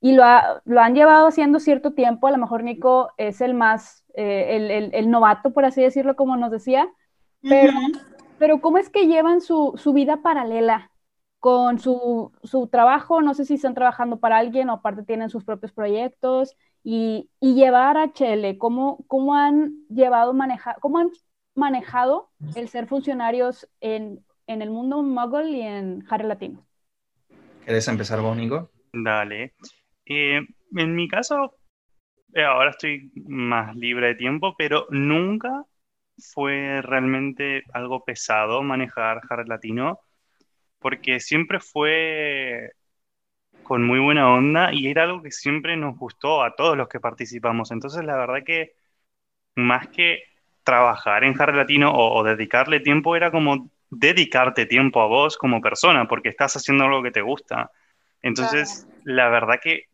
y 0.00 0.12
lo, 0.12 0.24
lo 0.64 0.80
han 0.80 0.94
llevado 0.94 1.26
haciendo 1.26 1.60
cierto 1.60 1.92
tiempo. 1.92 2.26
A 2.26 2.30
lo 2.30 2.38
mejor 2.38 2.62
Nico 2.62 3.10
es 3.16 3.40
el 3.40 3.54
más, 3.54 4.04
eh, 4.16 4.56
el, 4.56 4.70
el, 4.70 4.90
el, 4.94 5.10
novato, 5.10 5.52
por 5.52 5.64
así 5.64 5.82
decirlo, 5.82 6.16
como 6.16 6.36
nos 6.36 6.50
decía. 6.50 6.88
Pero, 7.42 7.72
pero 8.38 8.60
¿cómo 8.60 8.78
es 8.78 8.90
que 8.90 9.06
llevan 9.06 9.40
su, 9.40 9.74
su 9.76 9.92
vida 9.92 10.22
paralela? 10.22 10.90
con 11.38 11.78
su, 11.78 12.32
su, 12.42 12.66
trabajo, 12.66 13.22
no 13.22 13.32
sé 13.32 13.44
si 13.44 13.54
están 13.54 13.74
trabajando 13.74 14.18
para 14.18 14.38
alguien 14.38 14.68
o 14.68 14.72
aparte 14.72 15.04
tienen 15.04 15.30
sus 15.30 15.44
propios 15.44 15.70
proyectos, 15.70 16.56
y, 16.88 17.30
y 17.40 17.54
llevar 17.54 17.98
a 17.98 18.12
Chele, 18.12 18.58
¿cómo, 18.58 19.04
cómo 19.08 19.34
han 19.34 19.74
llevado, 19.88 20.32
maneja, 20.32 20.76
cómo 20.80 20.98
han 20.98 21.10
manejado 21.56 22.30
el 22.54 22.68
ser 22.68 22.86
funcionarios 22.86 23.68
en, 23.80 24.24
en 24.46 24.62
el 24.62 24.70
mundo 24.70 25.02
muggle 25.02 25.50
y 25.50 25.62
en 25.62 26.04
Harry 26.08 26.28
Latino? 26.28 26.64
¿Quieres 27.64 27.88
empezar 27.88 28.20
vos, 28.20 28.36
Nico? 28.36 28.70
Dale. 28.92 29.54
Eh, 30.04 30.40
en 30.76 30.94
mi 30.94 31.08
caso, 31.08 31.56
ahora 32.34 32.70
estoy 32.70 33.10
más 33.26 33.74
libre 33.76 34.08
de 34.08 34.14
tiempo, 34.14 34.54
pero 34.56 34.86
nunca 34.90 35.64
fue 36.18 36.80
realmente 36.82 37.62
algo 37.72 38.04
pesado 38.04 38.62
manejar 38.62 39.20
Harry 39.28 39.48
Latino 39.48 40.00
porque 40.78 41.20
siempre 41.20 41.60
fue 41.60 42.72
con 43.62 43.82
muy 43.84 43.98
buena 43.98 44.32
onda 44.32 44.72
y 44.72 44.88
era 44.88 45.04
algo 45.04 45.22
que 45.22 45.32
siempre 45.32 45.76
nos 45.76 45.96
gustó 45.96 46.42
a 46.42 46.54
todos 46.54 46.76
los 46.76 46.88
que 46.88 47.00
participamos. 47.00 47.70
Entonces, 47.72 48.04
la 48.04 48.16
verdad 48.16 48.44
que 48.44 48.74
más 49.56 49.88
que 49.88 50.22
trabajar 50.62 51.24
en 51.24 51.40
Harry 51.40 51.56
Latino 51.56 51.92
o, 51.92 52.22
dedicarle 52.22 52.80
tiempo, 52.80 53.16
era 53.16 53.30
como 53.30 53.70
dedicarte 53.90 54.66
tiempo 54.66 55.00
a 55.00 55.06
vos 55.06 55.36
como 55.36 55.60
persona, 55.60 56.06
porque 56.06 56.28
estás 56.28 56.56
haciendo 56.56 56.84
algo 56.84 57.02
que 57.02 57.10
te 57.10 57.22
gusta. 57.22 57.70
Entonces, 58.22 58.86
la 59.04 59.28
verdad 59.28 59.58
que 59.62 59.84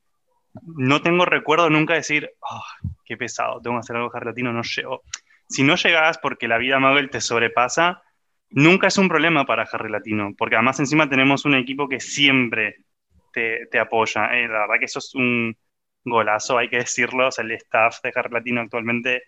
no 0.63 1.01
tengo 1.03 1.25
recuerdo 1.25 1.71
nunca 1.71 1.95
decir, 1.95 2.31
oh, 2.41 2.65
qué 3.05 3.17
pesado, 3.17 3.61
tengo 3.61 3.77
que 3.77 3.81
hacer 3.81 3.97
algo 3.97 4.11
Harry 4.15 4.27
Latino, 4.27 4.53
no 4.53 4.63
llego. 4.63 5.03
Si 5.49 5.63
no 5.63 5.77
llegas 5.77 6.19
porque 6.19 6.49
la 6.49 6.59
vida 6.59 6.79
Mabel 6.79 7.11
te 7.11 7.21
sobrepasa, 7.21 8.03
nunca 8.51 8.89
es 8.89 8.99
un 8.99 9.09
problema 9.09 9.45
para 9.45 9.65
Harry 9.65 9.91
Latino, 9.91 10.35
porque 10.37 10.57
además 10.57 10.81
encima 10.81 11.09
tenemos 11.09 11.45
un 11.45 11.55
equipo 11.55 11.89
que 11.89 12.01
siempre 12.01 12.85
te, 13.33 13.79
apoya. 13.79 14.27
Eh, 14.27 14.49
la 14.49 14.61
verdad 14.61 14.79
que 14.79 14.85
eso 14.87 14.99
es 14.99 15.15
un 15.15 15.57
golazo, 16.05 16.59
hay 16.59 16.69
que 16.69 16.79
decirlo. 16.79 17.29
el 17.37 17.51
staff 17.53 18.01
de 18.03 18.13
Harry 18.15 18.33
Latino 18.33 18.61
actualmente 18.61 19.23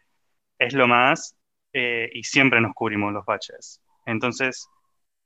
es 0.59 0.75
lo 0.75 0.87
más 0.89 1.37
eh, 1.73 2.11
y 2.13 2.23
siempre 2.25 2.61
nos 2.61 2.75
cubrimos 2.75 3.13
los 3.13 3.25
baches. 3.25 3.81
Entonces, 4.07 4.69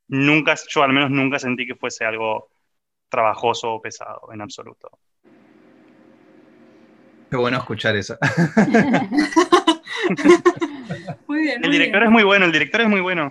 nunca, 0.08 0.54
yo 0.68 0.82
al 0.82 0.92
menos 0.92 1.10
nunca 1.10 1.38
sentí 1.38 1.66
que 1.66 1.74
fuese 1.74 2.04
algo 2.04 2.50
trabajoso 3.08 3.72
o 3.74 3.80
pesado, 3.80 4.28
en 4.32 4.40
absoluto. 4.40 4.90
Qué 7.30 7.36
bueno 7.36 7.58
escuchar 7.58 7.96
eso. 7.96 8.16
Muy 11.26 11.42
bien. 11.42 11.64
El 11.64 11.70
director 11.70 12.02
es 12.04 12.10
muy 12.10 12.22
bueno, 12.22 12.46
el 12.46 12.52
director 12.52 12.80
es 12.80 12.88
muy 12.88 13.00
bueno. 13.00 13.30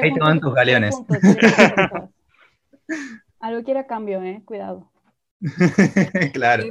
Ahí 0.00 0.12
te 0.12 0.20
van 0.20 0.38
tus 0.40 0.54
galeones. 0.54 0.94
Algo 3.40 3.64
quiere 3.64 3.86
cambio, 3.86 4.22
eh, 4.22 4.42
cuidado. 4.44 4.90
claro. 6.32 6.64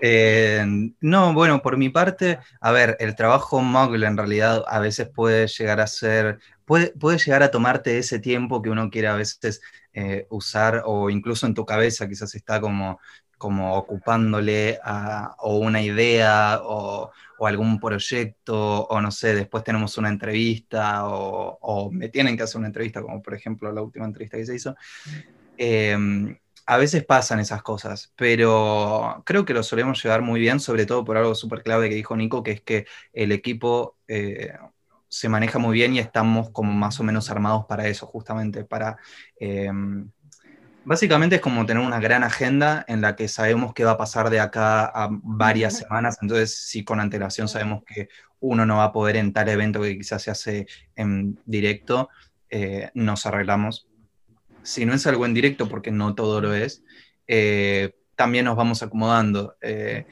Eh, 0.00 0.92
no, 1.00 1.32
bueno, 1.32 1.62
por 1.62 1.78
mi 1.78 1.88
parte, 1.88 2.38
a 2.60 2.70
ver, 2.70 2.96
el 3.00 3.16
trabajo 3.16 3.62
Muggle 3.62 4.06
en 4.06 4.18
realidad 4.18 4.62
a 4.68 4.78
veces 4.78 5.08
puede 5.08 5.46
llegar 5.46 5.80
a 5.80 5.86
ser 5.86 6.38
puede, 6.66 6.92
puede 6.92 7.16
llegar 7.18 7.42
a 7.42 7.50
tomarte 7.50 7.96
ese 7.96 8.18
tiempo 8.18 8.60
que 8.60 8.68
uno 8.68 8.90
quiere 8.90 9.08
a 9.08 9.14
veces 9.14 9.62
eh, 9.94 10.26
usar 10.28 10.82
o 10.84 11.08
incluso 11.08 11.46
en 11.46 11.54
tu 11.54 11.64
cabeza 11.64 12.06
quizás 12.06 12.34
está 12.34 12.60
como, 12.60 13.00
como 13.38 13.76
ocupándole 13.76 14.78
a, 14.82 15.34
o 15.38 15.58
una 15.58 15.82
idea 15.82 16.60
o, 16.62 17.10
o, 17.38 17.46
algún 17.46 17.78
proyecto 17.78 18.86
o 18.86 19.00
no 19.00 19.10
sé, 19.10 19.34
después 19.34 19.64
tenemos 19.64 19.98
una 19.98 20.08
entrevista 20.08 21.06
o, 21.06 21.58
o, 21.60 21.90
me 21.90 22.08
tienen 22.08 22.36
que 22.36 22.44
hacer 22.44 22.58
una 22.58 22.68
entrevista, 22.68 23.02
como 23.02 23.22
por 23.22 23.34
ejemplo 23.34 23.70
la 23.72 23.82
última 23.82 24.06
entrevista 24.06 24.36
que 24.36 24.46
se 24.46 24.54
hizo. 24.54 24.74
Em, 25.58 26.36
a 26.66 26.76
veces 26.78 27.04
pasan 27.04 27.38
esas 27.38 27.62
cosas, 27.62 28.12
pero 28.16 29.22
creo 29.24 29.44
que 29.44 29.54
lo 29.54 29.62
solemos 29.62 30.02
llevar 30.02 30.22
muy 30.22 30.40
bien, 30.40 30.58
sobre 30.58 30.84
todo 30.86 31.04
por 31.04 31.16
algo 31.16 31.34
súper 31.34 31.62
clave 31.62 31.88
que 31.88 31.94
dijo 31.94 32.16
Nico, 32.16 32.42
que 32.42 32.52
es 32.52 32.60
que 32.60 32.86
el 33.12 33.30
equipo 33.32 33.96
eh, 34.08 34.52
se 35.08 35.28
maneja 35.28 35.58
muy 35.58 35.74
bien 35.74 35.94
y 35.94 36.00
estamos 36.00 36.50
como 36.50 36.72
más 36.72 36.98
o 36.98 37.04
menos 37.04 37.30
armados 37.30 37.66
para 37.66 37.86
eso, 37.86 38.06
justamente, 38.06 38.64
para... 38.64 38.98
Em, 39.38 40.10
básicamente 40.86 41.36
es 41.36 41.42
como 41.42 41.66
tener 41.66 41.82
una 41.84 42.00
gran 42.00 42.24
agenda 42.24 42.84
en 42.88 43.02
la 43.02 43.14
que 43.16 43.28
sabemos 43.28 43.74
qué 43.74 43.84
va 43.84 43.92
a 43.92 43.98
pasar 43.98 44.30
de 44.30 44.40
acá 44.40 44.86
a 44.86 45.08
varias 45.10 45.76
semanas, 45.76 46.16
entonces 46.22 46.56
si 46.56 46.84
con 46.84 47.00
antelación 47.00 47.48
sabemos 47.48 47.84
que 47.84 48.08
uno 48.40 48.64
no 48.64 48.78
va 48.78 48.84
a 48.84 48.92
poder 48.92 49.16
en 49.16 49.32
tal 49.32 49.48
evento 49.48 49.82
que 49.82 49.98
quizás 49.98 50.22
se 50.22 50.30
hace 50.30 50.66
en 50.94 51.38
directo, 51.44 52.08
eh, 52.48 52.90
nos 52.94 53.26
arreglamos 53.26 53.88
si 54.66 54.84
no 54.84 54.94
es 54.94 55.06
algo 55.06 55.24
en 55.26 55.34
directo, 55.34 55.68
porque 55.68 55.90
no 55.92 56.14
todo 56.14 56.40
lo 56.40 56.52
es, 56.52 56.82
eh, 57.28 57.94
también 58.16 58.44
nos 58.46 58.56
vamos 58.56 58.82
acomodando. 58.82 59.56
Eh, 59.60 60.06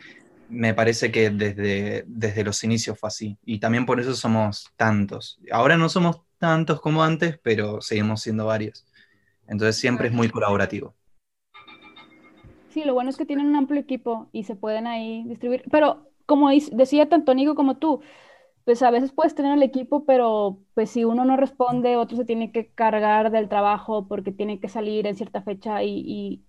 me 0.48 0.74
parece 0.74 1.10
que 1.10 1.30
desde, 1.30 2.04
desde 2.06 2.44
los 2.44 2.62
inicios 2.62 2.98
fue 2.98 3.08
así. 3.08 3.36
Y 3.44 3.58
también 3.58 3.84
por 3.84 3.98
eso 3.98 4.14
somos 4.14 4.70
tantos. 4.76 5.40
Ahora 5.50 5.76
no 5.76 5.88
somos 5.88 6.20
tantos 6.38 6.80
como 6.80 7.02
antes, 7.02 7.38
pero 7.42 7.80
seguimos 7.80 8.22
siendo 8.22 8.46
varios. 8.46 8.86
Entonces 9.48 9.76
siempre 9.76 10.08
es 10.08 10.14
muy 10.14 10.28
colaborativo. 10.28 10.94
Sí, 12.70 12.82
lo 12.84 12.94
bueno 12.94 13.10
es 13.10 13.16
que 13.16 13.26
tienen 13.26 13.46
un 13.46 13.56
amplio 13.56 13.80
equipo 13.80 14.28
y 14.32 14.44
se 14.44 14.56
pueden 14.56 14.86
ahí 14.86 15.24
distribuir. 15.28 15.62
Pero 15.70 16.08
como 16.26 16.50
decía 16.50 17.08
tanto 17.08 17.34
Nico 17.34 17.54
como 17.54 17.76
tú, 17.76 18.00
pues 18.64 18.82
a 18.82 18.90
veces 18.90 19.12
puedes 19.12 19.34
tener 19.34 19.52
el 19.52 19.62
equipo, 19.62 20.04
pero 20.06 20.58
pues 20.74 20.90
si 20.90 21.04
uno 21.04 21.24
no 21.24 21.36
responde, 21.36 21.96
otro 21.96 22.16
se 22.16 22.24
tiene 22.24 22.50
que 22.50 22.72
cargar 22.72 23.30
del 23.30 23.48
trabajo 23.48 24.08
porque 24.08 24.32
tiene 24.32 24.58
que 24.58 24.68
salir 24.68 25.06
en 25.06 25.16
cierta 25.16 25.42
fecha 25.42 25.82
y, 25.84 26.42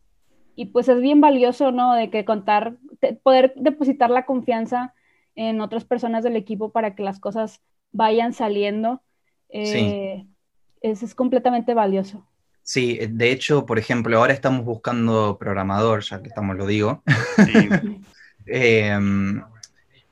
y, 0.56 0.66
pues 0.68 0.88
es 0.89 1.02
bien 1.02 1.22
valioso, 1.22 1.72
¿no? 1.72 1.93
De 1.93 2.10
que 2.10 2.24
contar, 2.26 2.78
poder 3.22 3.54
depositar 3.58 4.10
la 4.10 4.26
confianza 4.26 4.93
en 5.36 5.60
otras 5.60 5.84
personas 5.84 6.24
del 6.24 6.38
equipo 6.38 6.72
para 6.72 6.96
que 6.96 7.04
las 7.04 7.20
cosas 7.20 7.62
vayan 7.91 8.34
saliendo. 8.34 9.04
Eh, 9.50 10.26
Eso 10.82 11.06
es 11.06 11.14
completamente 11.16 11.74
valioso. 11.74 12.26
Sí, 12.66 12.99
de 13.07 13.32
hecho, 13.32 13.68
por 13.68 13.78
ejemplo, 13.78 14.18
ahora 14.18 14.34
estamos 14.34 14.66
buscando 14.66 15.38
programador, 15.38 16.01
ya 16.01 16.20
que 16.24 16.30
estamos, 16.30 16.57
lo 16.57 16.66
digo. 16.66 17.03
Em, 18.47 19.41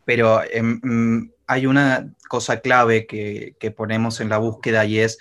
pero 0.05 0.41
em, 0.51 1.29
hay 1.45 1.67
una 1.67 2.11
cosa 2.27 2.61
clave 2.61 3.05
que, 3.05 3.73
ponemos 3.77 4.21
en 4.21 4.29
la 4.29 4.39
búsqueda 4.39 4.85
y 4.85 4.97
es 4.97 5.19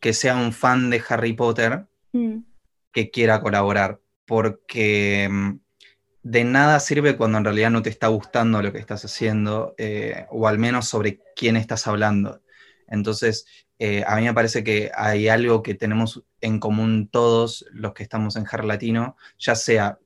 que 0.00 0.14
sea 0.14 0.34
un 0.34 0.54
fan 0.54 0.88
de 0.88 1.02
Harry 1.10 1.34
Potter 1.34 1.84
mm. 2.14 2.38
que 2.90 3.10
quiera 3.10 3.42
colaborar, 3.42 4.00
porque 4.24 5.28
mm, 5.30 5.58
de 6.22 6.44
nada 6.44 6.80
sirve 6.80 7.18
cuando 7.18 7.36
en 7.36 7.44
realidad 7.44 7.70
no 7.70 7.82
te 7.82 7.90
está 7.90 8.06
gustando 8.06 8.62
lo 8.62 8.72
que 8.72 8.78
estás 8.78 9.04
haciendo, 9.04 9.74
eh, 9.76 10.24
o 10.30 10.48
al 10.48 10.58
menos 10.58 10.88
sobre 10.88 11.20
quién 11.36 11.56
estás 11.56 11.86
hablando. 11.86 12.40
Entonces, 12.86 13.44
eh, 13.78 14.04
a 14.06 14.16
mí 14.16 14.24
me 14.24 14.34
parece 14.34 14.64
que 14.64 14.90
hay 14.94 15.28
algo 15.28 15.62
que 15.62 15.74
tenemos 15.74 16.24
en 16.40 16.58
común 16.58 17.08
todos 17.10 17.64
los 17.72 17.94
que 17.94 18.02
estamos 18.02 18.36
en 18.36 18.46
Harry 18.50 18.66
Latino, 18.66 19.16
ya 19.38 19.54
sea 19.54 19.98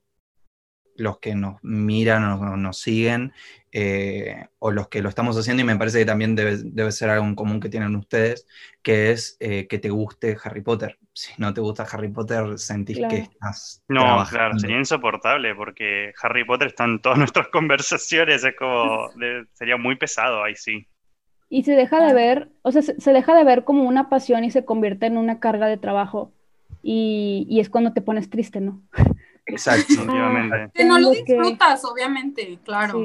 los 0.97 1.19
que 1.19 1.35
nos 1.35 1.63
miran 1.63 2.25
o 2.25 2.57
nos 2.57 2.79
siguen, 2.79 3.33
eh, 3.71 4.47
o 4.59 4.71
los 4.71 4.89
que 4.89 5.01
lo 5.01 5.09
estamos 5.09 5.37
haciendo, 5.39 5.63
y 5.63 5.67
me 5.67 5.77
parece 5.77 6.01
que 6.01 6.05
también 6.05 6.37
debe, 6.37 6.93
ser 6.93 7.09
algo 7.09 7.25
en 7.25 7.35
común 7.35 7.61
que 7.61 7.71
tienen 7.71 7.97
ustedes, 7.97 8.47
que 8.83 9.11
es 9.11 9.39
eh, 9.41 9.67
que 9.67 9.79
te 9.79 9.89
guste 9.89 10.37
Harry 10.43 10.61
Potter. 10.63 10.99
Si 11.15 11.31
no 11.37 11.53
te 11.53 11.61
gusta 11.61 11.83
Harry 11.93 12.09
Potter, 12.09 12.59
sentís 12.59 12.97
que 12.97 13.19
estás. 13.19 13.83
No, 13.87 14.25
claro, 14.31 14.59
sería 14.59 14.79
insoportable, 14.79 15.55
porque 15.55 16.15
Harry 16.23 16.43
Potter 16.43 16.69
está 16.69 16.85
en 16.85 17.03
todas 17.03 17.19
nuestras 17.19 17.49
conversaciones, 17.49 18.43
es 18.43 18.57
como. 18.57 19.11
sería 19.53 19.77
muy 19.77 19.97
pesado 19.97 20.43
ahí 20.43 20.57
sí. 20.57 20.89
Y 21.55 21.65
se 21.65 21.73
deja 21.73 22.03
de 22.03 22.15
ver, 22.15 22.49
o 22.63 22.73
sea, 22.73 22.81
se, 22.81 23.13
deja 23.13 23.35
de 23.37 23.45
ver 23.45 23.65
como 23.65 23.83
una 23.85 24.09
pasión 24.09 24.43
y 24.43 24.51
se 24.51 24.65
convierte 24.65 25.05
en 25.05 25.19
una 25.19 25.39
carga 25.39 25.67
de 25.67 25.77
trabajo. 25.77 26.33
Y, 26.83 27.47
y 27.47 27.61
es 27.61 27.69
cuando 27.69 27.93
te 27.93 28.01
pones 28.01 28.31
triste, 28.31 28.63
¿no? 28.63 28.81
Exacto. 29.45 29.93
Que 30.75 30.85
no 30.87 30.99
lo 30.99 31.11
disfrutas, 31.11 31.85
obviamente, 31.85 32.59
claro. 32.65 33.03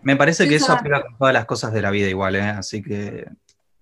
Me 0.00 0.14
parece 0.14 0.48
que 0.48 0.54
eso 0.54 0.72
aplica 0.72 1.02
con 1.02 1.18
todas 1.18 1.34
las 1.34 1.44
cosas 1.44 1.72
de 1.72 1.82
la 1.82 1.90
vida 1.90 2.06
igual, 2.06 2.36
¿eh? 2.36 2.42
Así 2.42 2.84
que, 2.84 3.28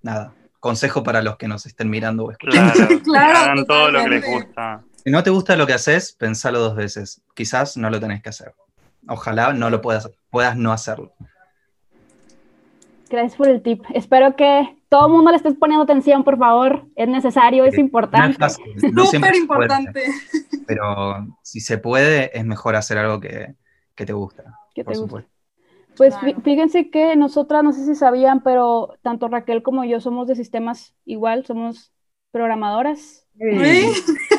nada, 0.01 0.33
consejo 0.61 1.03
para 1.03 1.21
los 1.21 1.37
que 1.37 1.47
nos 1.47 1.67
estén 1.67 1.91
mirando 1.91 2.25
o 2.25 2.31
escuchando. 2.31 2.73
Claro, 3.05 3.39
hagan 3.51 3.67
todo 3.67 3.91
lo 3.91 4.03
que 4.03 4.09
les 4.09 4.25
gusta. 4.25 4.83
Si 5.05 5.11
no 5.11 5.23
te 5.23 5.29
gusta 5.29 5.57
lo 5.57 5.67
que 5.67 5.75
haces, 5.75 6.15
pensalo 6.15 6.59
dos 6.59 6.75
veces. 6.75 7.21
Quizás 7.35 7.77
no 7.77 7.91
lo 7.91 8.01
tenés 8.01 8.23
que 8.23 8.31
hacer. 8.31 8.55
Ojalá 9.07 9.53
no 9.53 9.69
lo 9.69 9.83
puedas, 9.83 10.11
puedas 10.31 10.57
no 10.57 10.73
hacerlo. 10.73 11.13
Gracias 13.11 13.37
por 13.37 13.49
el 13.49 13.61
tip. 13.61 13.83
Espero 13.93 14.37
que 14.37 14.77
todo 14.89 15.09
el 15.09 15.13
mundo 15.13 15.33
le 15.33 15.37
esté 15.37 15.53
poniendo 15.53 15.83
atención, 15.83 16.23
por 16.23 16.39
favor. 16.39 16.87
Es 16.95 17.09
necesario, 17.09 17.65
es 17.65 17.77
importante. 17.77 18.49
Súper 18.49 19.35
importante. 19.35 20.05
pero 20.67 21.27
si 21.43 21.61
se 21.61 21.79
puede, 21.79 22.37
es 22.39 22.45
mejor 22.45 22.77
hacer 22.77 22.99
algo 22.99 23.19
que, 23.19 23.57
te 23.97 24.13
gusta. 24.13 24.45
Que 24.73 24.85
te 24.85 24.97
gusta. 24.97 25.27
Pues 25.97 26.15
fíjense 26.45 26.89
que 26.89 27.17
nosotras, 27.17 27.65
no 27.65 27.73
sé 27.73 27.85
si 27.85 27.97
sabían, 27.97 28.43
pero 28.43 28.95
tanto 29.03 29.27
Raquel 29.27 29.65
como 29.65 29.85
yo 29.85 30.01
somos 30.01 30.29
de 30.29 30.37
sistemas 30.37 30.95
igual, 31.05 31.45
somos 31.45 31.93
programadoras. 32.31 33.27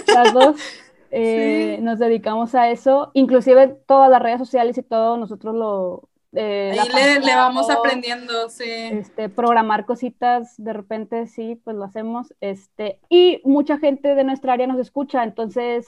Las 0.07 0.33
dos 0.33 0.55
eh, 1.11 1.77
nos 1.81 1.99
dedicamos 1.99 2.55
a 2.55 2.69
eso, 2.69 3.11
inclusive 3.13 3.67
todas 3.85 4.09
las 4.09 4.21
redes 4.21 4.39
sociales 4.39 4.77
y 4.77 4.83
todo, 4.83 5.17
nosotros 5.17 5.53
lo... 5.53 6.09
Eh, 6.33 6.77
Ahí 6.79 7.19
le, 7.19 7.35
vamos 7.35 7.69
aprendiendo, 7.69 8.49
sí. 8.49 8.63
Este, 8.65 9.27
programar 9.27 9.85
cositas, 9.85 10.53
de 10.57 10.73
repente 10.73 11.27
sí, 11.27 11.59
pues 11.63 11.75
lo 11.75 11.83
hacemos. 11.83 12.33
Este, 12.39 12.99
y 13.09 13.41
mucha 13.43 13.77
gente 13.77 14.15
de 14.15 14.23
nuestra 14.23 14.53
área 14.53 14.67
nos 14.67 14.79
escucha, 14.79 15.23
entonces, 15.23 15.87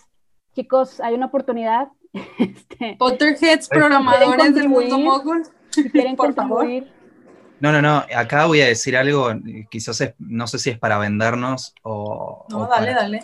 chicos, 0.53 0.99
hay 0.99 1.13
una 1.13 1.27
oportunidad. 1.27 1.89
Este, 2.37 2.95
Potterheads, 2.99 3.67
programadores 3.67 4.53
del 4.53 4.69
mundo 4.69 4.99
mogul 4.99 5.43
quieren 5.91 6.15
Por 6.15 6.33
favor. 6.33 6.67
No, 7.59 7.71
no, 7.71 7.81
no. 7.81 8.03
Acá 8.15 8.45
voy 8.45 8.61
a 8.61 8.67
decir 8.67 8.97
algo, 8.97 9.31
quizás 9.69 10.13
no 10.19 10.47
sé 10.47 10.59
si 10.59 10.69
es 10.69 10.77
para 10.77 10.97
vendernos 10.97 11.73
o. 11.81 12.45
No, 12.49 12.67
dale, 12.67 12.93
dale. 12.93 13.23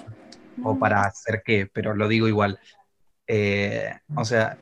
O 0.64 0.80
para 0.80 1.02
hacer 1.02 1.44
qué, 1.46 1.70
pero 1.72 1.94
lo 1.94 2.08
digo 2.08 2.28
igual. 2.28 2.60
Eh, 3.28 3.94
o 4.16 4.26
sea, 4.26 4.58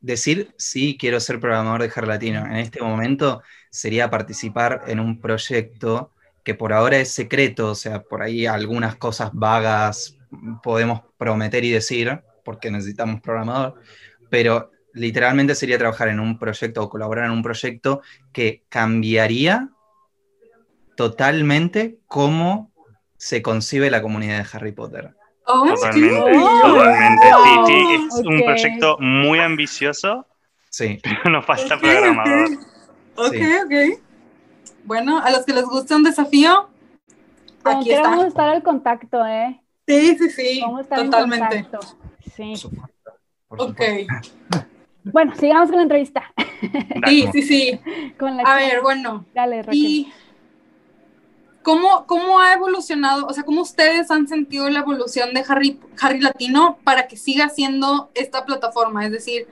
decir 0.00 0.54
sí 0.56 0.96
quiero 0.98 1.20
ser 1.20 1.40
programador 1.40 1.82
de 1.82 1.92
Harry 1.94 2.06
Latino 2.06 2.46
en 2.46 2.56
este 2.56 2.80
momento 2.80 3.42
sería 3.70 4.10
participar 4.10 4.84
en 4.86 5.00
un 5.00 5.20
proyecto 5.20 6.12
que 6.44 6.54
por 6.54 6.72
ahora 6.72 6.98
es 6.98 7.12
secreto, 7.12 7.72
o 7.72 7.74
sea, 7.74 8.02
por 8.02 8.22
ahí 8.22 8.46
algunas 8.46 8.96
cosas 8.96 9.30
vagas 9.34 10.16
podemos 10.62 11.02
prometer 11.18 11.64
y 11.64 11.70
decir, 11.70 12.22
porque 12.42 12.70
necesitamos 12.70 13.20
programador, 13.20 13.74
pero 14.30 14.70
literalmente 14.94 15.54
sería 15.54 15.76
trabajar 15.76 16.08
en 16.08 16.20
un 16.20 16.38
proyecto 16.38 16.82
o 16.82 16.88
colaborar 16.88 17.26
en 17.26 17.32
un 17.32 17.42
proyecto 17.42 18.00
que 18.32 18.64
cambiaría 18.70 19.68
totalmente 20.96 21.98
cómo 22.06 22.72
se 23.18 23.42
concibe 23.42 23.90
la 23.90 24.00
comunidad 24.00 24.38
de 24.38 24.48
Harry 24.50 24.72
Potter. 24.72 25.17
Oh, 25.50 25.66
totalmente, 25.66 26.20
totalmente. 26.62 27.26
Sí, 27.66 27.86
sí, 27.88 28.08
es 28.20 28.26
un 28.26 28.42
proyecto 28.44 28.98
muy 29.00 29.38
ambicioso. 29.38 30.26
Sí. 30.68 31.00
Nos 31.24 31.44
falta 31.46 31.78
programador. 31.78 32.50
Ok, 33.16 33.36
ok. 33.64 34.00
Bueno, 34.84 35.18
a 35.18 35.30
los 35.30 35.46
que 35.46 35.54
les 35.54 35.64
guste 35.64 35.94
un 35.94 36.04
desafío, 36.04 36.68
aquí 37.64 37.92
está. 37.92 38.10
Vamos 38.10 38.24
a 38.26 38.28
estar 38.28 38.48
al 38.48 38.62
contacto, 38.62 39.26
¿eh? 39.26 39.60
Sí, 39.86 40.18
sí, 40.18 40.30
sí. 40.30 40.60
Vamos 40.60 40.80
a 40.80 40.82
estar 40.82 41.04
totalmente. 41.04 41.56
En 41.56 41.64
contacto. 41.64 41.96
Sí. 42.36 42.52
ok. 43.48 43.80
Bueno, 45.04 45.34
sigamos 45.36 45.68
con 45.68 45.76
la 45.76 45.82
entrevista. 45.82 46.30
Sí, 47.06 47.28
sí, 47.32 47.42
sí. 47.42 47.80
a 48.44 48.54
ver, 48.56 48.82
bueno. 48.82 49.24
Dale, 49.34 49.62
Raquel. 49.62 49.74
¿Y 49.74 50.12
cómo, 51.68 52.06
cómo 52.06 52.40
ha 52.40 52.54
evolucionado, 52.54 53.26
o 53.26 53.32
sea, 53.34 53.42
cómo 53.42 53.60
ustedes 53.60 54.10
han 54.10 54.26
sentido 54.26 54.70
la 54.70 54.78
evolución 54.78 55.34
de 55.34 55.44
Harry, 55.46 55.78
Harry 56.00 56.18
Latino 56.18 56.78
para 56.82 57.06
que 57.06 57.18
siga 57.18 57.50
siendo 57.50 58.10
esta 58.14 58.46
plataforma? 58.46 59.04
Es 59.04 59.12
decir, 59.12 59.46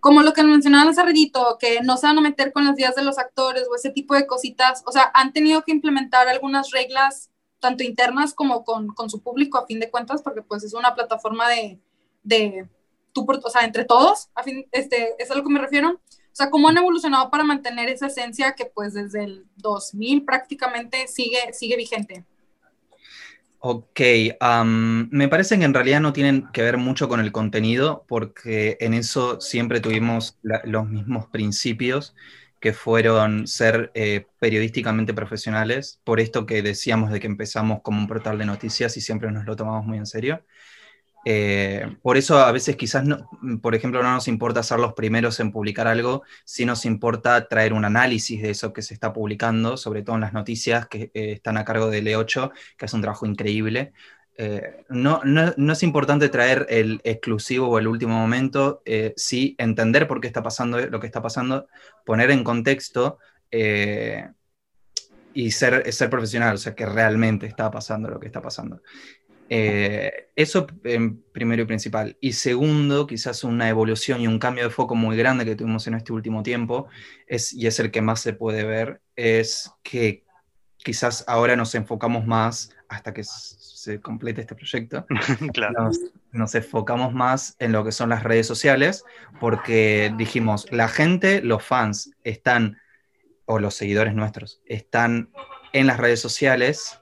como 0.00 0.22
lo 0.22 0.32
que 0.32 0.42
mencionaban 0.42 0.88
hace 0.88 1.04
ratito, 1.04 1.58
que 1.60 1.80
no 1.82 1.96
se 1.98 2.08
van 2.08 2.18
a 2.18 2.20
meter 2.20 2.52
con 2.52 2.64
las 2.64 2.74
días 2.74 2.96
de 2.96 3.04
los 3.04 3.16
actores 3.16 3.68
o 3.70 3.76
ese 3.76 3.90
tipo 3.90 4.16
de 4.16 4.26
cositas, 4.26 4.82
o 4.86 4.90
sea, 4.90 5.12
han 5.14 5.32
tenido 5.32 5.62
que 5.62 5.70
implementar 5.70 6.26
algunas 6.26 6.72
reglas 6.72 7.30
tanto 7.60 7.84
internas 7.84 8.34
como 8.34 8.64
con, 8.64 8.88
con, 8.88 9.08
su 9.08 9.22
público 9.22 9.56
a 9.56 9.66
fin 9.66 9.78
de 9.78 9.88
cuentas, 9.88 10.20
porque 10.20 10.42
pues 10.42 10.64
es 10.64 10.74
una 10.74 10.96
plataforma 10.96 11.48
de, 11.48 11.78
de 12.24 12.68
tú, 13.12 13.24
o 13.40 13.50
sea, 13.50 13.62
entre 13.62 13.84
todos, 13.84 14.30
a 14.34 14.42
fin, 14.42 14.66
este, 14.72 15.14
es 15.22 15.30
a 15.30 15.36
lo 15.36 15.44
que 15.44 15.50
me 15.50 15.60
refiero. 15.60 16.00
O 16.32 16.34
sea, 16.34 16.50
cómo 16.50 16.68
han 16.68 16.78
evolucionado 16.78 17.30
para 17.30 17.44
mantener 17.44 17.90
esa 17.90 18.06
esencia 18.06 18.52
que 18.52 18.64
pues 18.64 18.94
desde 18.94 19.24
el 19.24 19.46
2000 19.56 20.24
prácticamente 20.24 21.06
sigue, 21.06 21.52
sigue 21.52 21.76
vigente. 21.76 22.24
Ok, 23.64 24.00
me 25.10 25.28
parece 25.28 25.56
que 25.56 25.64
en 25.64 25.74
realidad 25.74 26.00
no 26.00 26.12
tienen 26.12 26.48
que 26.52 26.62
ver 26.62 26.78
mucho 26.78 27.08
con 27.08 27.20
el 27.20 27.30
contenido, 27.30 28.04
porque 28.08 28.76
en 28.80 28.92
eso 28.92 29.40
siempre 29.40 29.78
tuvimos 29.78 30.36
los 30.64 30.88
mismos 30.88 31.26
principios, 31.26 32.14
que 32.58 32.72
fueron 32.72 33.46
ser 33.46 33.90
eh, 33.94 34.26
periodísticamente 34.38 35.14
profesionales, 35.14 36.00
por 36.04 36.18
esto 36.18 36.46
que 36.46 36.62
decíamos 36.62 37.12
de 37.12 37.20
que 37.20 37.26
empezamos 37.26 37.82
como 37.82 38.00
un 38.00 38.08
portal 38.08 38.38
de 38.38 38.46
noticias 38.46 38.96
y 38.96 39.00
siempre 39.00 39.30
nos 39.30 39.44
lo 39.44 39.54
tomamos 39.54 39.84
muy 39.84 39.98
en 39.98 40.06
serio. 40.06 40.44
Eh, 41.24 41.96
por 42.02 42.16
eso 42.16 42.38
a 42.38 42.50
veces 42.50 42.76
quizás, 42.76 43.04
no, 43.04 43.28
por 43.60 43.74
ejemplo, 43.74 44.02
no 44.02 44.12
nos 44.12 44.26
importa 44.28 44.62
ser 44.62 44.80
los 44.80 44.94
primeros 44.94 45.38
en 45.40 45.52
publicar 45.52 45.86
algo, 45.86 46.22
si 46.44 46.64
nos 46.64 46.84
importa 46.84 47.48
traer 47.48 47.72
un 47.72 47.84
análisis 47.84 48.42
de 48.42 48.50
eso 48.50 48.72
que 48.72 48.82
se 48.82 48.94
está 48.94 49.12
publicando, 49.12 49.76
sobre 49.76 50.02
todo 50.02 50.16
en 50.16 50.22
las 50.22 50.32
noticias 50.32 50.88
que 50.88 51.10
eh, 51.14 51.32
están 51.32 51.56
a 51.58 51.64
cargo 51.64 51.90
de 51.90 52.02
L8, 52.02 52.50
que 52.76 52.86
es 52.86 52.92
un 52.92 53.02
trabajo 53.02 53.26
increíble. 53.26 53.92
Eh, 54.36 54.84
no, 54.88 55.20
no, 55.24 55.72
es 55.72 55.82
importante 55.82 56.28
traer 56.28 56.66
el 56.70 57.00
exclusivo 57.04 57.68
o 57.68 57.78
el 57.78 57.86
último 57.86 58.14
momento, 58.14 58.82
sí 59.14 59.54
entender 59.58 60.08
por 60.08 60.20
qué 60.20 60.26
está 60.26 60.42
pasando 60.42 60.80
lo 60.80 61.00
que 61.00 61.06
está 61.06 61.22
pasando, 61.22 61.68
poner 62.04 62.30
en 62.30 62.42
contexto 62.42 63.18
y 65.34 65.50
ser, 65.50 65.92
ser 65.92 66.10
profesional, 66.10 66.54
o 66.54 66.58
sea, 66.58 66.74
que 66.74 66.86
realmente 66.86 67.46
está 67.46 67.70
pasando 67.70 68.08
lo 68.08 68.20
que 68.20 68.26
está 68.26 68.42
pasando. 68.42 68.82
Eh, 69.48 70.30
eso 70.34 70.66
en 70.84 71.22
primero 71.32 71.62
y 71.62 71.66
principal. 71.66 72.16
Y 72.20 72.32
segundo, 72.32 73.06
quizás 73.06 73.44
una 73.44 73.68
evolución 73.68 74.20
y 74.20 74.26
un 74.26 74.38
cambio 74.38 74.64
de 74.64 74.70
foco 74.70 74.94
muy 74.94 75.16
grande 75.16 75.44
que 75.44 75.56
tuvimos 75.56 75.86
en 75.86 75.94
este 75.94 76.12
último 76.12 76.42
tiempo, 76.42 76.88
es, 77.26 77.52
y 77.52 77.66
es 77.66 77.78
el 77.80 77.90
que 77.90 78.00
más 78.00 78.20
se 78.20 78.32
puede 78.32 78.64
ver, 78.64 79.00
es 79.14 79.70
que 79.82 80.24
quizás 80.78 81.24
ahora 81.28 81.56
nos 81.56 81.74
enfocamos 81.74 82.26
más, 82.26 82.70
hasta 82.88 83.12
que 83.12 83.24
se 83.24 84.00
complete 84.00 84.40
este 84.40 84.54
proyecto, 84.54 85.06
nos, 85.76 86.00
nos, 86.32 86.54
enfocamos 86.54 87.12
más 87.12 87.56
en 87.58 87.72
lo 87.72 87.84
que 87.84 87.92
son 87.92 88.08
las 88.08 88.22
redes 88.22 88.46
sociales, 88.46 89.04
porque 89.40 90.12
dijimos, 90.16 90.66
la 90.70 90.88
gente, 90.88 91.42
los 91.42 91.64
fans, 91.64 92.10
están, 92.24 92.78
o 93.44 93.58
los 93.58 93.74
seguidores 93.74 94.14
nuestros, 94.14 94.62
están 94.66 95.30
en 95.72 95.86
las 95.86 95.98
redes 95.98 96.20
sociales 96.20 96.98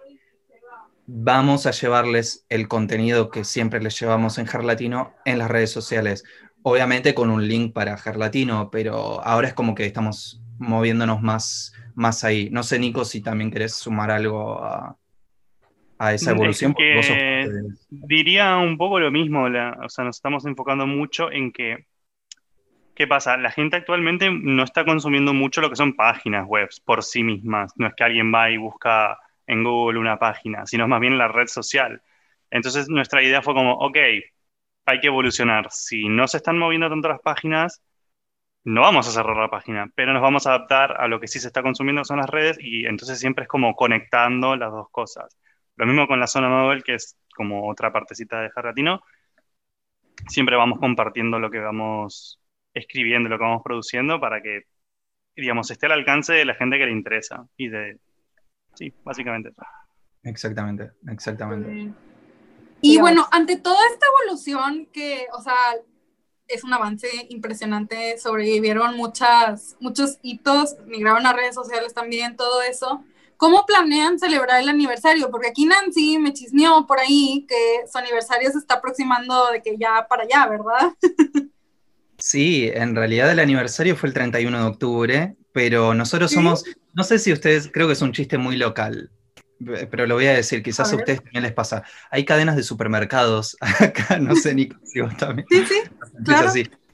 vamos 1.13 1.67
a 1.67 1.73
llevarles 1.73 2.47
el 2.49 2.69
contenido 2.69 3.31
que 3.31 3.43
siempre 3.45 3.83
les 3.83 3.99
llevamos 3.99 4.39
en 4.39 4.47
Gerlatino 4.47 5.13
en 5.25 5.39
las 5.39 5.51
redes 5.51 5.73
sociales. 5.73 6.25
Obviamente 6.63 7.15
con 7.15 7.31
un 7.31 7.49
link 7.49 7.73
para 7.73 7.97
Gerlatino, 7.97 8.71
pero 8.71 9.21
ahora 9.25 9.49
es 9.49 9.55
como 9.55 9.75
que 9.75 9.87
estamos 9.87 10.41
moviéndonos 10.59 11.21
más, 11.21 11.75
más 11.95 12.23
ahí. 12.23 12.49
No 12.51 12.63
sé, 12.63 12.79
Nico, 12.79 13.05
si 13.05 13.23
también 13.23 13.51
querés 13.51 13.75
sumar 13.75 14.13
algo 14.13 14.63
a, 14.63 14.97
esa 16.13 16.31
evolución. 16.31 16.75
Diría 17.89 18.57
un 18.59 18.79
poco 18.79 19.01
lo 19.01 19.11
mismo, 19.11 19.45
o 19.45 19.89
sea, 19.89 20.05
nos 20.05 20.17
estamos 20.17 20.47
enfocando 20.47 20.87
mucho 20.87 21.33
en 21.33 21.51
que, 21.51 21.87
¿qué 22.95 23.09
pasa? 23.09 23.37
La 23.37 23.51
gente 23.51 23.77
actualmente 23.77 24.31
no 24.31 24.63
está 24.63 24.85
consumiendo 24.85 25.35
mucho 25.35 25.61
lo 25.61 25.71
que 25.71 25.77
son 25.77 25.97
páginas 25.97 26.47
web 26.47 26.69
por 26.85 27.03
sí 27.03 27.25
mismas. 27.25 27.73
No 27.77 27.89
es 27.89 27.95
que 27.95 28.05
alguien 28.05 28.33
va 28.33 28.51
y 28.51 28.59
busca 28.59 29.19
en 29.51 29.65
Google 29.65 29.99
una 29.99 30.19
página, 30.19 30.67
sino 30.67 30.89
más 30.89 31.01
bien 31.01 31.15
en 31.15 31.19
la 31.19 31.29
red 31.29 31.49
social. 31.49 32.03
Entonces 32.51 32.89
nuestra 32.89 33.23
idea 33.23 33.43
fue 33.43 33.55
como, 33.55 33.75
ok, 33.75 33.97
hay 34.87 35.01
que 35.01 35.09
evolucionar. 35.09 35.71
Si 35.71 36.09
no 36.09 36.29
se 36.29 36.39
están 36.39 36.59
moviendo 36.59 36.89
tanto 36.89 37.09
las 37.09 37.21
páginas, 37.21 37.83
no 38.65 38.83
vamos 38.83 39.09
a 39.09 39.11
cerrar 39.13 39.37
la 39.37 39.51
página, 39.51 39.91
pero 39.95 40.13
nos 40.13 40.23
vamos 40.23 40.47
a 40.47 40.51
adaptar 40.55 41.01
a 41.01 41.09
lo 41.09 41.21
que 41.21 41.29
sí 41.29 41.41
se 41.41 41.49
está 41.49 41.63
consumiendo, 41.63 42.03
que 42.03 42.07
son 42.07 42.19
las 42.19 42.31
redes, 42.31 42.59
y 42.61 42.87
entonces 42.87 43.19
siempre 43.19 43.45
es 43.45 43.49
como 43.49 43.75
conectando 43.75 44.57
las 44.57 44.71
dos 44.71 44.89
cosas. 44.91 45.37
Lo 45.77 45.87
mismo 45.87 46.07
con 46.07 46.21
la 46.21 46.27
zona 46.27 46.49
móvil, 46.49 46.85
que 46.85 46.95
es 46.95 47.17
como 47.35 47.69
otra 47.69 47.93
partecita 47.93 48.41
de 48.43 48.51
Jarratino. 48.51 49.03
Siempre 50.29 50.57
vamos 50.57 50.79
compartiendo 50.79 51.39
lo 51.39 51.51
que 51.51 51.59
vamos 51.61 52.41
escribiendo, 52.75 53.29
lo 53.29 53.39
que 53.39 53.45
vamos 53.45 53.63
produciendo, 53.65 54.21
para 54.21 54.43
que, 54.43 54.65
digamos, 55.37 55.71
esté 55.71 55.87
al 55.87 55.93
alcance 55.93 56.35
de 56.35 56.45
la 56.45 56.55
gente 56.55 56.79
que 56.79 56.87
le 56.87 56.93
interesa 56.93 57.47
y 57.57 57.69
de 57.69 57.99
Sí, 58.81 58.95
básicamente 59.05 59.51
Exactamente, 60.23 60.91
exactamente. 61.07 61.93
Y 62.81 62.99
bueno, 62.99 63.29
ante 63.31 63.57
toda 63.57 63.79
esta 63.93 64.07
evolución 64.23 64.89
que, 64.91 65.27
o 65.35 65.43
sea, 65.43 65.55
es 66.49 66.65
un 66.65 66.73
avance 66.73 67.09
impresionante, 67.29 68.17
sobrevivieron 68.19 68.97
muchas, 68.97 69.77
muchos 69.81 70.19
hitos, 70.23 70.77
migraron 70.87 71.27
a 71.27 71.35
redes 71.35 71.55
sociales 71.55 71.93
también, 71.93 72.37
todo 72.37 72.63
eso. 72.63 73.05
¿Cómo 73.37 73.67
planean 73.67 74.19
celebrar 74.19 74.63
el 74.63 74.69
aniversario? 74.71 75.31
Porque 75.31 75.49
aquí 75.49 75.67
Nancy 75.67 76.19
me 76.19 76.33
chismeó 76.33 76.87
por 76.87 77.01
ahí 77.01 77.47
que 77.47 77.87
su 77.91 77.99
aniversario 77.99 78.51
se 78.51 78.59
está 78.59 78.75
aproximando 78.77 79.51
de 79.51 79.61
que 79.61 79.77
ya 79.79 80.07
para 80.09 80.23
allá, 80.23 80.47
¿verdad? 80.47 80.93
Sí, 82.23 82.71
en 82.75 82.95
realidad 82.95 83.33
el 83.33 83.39
aniversario 83.39 83.97
fue 83.97 84.11
el 84.11 84.15
31 84.15 84.59
de 84.59 84.65
octubre, 84.65 85.37
pero 85.53 85.95
nosotros 85.95 86.31
somos, 86.31 86.65
no 86.95 87.05
sé 87.05 87.19
si 87.19 87.33
ustedes, 87.33 87.71
creo 87.73 87.87
que 87.87 87.95
es 87.95 88.03
un 88.03 88.13
chiste 88.13 88.39
muy 88.39 88.57
local, 88.57 89.11
pero 89.91 90.07
lo 90.07 90.15
voy 90.15 90.27
a 90.27 90.33
decir, 90.33 90.63
quizás 90.63 90.93
a, 90.93 90.97
ustedes 90.97 91.23
también 91.23 91.43
les 91.43 91.53
pasa. 91.53 91.83
Hay 92.11 92.25
cadenas 92.25 92.57
de 92.57 92.63
supermercados, 92.63 93.57
acá 93.81 94.19
no 94.19 94.35
sé 94.37 94.55
ni 94.55 94.69
si 94.85 95.01
vos 95.01 95.17
también. 95.17 95.47
Sí, 95.51 95.65
sí, 95.67 95.81
claro. 96.25 96.51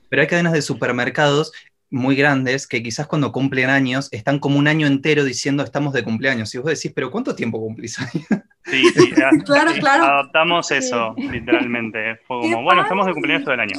Pero 0.08 0.22
hay 0.22 0.28
cadenas 0.28 0.52
de 0.52 0.62
supermercados 0.62 1.52
muy 1.90 2.16
grandes 2.16 2.66
que 2.66 2.82
quizás 2.82 3.06
cuando 3.06 3.32
cumplen 3.32 3.70
años 3.70 4.08
están 4.10 4.38
como 4.38 4.58
un 4.58 4.66
año 4.66 4.86
entero 4.86 5.24
diciendo 5.24 5.62
estamos 5.62 5.92
de 5.92 6.02
cumpleaños. 6.02 6.54
Y 6.54 6.58
vos 6.58 6.66
decís, 6.66 6.92
pero 6.94 7.10
¿cuánto 7.10 7.34
tiempo 7.34 7.60
cumplís 7.60 7.98
ahí? 8.00 8.24
Sí, 8.64 8.84
sí, 8.94 9.10
claro, 9.44 9.72
claro. 9.78 10.04
Adaptamos 10.04 10.70
eso, 10.70 11.14
literalmente. 11.16 12.16
Fue 12.26 12.40
como, 12.40 12.62
bueno, 12.62 12.82
estamos 12.82 13.06
de 13.06 13.12
cumpleaños 13.12 13.44
todo 13.44 13.54
el 13.54 13.60
año. 13.60 13.78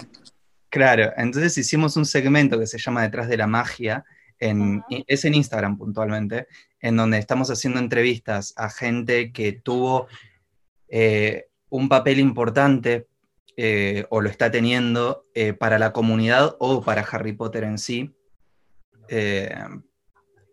Claro, 0.69 1.11
entonces 1.17 1.57
hicimos 1.57 1.95
un 1.97 2.05
segmento 2.05 2.59
que 2.59 2.67
se 2.67 2.78
llama 2.78 3.03
Detrás 3.03 3.30
de 3.30 3.38
la 3.38 3.47
Magia, 3.47 4.03
es 4.39 5.25
en 5.25 5.33
Instagram 5.33 5.77
puntualmente, 5.77 6.47
en 6.79 6.95
donde 6.95 7.17
estamos 7.17 7.49
haciendo 7.49 7.79
entrevistas 7.79 8.53
a 8.57 8.69
gente 8.69 9.31
que 9.31 9.53
tuvo 9.53 10.07
eh, 10.89 11.47
un 11.69 11.89
papel 11.89 12.19
importante 12.19 13.07
eh, 13.57 14.05
o 14.09 14.21
lo 14.21 14.29
está 14.29 14.51
teniendo 14.51 15.25
eh, 15.33 15.53
para 15.53 15.79
la 15.79 15.91
comunidad 15.91 16.55
o 16.59 16.83
para 16.83 17.01
Harry 17.01 17.33
Potter 17.33 17.63
en 17.63 17.77
sí. 17.77 18.13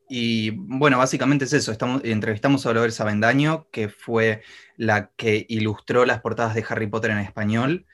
y 0.09 0.51
bueno, 0.51 0.99
básicamente 0.99 1.45
es 1.45 1.53
eso. 1.53 1.73
Estamos, 1.73 2.03
entrevistamos 2.05 2.65
a 2.65 2.71
Oliver 2.71 2.93
Sabendaño, 2.93 3.69
que 3.71 3.89
fue 3.89 4.43
la 4.77 5.11
que 5.17 5.45
ilustró 5.49 6.05
las 6.05 6.21
portadas 6.21 6.55
de 6.55 6.65
Harry 6.69 6.87
Potter 6.87 7.11
en 7.11 7.19
español 7.19 7.87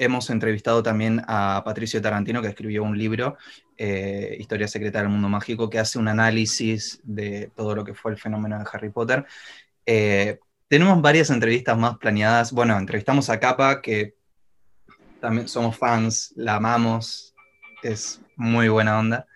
hemos 0.00 0.30
entrevistado 0.30 0.82
también 0.82 1.22
a 1.28 1.62
Patricio 1.62 2.00
Tarantino, 2.00 2.40
que 2.40 2.48
escribió 2.48 2.82
un 2.82 2.96
libro, 2.96 3.36
eh, 3.82 4.36
Historia 4.38 4.68
Secreta 4.68 4.98
del 4.98 5.08
Mundo 5.08 5.30
Mágico, 5.30 5.70
que 5.70 5.78
hace 5.78 5.98
un 5.98 6.06
análisis 6.06 7.00
de 7.02 7.50
todo 7.56 7.74
lo 7.74 7.82
que 7.82 7.94
fue 7.94 8.12
el 8.12 8.18
fenómeno 8.18 8.58
de 8.58 8.66
Harry 8.70 8.90
Potter. 8.90 9.24
Eh, 9.86 10.38
tenemos 10.68 11.00
varias 11.00 11.30
entrevistas 11.30 11.78
más 11.78 11.96
planeadas. 11.96 12.52
Bueno, 12.52 12.76
entrevistamos 12.76 13.30
a 13.30 13.40
Capa, 13.40 13.80
que 13.80 14.16
también 15.18 15.48
somos 15.48 15.78
fans, 15.78 16.34
la 16.36 16.56
amamos, 16.56 17.34
es 17.82 18.20
muy 18.36 18.68
buena 18.68 18.98
onda. 18.98 19.26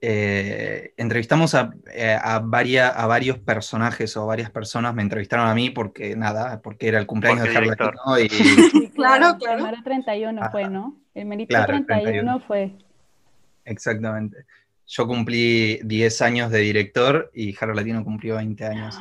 Eh, 0.00 0.92
entrevistamos 0.96 1.54
a, 1.54 1.70
eh, 1.94 2.18
a, 2.20 2.36
a, 2.36 3.06
varios 3.06 3.38
personajes 3.38 4.16
o 4.16 4.26
varias 4.26 4.50
personas, 4.50 4.94
me 4.96 5.02
entrevistaron 5.02 5.46
a 5.46 5.54
mí 5.54 5.70
porque 5.70 6.16
nada, 6.16 6.60
porque 6.60 6.88
era 6.88 6.98
el 6.98 7.06
cumpleaños 7.06 7.44
de 7.44 7.56
Harry 7.56 7.70
y... 8.24 8.28
Sí, 8.30 8.90
claro, 8.96 9.36
claro. 9.38 9.68
El 9.68 9.84
31 9.84 10.50
fue, 10.50 10.68
¿no? 10.68 10.96
El 11.14 11.26
mérito 11.26 11.56
31, 11.64 12.40
fue. 12.40 12.74
Exactamente. 13.70 14.44
Yo 14.86 15.06
cumplí 15.06 15.78
10 15.84 16.22
años 16.22 16.50
de 16.50 16.58
director 16.58 17.30
y 17.32 17.56
Harry 17.60 17.76
Latino 17.76 18.02
cumplió 18.02 18.36
20 18.36 18.66
años. 18.66 19.00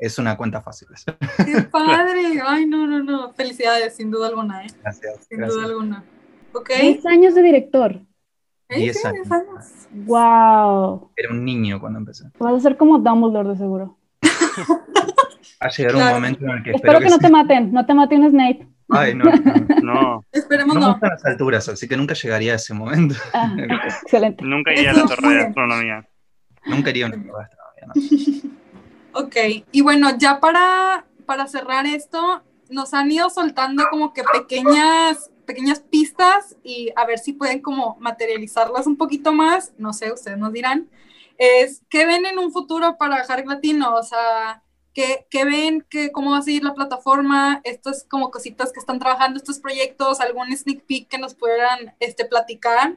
Es, 0.00 0.18
una 0.18 0.36
cuenta 0.36 0.62
fácil. 0.62 0.88
¡Qué 1.44 1.62
padre! 1.70 2.40
Ay, 2.44 2.66
no, 2.66 2.86
no, 2.86 3.02
no. 3.02 3.34
Felicidades, 3.34 3.94
sin 3.94 4.10
duda 4.10 4.28
alguna. 4.28 4.64
¿eh? 4.64 4.68
Gracias. 4.82 5.26
Sin 5.28 5.46
duda 5.46 5.66
alguna. 5.66 6.04
Okay. 6.54 6.94
10 6.94 7.06
años 7.06 7.34
de 7.34 7.42
director. 7.42 8.00
10 8.70 9.04
años. 9.04 9.28
Wow. 9.92 11.10
Era 11.14 11.30
un 11.30 11.44
niño 11.44 11.80
cuando 11.80 11.98
empecé. 11.98 12.24
Vas 12.38 12.54
a 12.54 12.60
ser 12.60 12.78
como 12.78 12.98
Dumbledore 12.98 13.50
de 13.50 13.56
seguro. 13.56 13.98
Va 15.62 15.66
a 15.66 15.68
llegar 15.68 15.96
un 15.96 16.04
momento 16.14 16.44
en 16.44 16.50
el 16.50 16.62
que 16.62 16.70
espero, 16.72 16.98
que, 16.98 17.08
no 17.08 17.18
te 17.18 17.30
maten, 17.30 17.72
no 17.72 17.84
te 17.86 17.94
mate 17.94 18.16
un 18.16 18.30
Snape. 18.30 18.66
Ay, 18.88 19.14
no, 19.14 19.24
no. 19.82 20.24
Esperemos 20.32 20.74
no. 20.74 20.80
No 20.80 20.98
a 21.00 21.08
las 21.08 21.24
alturas, 21.24 21.68
así 21.68 21.88
que 21.88 21.96
nunca 21.96 22.14
llegaría 22.14 22.52
a 22.52 22.56
ese 22.56 22.74
momento. 22.74 23.16
Ah, 23.32 23.54
excelente. 24.02 24.44
Nunca 24.44 24.72
iría 24.72 24.92
a 24.92 24.94
la 24.94 25.06
torre 25.06 25.34
de 25.34 25.40
astronomía. 25.42 26.08
Nunca 26.66 26.90
iría 26.90 27.06
a 27.06 27.08
una 27.08 27.16
torre 27.16 27.38
de 27.38 27.44
astronomía, 27.44 28.44
no. 28.44 28.56
Ok, 29.18 29.34
y 29.72 29.80
bueno, 29.80 30.10
ya 30.18 30.40
para, 30.40 31.06
para 31.24 31.46
cerrar 31.46 31.86
esto, 31.86 32.44
nos 32.68 32.92
han 32.92 33.10
ido 33.10 33.30
soltando 33.30 33.84
como 33.90 34.12
que 34.12 34.22
pequeñas, 34.22 35.30
pequeñas 35.46 35.80
pistas 35.80 36.54
y 36.62 36.90
a 36.96 37.06
ver 37.06 37.18
si 37.18 37.32
pueden 37.32 37.62
como 37.62 37.96
materializarlas 37.98 38.86
un 38.86 38.98
poquito 38.98 39.32
más, 39.32 39.72
no 39.78 39.94
sé, 39.94 40.12
ustedes 40.12 40.36
nos 40.36 40.52
dirán, 40.52 40.90
es 41.38 41.82
qué 41.88 42.04
ven 42.04 42.26
en 42.26 42.38
un 42.38 42.52
futuro 42.52 42.98
para 42.98 43.24
Hark 43.24 43.46
Latino, 43.46 43.94
o 43.94 44.02
sea, 44.02 44.62
¿qué, 44.96 45.26
qué 45.28 45.44
ven, 45.44 45.84
qué, 45.90 46.10
cómo 46.10 46.30
va 46.30 46.38
a 46.38 46.42
seguir 46.42 46.64
la 46.64 46.72
plataforma, 46.72 47.60
estas 47.64 48.06
como 48.08 48.30
cositas 48.30 48.72
que 48.72 48.80
están 48.80 48.98
trabajando, 48.98 49.36
estos 49.36 49.58
proyectos, 49.58 50.20
algún 50.20 50.56
sneak 50.56 50.86
peek 50.86 51.08
que 51.08 51.18
nos 51.18 51.34
puedan 51.34 51.94
este, 52.00 52.24
platicar. 52.24 52.96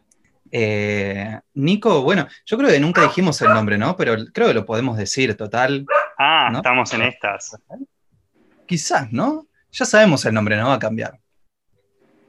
Eh, 0.49 1.37
Nico, 1.55 2.01
bueno, 2.01 2.25
yo 2.45 2.57
creo 2.57 2.69
que 2.69 2.79
nunca 2.79 3.03
dijimos 3.03 3.41
el 3.41 3.49
nombre, 3.49 3.77
¿no? 3.77 3.97
Pero 3.97 4.15
creo 4.33 4.47
que 4.47 4.53
lo 4.53 4.65
podemos 4.65 4.95
decir, 4.95 5.35
total. 5.35 5.85
Ah, 6.17 6.49
estamos 6.55 6.93
en 6.93 7.01
estas. 7.01 7.57
Quizás, 8.65 9.11
¿no? 9.11 9.47
Ya 9.69 9.83
sabemos 9.83 10.25
el 10.25 10.33
nombre, 10.33 10.55
no 10.55 10.69
va 10.69 10.75
a 10.75 10.79
cambiar. 10.79 11.19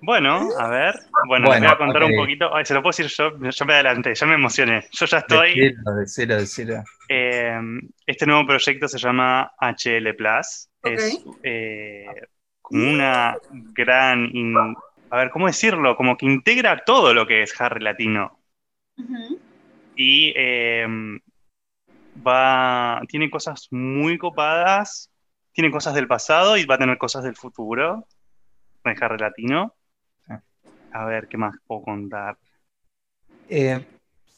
Bueno, 0.03 0.48
a 0.59 0.68
ver. 0.68 0.94
Bueno, 1.26 1.51
les 1.51 1.61
voy 1.61 1.68
a 1.68 1.76
contar 1.76 2.05
un 2.05 2.16
poquito. 2.16 2.55
Ay, 2.55 2.64
se 2.64 2.74
lo 2.74 2.82
puedo 2.82 2.90
decir 2.90 3.07
yo. 3.07 3.38
Yo 3.38 3.64
me 3.66 3.74
adelanté, 3.74 4.14
ya 4.14 4.26
me 4.26 4.34
emocioné. 4.34 4.86
Yo 4.92 5.07
ya 5.07 5.18
estoy. 5.18 5.48
Decilo, 5.55 5.94
decilo, 5.94 6.36
decilo. 6.36 6.84
Eh, 7.09 7.61
este 8.07 8.26
nuevo 8.26 8.46
proyecto 8.46 8.88
se 8.88 8.98
llama 8.98 9.53
HL 9.61 10.14
Plus. 10.16 10.68
Es 10.82 11.24
eh, 11.42 12.07
como 12.62 12.90
una 12.90 13.36
gran. 13.53 14.30
a 15.11 15.16
ver, 15.16 15.30
¿cómo 15.30 15.46
decirlo? 15.46 15.96
Como 15.96 16.16
que 16.16 16.26
integra 16.26 16.82
todo 16.84 17.12
lo 17.12 17.26
que 17.26 17.42
es 17.42 17.61
Harry 17.61 17.82
Latino. 17.82 18.38
Y 19.96 20.32
eh, 20.34 20.86
va. 22.26 23.03
Tiene 23.09 23.28
cosas 23.28 23.68
muy 23.70 24.16
copadas. 24.16 25.11
Tiene 25.53 25.70
cosas 25.70 25.94
del 25.94 26.07
pasado 26.07 26.57
y 26.57 26.64
va 26.64 26.76
a 26.76 26.78
tener 26.78 26.96
cosas 26.96 27.22
del 27.22 27.36
futuro. 27.36 28.07
De 28.82 28.96
Harry 28.98 29.18
Latino. 29.18 29.74
A 30.93 31.05
ver, 31.05 31.28
¿qué 31.28 31.36
más 31.36 31.55
puedo 31.66 31.82
contar? 31.82 32.36
Eh, 33.49 33.84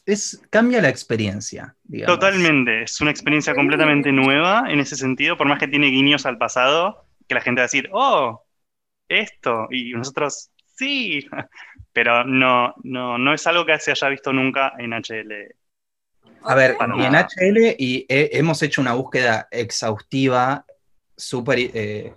es, 0.05 0.41
cambia 0.49 0.81
la 0.81 0.89
experiencia, 0.89 1.75
digamos. 1.83 2.19
Totalmente, 2.19 2.83
es 2.83 2.99
una 3.01 3.11
experiencia 3.11 3.55
completamente 3.55 4.11
nueva 4.11 4.65
en 4.67 4.79
ese 4.79 4.95
sentido, 4.95 5.37
por 5.37 5.47
más 5.47 5.59
que 5.59 5.67
tiene 5.67 5.87
guiños 5.87 6.25
al 6.25 6.37
pasado, 6.37 7.05
que 7.27 7.35
la 7.35 7.41
gente 7.41 7.61
va 7.61 7.63
a 7.63 7.67
decir, 7.67 7.89
oh, 7.93 8.43
esto, 9.07 9.67
y 9.71 9.93
nosotros, 9.93 10.49
sí, 10.75 11.25
pero 11.93 12.25
no, 12.25 12.73
no, 12.83 13.17
no 13.17 13.33
es 13.33 13.45
algo 13.47 13.65
que 13.65 13.79
se 13.79 13.91
haya 13.91 14.09
visto 14.09 14.33
nunca 14.33 14.73
en 14.77 14.93
HL. 14.93 15.55
A 16.45 16.55
ver, 16.55 16.75
y 16.97 17.03
en 17.03 17.15
HL 17.15 17.75
y 17.77 18.05
hemos 18.09 18.61
hecho 18.63 18.81
una 18.81 18.93
búsqueda 18.93 19.47
exhaustiva, 19.49 20.65
súper 21.15 21.59
eh, 21.59 22.13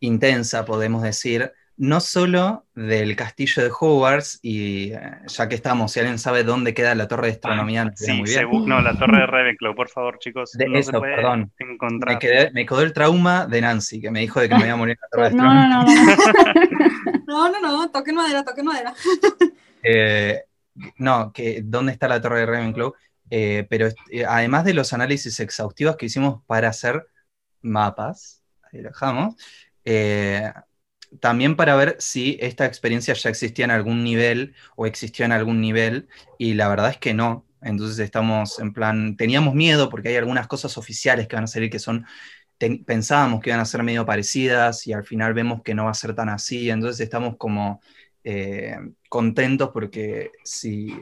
intensa, 0.00 0.64
podemos 0.64 1.02
decir, 1.02 1.52
no 1.78 2.00
solo 2.00 2.66
del 2.74 3.14
castillo 3.14 3.62
de 3.62 3.70
Hogwarts, 3.70 4.40
y 4.42 4.92
eh, 4.92 5.00
ya 5.26 5.48
que 5.48 5.54
estamos, 5.54 5.92
si 5.92 6.00
alguien 6.00 6.18
sabe 6.18 6.42
dónde 6.42 6.74
queda 6.74 6.94
la 6.96 7.06
torre 7.06 7.28
de 7.28 7.32
astronomía, 7.34 7.92
sí, 7.94 8.12
muy 8.12 8.28
bien. 8.28 8.48
no, 8.66 8.80
la 8.80 8.98
torre 8.98 9.20
de 9.20 9.26
Ravenclaw, 9.26 9.76
por 9.76 9.88
favor, 9.88 10.18
chicos. 10.18 10.52
De 10.52 10.66
eso, 10.76 11.00
perdón. 11.00 11.52
Me, 12.52 12.66
quedó 12.66 12.82
el 12.82 12.92
trauma 12.92 13.46
de 13.46 13.60
Nancy, 13.60 14.00
que 14.00 14.10
me 14.10 14.20
dijo 14.20 14.40
de 14.40 14.48
que 14.48 14.56
me 14.56 14.64
iba 14.64 14.72
a 14.72 14.76
morir 14.76 14.96
en 14.96 15.00
la 15.02 15.08
torre 15.08 15.22
de 15.22 15.28
astronomía. 15.28 15.68
No, 15.68 15.84
no, 15.84 15.94
no. 17.26 17.50
no, 17.52 17.60
no, 17.60 17.60
no, 17.60 17.90
toquen 17.90 18.16
madera, 18.16 18.44
toquen 18.44 18.64
madera. 18.64 18.94
Eh, 19.84 20.42
no, 20.96 21.32
que 21.32 21.62
dónde 21.64 21.92
está 21.92 22.08
la 22.08 22.20
torre 22.20 22.40
de 22.40 22.46
Ravenclaw, 22.46 22.92
eh, 23.30 23.66
pero 23.70 23.88
además 24.28 24.64
de 24.64 24.74
los 24.74 24.92
análisis 24.92 25.38
exhaustivos 25.38 25.96
que 25.96 26.06
hicimos 26.06 26.42
para 26.46 26.70
hacer 26.70 27.06
mapas, 27.62 28.42
ahí 28.72 28.80
lo 28.80 28.88
dejamos, 28.88 29.36
también 31.20 31.56
para 31.56 31.76
ver 31.76 31.96
si 31.98 32.38
esta 32.40 32.66
experiencia 32.66 33.14
ya 33.14 33.30
existía 33.30 33.64
en 33.64 33.70
algún 33.70 34.04
nivel 34.04 34.54
o 34.76 34.86
existió 34.86 35.24
en 35.24 35.32
algún 35.32 35.60
nivel, 35.60 36.08
y 36.38 36.54
la 36.54 36.68
verdad 36.68 36.90
es 36.90 36.98
que 36.98 37.14
no. 37.14 37.44
Entonces 37.60 37.98
estamos 37.98 38.58
en 38.60 38.72
plan, 38.72 39.16
teníamos 39.16 39.54
miedo 39.54 39.90
porque 39.90 40.10
hay 40.10 40.16
algunas 40.16 40.46
cosas 40.46 40.78
oficiales 40.78 41.26
que 41.26 41.36
van 41.36 41.44
a 41.44 41.48
salir 41.48 41.70
que 41.70 41.80
son, 41.80 42.06
pensábamos 42.86 43.40
que 43.40 43.50
iban 43.50 43.60
a 43.60 43.64
ser 43.64 43.82
medio 43.82 44.06
parecidas 44.06 44.86
y 44.86 44.92
al 44.92 45.04
final 45.04 45.34
vemos 45.34 45.62
que 45.62 45.74
no 45.74 45.84
va 45.84 45.90
a 45.90 45.94
ser 45.94 46.14
tan 46.14 46.28
así, 46.28 46.70
entonces 46.70 47.00
estamos 47.00 47.36
como 47.36 47.80
eh, 48.24 48.76
contentos 49.08 49.70
porque 49.72 50.30
si, 50.44 50.92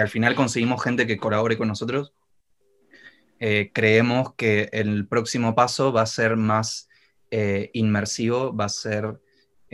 al 0.00 0.08
final 0.08 0.34
conseguimos 0.34 0.82
gente 0.82 1.06
que 1.06 1.16
colabore 1.16 1.56
con 1.56 1.68
nosotros, 1.68 2.12
eh, 3.40 3.70
creemos 3.72 4.34
que 4.34 4.68
el 4.72 5.06
próximo 5.08 5.54
paso 5.54 5.92
va 5.92 6.02
a 6.02 6.06
ser 6.06 6.36
más 6.36 6.88
eh, 7.30 7.70
inmersivo, 7.72 8.54
va 8.54 8.66
a 8.66 8.68
ser 8.68 9.18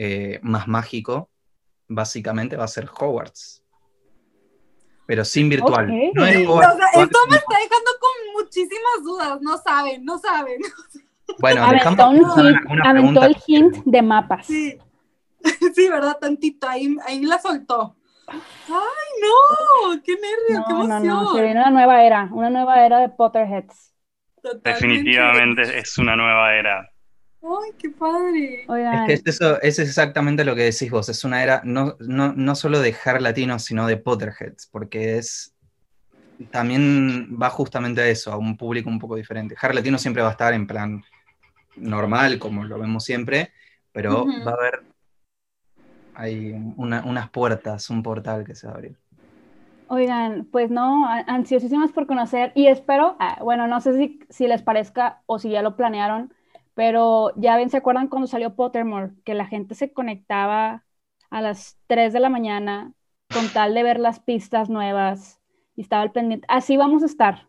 eh, 0.03 0.41
más 0.43 0.67
mágico, 0.67 1.29
básicamente 1.87 2.57
va 2.57 2.65
a 2.65 2.69
ser 2.69 2.89
Hogwarts. 2.89 3.63
Pero 5.07 5.27
sin 5.27 5.51
virtual. 5.51 5.89
No 6.15 6.25
es 6.25 6.37
esto 6.37 7.19
me 7.29 7.37
está 7.37 7.57
dejando 7.59 7.91
con 8.01 8.33
muchísimas 8.33 9.05
dudas. 9.05 9.39
No 9.43 9.59
saben, 9.59 10.03
no 10.03 10.19
saben. 10.19 10.59
Bueno, 11.39 11.63
aventó, 11.63 12.09
un 12.09 13.19
el 13.23 13.37
hint 13.47 13.77
de 13.85 14.01
mapas. 14.01 14.47
Sí. 14.47 14.79
sí, 15.75 15.89
¿verdad? 15.91 16.17
Tantito, 16.19 16.67
ahí, 16.67 16.97
ahí 17.07 17.21
la 17.21 17.39
soltó. 17.39 17.95
¡Ay, 18.27 18.41
no! 18.69 20.03
¡Qué 20.03 20.15
nervio! 20.15 20.65
¡Qué 20.67 20.73
emoción! 20.73 21.07
No, 21.07 21.25
no, 21.25 21.35
se 21.35 21.43
viene 21.43 21.61
una 21.61 21.71
nueva 21.71 22.05
era, 22.05 22.31
una 22.33 22.49
nueva 22.49 22.87
era 22.87 23.01
de 23.01 23.11
Potterheads. 23.11 23.95
Definitivamente 24.65 25.79
es 25.79 25.99
una 25.99 26.17
nueva 26.17 26.55
era. 26.55 26.90
¡Ay, 27.43 27.73
qué 27.79 27.91
padre! 27.91 28.67
Es 28.69 29.07
que 29.07 29.13
es 29.13 29.23
eso, 29.27 29.61
es 29.63 29.79
exactamente 29.79 30.45
lo 30.45 30.55
que 30.55 30.65
decís 30.65 30.91
vos, 30.91 31.09
es 31.09 31.25
una 31.25 31.43
era 31.43 31.63
no, 31.65 31.97
no, 32.01 32.33
no 32.35 32.55
solo 32.55 32.81
de 32.81 32.95
Har 33.05 33.23
latino, 33.23 33.59
sino 33.59 33.87
de 33.87 33.97
Potterheads, 33.97 34.67
porque 34.67 35.17
es 35.17 35.55
también 36.51 37.37
va 37.41 37.51
justamente 37.51 38.01
a 38.01 38.09
eso, 38.09 38.33
a 38.33 38.37
un 38.37 38.57
público 38.57 38.89
un 38.89 38.99
poco 38.99 39.17
diferente. 39.17 39.57
Har 39.61 39.75
latino 39.75 39.99
siempre 39.99 40.23
va 40.23 40.29
a 40.29 40.33
estar 40.33 40.55
en 40.55 40.67
plan 40.67 41.03
normal, 41.77 42.39
como 42.39 42.65
lo 42.65 42.79
vemos 42.79 43.05
siempre, 43.05 43.53
pero 43.93 44.27
va 44.47 44.53
a 44.53 44.55
haber 44.55 44.83
hay 46.15 46.53
unas 46.77 47.31
puertas, 47.31 47.89
un 47.89 48.03
portal 48.03 48.45
que 48.45 48.55
se 48.55 48.67
va 48.67 48.75
a 48.75 48.77
abrir. 48.77 48.97
Oigan, 49.89 50.47
pues 50.53 50.71
no, 50.71 51.07
ansiosísimas 51.07 51.93
por 51.93 52.07
conocer 52.07 52.53
y 52.55 52.67
espero, 52.67 53.17
ah, 53.19 53.39
bueno, 53.43 53.67
no 53.67 53.81
sé 53.81 53.97
si, 53.97 54.21
si 54.29 54.47
les 54.47 54.63
parezca 54.63 55.23
o 55.27 55.39
si 55.39 55.51
ya 55.51 55.63
lo 55.63 55.77
planearon, 55.77 56.33
pero 56.81 57.35
ya 57.37 57.59
ven, 57.59 57.69
¿se 57.69 57.77
acuerdan 57.77 58.09
cuando 58.09 58.27
salió 58.27 58.55
Pottermore? 58.55 59.11
Que 59.27 59.35
la 59.35 59.45
gente 59.45 59.75
se 59.75 59.93
conectaba 59.93 60.83
a 61.29 61.43
las 61.43 61.77
3 61.89 62.11
de 62.15 62.21
la 62.21 62.31
mañana 62.31 62.95
con 63.31 63.47
tal 63.51 63.75
de 63.75 63.83
ver 63.83 64.01
las 64.01 64.19
pistas 64.19 64.71
nuevas 64.71 65.43
y 65.77 65.83
estaba 65.83 66.01
al 66.01 66.11
pendiente. 66.11 66.47
Así 66.49 66.79
vamos 66.79 67.03
a 67.03 67.07
estar. 67.07 67.49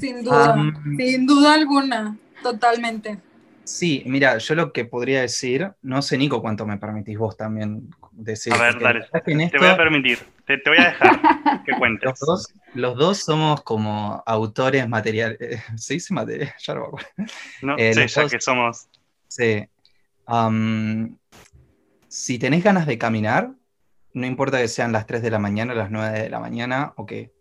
Sin 0.00 0.24
duda, 0.24 0.56
sin 0.96 1.24
duda 1.24 1.54
alguna, 1.54 2.16
totalmente. 2.42 3.20
Sí, 3.62 4.02
mira, 4.06 4.36
yo 4.38 4.56
lo 4.56 4.72
que 4.72 4.86
podría 4.86 5.20
decir, 5.20 5.70
no 5.80 6.02
sé, 6.02 6.18
Nico, 6.18 6.42
cuánto 6.42 6.66
me 6.66 6.78
permitís 6.78 7.16
vos 7.16 7.36
también 7.36 7.90
decir. 8.10 8.52
A 8.54 8.58
ver, 8.58 8.80
dale, 8.80 9.06
te 9.24 9.58
voy 9.58 9.68
a 9.68 9.76
permitir, 9.76 10.18
te, 10.46 10.60
voy 10.66 10.78
a 10.78 10.86
dejar 10.86 11.20
que 11.66 11.72
cuentes. 11.78 12.20
Los 12.74 12.96
dos, 12.96 13.18
somos 13.18 13.62
como 13.62 14.22
autores 14.26 14.88
materiales, 14.88 15.38
¿se 15.76 15.94
dice 15.94 16.14
material? 16.14 16.52
Ya 16.66 16.74
lo 16.74 16.92
No, 17.62 17.76
eh, 17.78 17.94
sí, 17.94 18.06
ya 18.06 18.28
que 18.28 18.40
somos. 18.40 18.88
Sí. 19.28 19.66
si 22.08 22.38
tenés 22.38 22.62
ganas 22.62 22.86
de 22.86 22.98
caminar, 22.98 23.52
no 24.12 24.26
importa 24.26 24.58
que 24.58 24.68
sean 24.68 24.92
las 24.92 25.06
3 25.06 25.22
de 25.22 25.30
la 25.30 25.38
mañana, 25.38 25.74
las 25.74 25.90
9 25.90 26.20
de 26.20 26.28
la 26.28 26.38
mañana, 26.38 26.92
o 26.96 27.06
que 27.06 27.32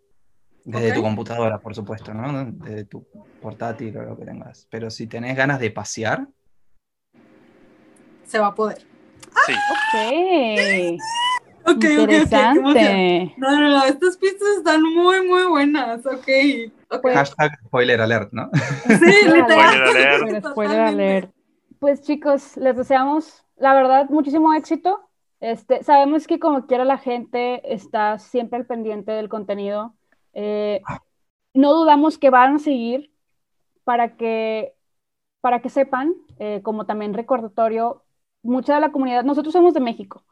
desde 0.63 0.93
tu 0.93 1.01
computadora, 1.01 1.59
por 1.59 1.75
supuesto, 1.75 2.13
¿no? 2.13 2.45
Desde 2.45 2.85
tu 2.85 3.05
portátil 3.41 3.97
o 3.97 4.03
lo 4.03 4.17
que 4.17 4.25
tengas. 4.25 4.67
Pero 4.69 4.89
si 4.89 5.07
tenés 5.07 5.35
ganas 5.35 5.59
de 5.59 5.71
pasear. 5.71 6.27
Se 8.25 8.39
va 8.39 8.47
a 8.47 8.55
poder. 8.55 8.85
Sí. 9.45 9.53
Ok. 9.53 10.99
Ok, 11.75 11.83
Interesante. 11.83 13.33
no, 13.37 13.51
no, 13.51 13.69
no, 13.69 13.83
estas 13.85 14.17
pistas 14.17 14.47
están 14.57 14.83
muy, 14.83 15.25
muy 15.27 15.43
buenas. 15.43 16.05
Ok. 16.05 16.27
okay. 16.89 17.13
Hashtag 17.13 17.59
spoiler 17.65 18.01
alert, 18.01 18.31
¿no? 18.33 18.49
Sí, 18.87 19.25
literal. 19.25 20.43
spoiler 20.43 20.79
alert. 20.79 21.31
Pues 21.79 22.01
chicos, 22.01 22.57
les 22.57 22.75
deseamos, 22.75 23.43
la 23.57 23.73
verdad, 23.73 24.09
muchísimo 24.09 24.53
éxito. 24.53 25.09
Este, 25.39 25.83
sabemos 25.83 26.27
que 26.27 26.39
como 26.39 26.67
quiera 26.67 26.85
la 26.85 26.97
gente 26.97 27.73
está 27.73 28.19
siempre 28.19 28.59
al 28.59 28.67
pendiente 28.67 29.11
del 29.11 29.27
contenido 29.27 29.95
eh, 30.33 30.81
no 31.53 31.73
dudamos 31.73 32.17
que 32.17 32.29
van 32.29 32.55
a 32.55 32.59
seguir 32.59 33.11
para 33.83 34.15
que, 34.15 34.75
para 35.41 35.61
que 35.61 35.69
sepan, 35.69 36.13
eh, 36.39 36.61
como 36.63 36.85
también 36.85 37.13
recordatorio, 37.13 38.03
mucha 38.43 38.75
de 38.75 38.81
la 38.81 38.91
comunidad, 38.91 39.23
nosotros 39.23 39.53
somos 39.53 39.73
de 39.73 39.79
México 39.79 40.23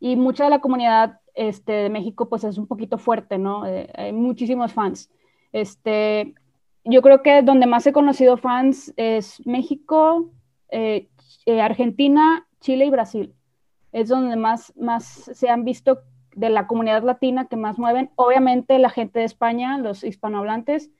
y 0.00 0.16
mucha 0.16 0.44
de 0.44 0.50
la 0.50 0.60
comunidad 0.60 1.20
este, 1.34 1.72
de 1.72 1.90
México 1.90 2.28
pues 2.28 2.44
es 2.44 2.58
un 2.58 2.66
poquito 2.66 2.98
fuerte, 2.98 3.38
¿no? 3.38 3.66
Eh, 3.66 3.90
hay 3.94 4.12
muchísimos 4.12 4.72
fans. 4.72 5.10
Este, 5.52 6.34
yo 6.84 7.02
creo 7.02 7.22
que 7.22 7.42
donde 7.42 7.66
más 7.66 7.86
he 7.86 7.92
conocido 7.92 8.36
fans 8.36 8.92
es 8.96 9.44
México, 9.46 10.30
eh, 10.70 11.08
eh, 11.46 11.60
Argentina, 11.60 12.46
Chile 12.60 12.86
y 12.86 12.90
Brasil. 12.90 13.34
Es 13.92 14.08
donde 14.08 14.36
más, 14.36 14.72
más 14.76 15.04
se 15.04 15.48
han 15.48 15.64
visto 15.64 16.00
de 16.34 16.50
la 16.50 16.66
comunidad 16.66 17.02
latina 17.02 17.46
que 17.46 17.56
más 17.56 17.78
mueven. 17.78 18.10
Obviamente 18.16 18.78
la 18.78 18.90
gente 18.90 19.20
de 19.20 19.24
España, 19.24 19.78
los 19.78 20.04
hispanohablantes, 20.04 20.90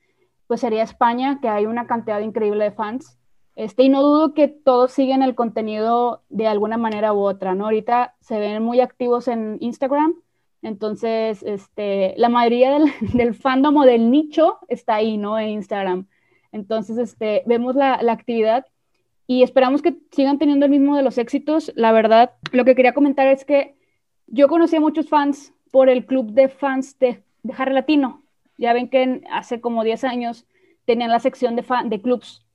pues 0.47 0.61
sería 0.61 0.83
España, 0.83 1.39
que 1.41 1.49
hay 1.49 1.65
una 1.65 1.87
cantidad 1.87 2.19
increíble 2.19 2.63
de 2.63 2.71
fans. 2.71 3.17
Este, 3.57 3.83
y 3.83 3.89
no 3.89 4.01
dudo 4.01 4.33
que 4.33 4.47
todos 4.47 4.91
siguen 4.91 5.21
el 5.21 5.35
contenido 5.35 6.21
de 6.29 6.47
alguna 6.47 6.77
manera 6.77 7.13
u 7.13 7.19
otra, 7.19 7.55
¿no? 7.55 7.65
Ahorita 7.65 8.15
se 8.21 8.39
ven 8.39 8.63
muy 8.63 8.79
activos 8.79 9.27
en 9.27 9.57
Instagram, 9.59 10.15
entonces, 10.61 11.43
este, 11.43 12.13
la 12.17 12.29
mayoría 12.29 12.71
del, 12.71 12.91
del 13.13 13.35
fandom 13.35 13.77
o 13.77 13.85
del 13.85 14.11
nicho 14.11 14.59
está 14.67 14.95
ahí, 14.95 15.17
¿no? 15.17 15.39
En 15.39 15.49
Instagram. 15.49 16.07
Entonces, 16.51 16.97
este, 16.97 17.43
vemos 17.45 17.75
la, 17.75 18.01
la, 18.01 18.13
actividad 18.13 18.65
y 19.27 19.43
esperamos 19.43 19.81
que 19.81 19.97
sigan 20.11 20.39
teniendo 20.39 20.65
el 20.65 20.71
mismo 20.71 20.95
de 20.95 21.03
los 21.03 21.17
éxitos. 21.17 21.71
La 21.75 21.91
verdad, 21.91 22.31
lo 22.51 22.65
que 22.65 22.75
quería 22.75 22.93
comentar 22.93 23.27
es 23.27 23.45
que 23.45 23.75
yo 24.27 24.47
conocí 24.47 24.75
a 24.75 24.81
muchos 24.81 25.09
fans 25.09 25.53
por 25.71 25.89
el 25.89 26.05
club 26.05 26.31
de 26.31 26.49
fans 26.49 26.97
de, 26.99 27.23
de 27.43 27.53
Harry 27.57 27.73
Latino. 27.73 28.23
Ya 28.57 28.73
ven 28.73 28.89
que 28.89 29.21
hace 29.29 29.61
como 29.61 29.83
10 29.83 30.03
años 30.05 30.45
tenían 30.85 31.11
la 31.11 31.19
sección 31.19 31.55
de, 31.55 31.63
fan, 31.63 31.89
de 31.89 32.01
clubs. 32.01 32.46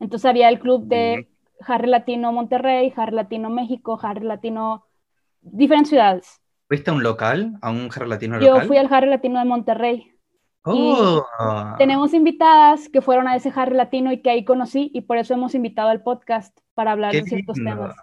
Entonces 0.00 0.28
había 0.28 0.48
el 0.48 0.58
club 0.58 0.86
de 0.86 1.28
Harry 1.66 1.88
Latino 1.88 2.32
Monterrey, 2.32 2.92
Harry 2.96 3.14
Latino 3.14 3.50
México, 3.50 3.98
Harry 4.02 4.24
Latino, 4.24 4.84
diferentes 5.40 5.90
ciudades. 5.90 6.40
¿Fuiste 6.68 6.90
a 6.90 6.94
un 6.94 7.02
local? 7.02 7.58
¿A 7.62 7.70
un 7.70 7.88
Harry 7.94 8.08
Latino 8.08 8.38
local? 8.38 8.62
Yo 8.62 8.66
fui 8.66 8.76
al 8.76 8.92
Harry 8.92 9.08
Latino 9.08 9.38
de 9.38 9.44
Monterrey. 9.44 10.12
Oh. 10.70 11.24
tenemos 11.78 12.12
invitadas 12.12 12.90
que 12.90 13.00
fueron 13.00 13.26
a 13.26 13.36
ese 13.36 13.50
Harry 13.54 13.74
Latino 13.74 14.12
y 14.12 14.20
que 14.20 14.28
ahí 14.28 14.44
conocí 14.44 14.90
y 14.92 15.00
por 15.02 15.16
eso 15.16 15.32
hemos 15.32 15.54
invitado 15.54 15.88
al 15.88 16.02
podcast 16.02 16.58
para 16.74 16.92
hablar 16.92 17.12
de 17.12 17.22
ciertos 17.22 17.56
temas. 17.56 17.96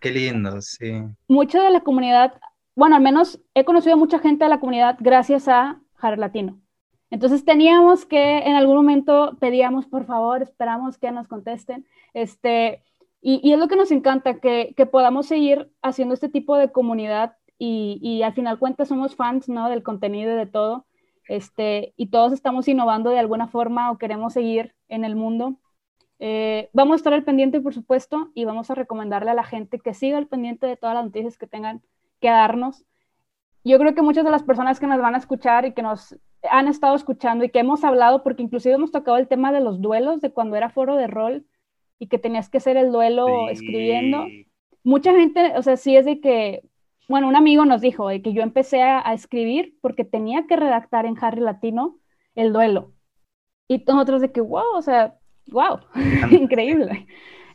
Qué 0.00 0.10
lindo, 0.10 0.60
sí. 0.60 1.04
Mucho 1.28 1.60
de 1.60 1.70
la 1.70 1.80
comunidad, 1.80 2.40
bueno, 2.74 2.96
al 2.96 3.02
menos 3.02 3.40
he 3.54 3.64
conocido 3.64 3.94
a 3.94 3.98
mucha 3.98 4.18
gente 4.18 4.44
de 4.44 4.50
la 4.50 4.58
comunidad 4.58 4.96
gracias 4.98 5.46
a 5.48 5.80
Harry 6.00 6.18
Latino. 6.18 6.60
Entonces 7.10 7.44
teníamos 7.44 8.04
que, 8.04 8.38
en 8.38 8.54
algún 8.54 8.76
momento 8.76 9.36
pedíamos, 9.40 9.86
por 9.86 10.04
favor, 10.04 10.42
esperamos 10.42 10.98
que 10.98 11.10
nos 11.10 11.26
contesten, 11.26 11.86
este, 12.14 12.82
y, 13.20 13.40
y 13.42 13.52
es 13.52 13.58
lo 13.58 13.68
que 13.68 13.76
nos 13.76 13.90
encanta, 13.90 14.40
que, 14.40 14.74
que 14.76 14.86
podamos 14.86 15.26
seguir 15.26 15.70
haciendo 15.82 16.14
este 16.14 16.28
tipo 16.28 16.56
de 16.56 16.70
comunidad 16.70 17.36
y, 17.58 17.98
y, 18.02 18.22
al 18.22 18.34
final 18.34 18.58
cuentas 18.58 18.88
somos 18.88 19.16
fans, 19.16 19.48
¿no? 19.48 19.68
Del 19.68 19.82
contenido 19.82 20.32
y 20.32 20.36
de 20.36 20.46
todo, 20.46 20.86
este, 21.28 21.94
y 21.96 22.08
todos 22.08 22.32
estamos 22.32 22.68
innovando 22.68 23.10
de 23.10 23.18
alguna 23.18 23.48
forma 23.48 23.90
o 23.90 23.98
queremos 23.98 24.34
seguir 24.34 24.74
en 24.88 25.04
el 25.04 25.16
mundo. 25.16 25.56
Eh, 26.20 26.68
vamos 26.72 26.94
a 26.94 26.96
estar 26.96 27.12
al 27.12 27.24
pendiente, 27.24 27.60
por 27.60 27.74
supuesto, 27.74 28.30
y 28.34 28.44
vamos 28.44 28.70
a 28.70 28.74
recomendarle 28.74 29.30
a 29.30 29.34
la 29.34 29.44
gente 29.44 29.78
que 29.78 29.94
siga 29.94 30.18
al 30.18 30.26
pendiente 30.26 30.66
de 30.66 30.76
todas 30.76 30.94
las 30.94 31.04
noticias 31.04 31.38
que 31.38 31.46
tengan 31.46 31.82
que 32.20 32.28
darnos. 32.28 32.84
Yo 33.64 33.78
creo 33.78 33.94
que 33.94 34.02
muchas 34.02 34.24
de 34.24 34.30
las 34.30 34.42
personas 34.42 34.80
que 34.80 34.86
nos 34.86 35.00
van 35.00 35.14
a 35.14 35.18
escuchar 35.18 35.64
y 35.64 35.74
que 35.74 35.82
nos 35.82 36.16
han 36.50 36.68
estado 36.68 36.94
escuchando 36.94 37.44
y 37.44 37.50
que 37.50 37.58
hemos 37.60 37.84
hablado, 37.84 38.22
porque 38.22 38.42
inclusive 38.42 38.74
hemos 38.74 38.92
tocado 38.92 39.16
el 39.16 39.28
tema 39.28 39.52
de 39.52 39.60
los 39.60 39.80
duelos, 39.80 40.20
de 40.20 40.30
cuando 40.30 40.56
era 40.56 40.70
foro 40.70 40.96
de 40.96 41.06
rol 41.06 41.46
y 41.98 42.08
que 42.08 42.18
tenías 42.18 42.48
que 42.48 42.58
hacer 42.58 42.76
el 42.76 42.92
duelo 42.92 43.26
sí. 43.26 43.52
escribiendo. 43.52 44.26
Mucha 44.84 45.12
gente, 45.12 45.52
o 45.56 45.62
sea, 45.62 45.76
sí 45.76 45.96
es 45.96 46.04
de 46.04 46.20
que 46.20 46.62
bueno, 47.08 47.26
un 47.26 47.36
amigo 47.36 47.64
nos 47.64 47.80
dijo 47.80 48.08
que 48.08 48.34
yo 48.34 48.42
empecé 48.42 48.82
a, 48.82 49.00
a, 49.08 49.14
escribir 49.14 49.78
porque 49.80 50.04
tenía 50.04 50.46
que 50.46 50.56
redactar 50.56 51.06
en 51.06 51.16
Harry 51.18 51.40
Latino 51.40 51.98
el 52.34 52.52
duelo. 52.52 52.92
Y 53.66 53.82
nosotros 53.86 54.20
de 54.20 54.30
que, 54.30 54.42
wow, 54.42 54.76
o 54.76 54.82
sea, 54.82 55.16
wow, 55.50 55.80
increíble. 56.30 57.06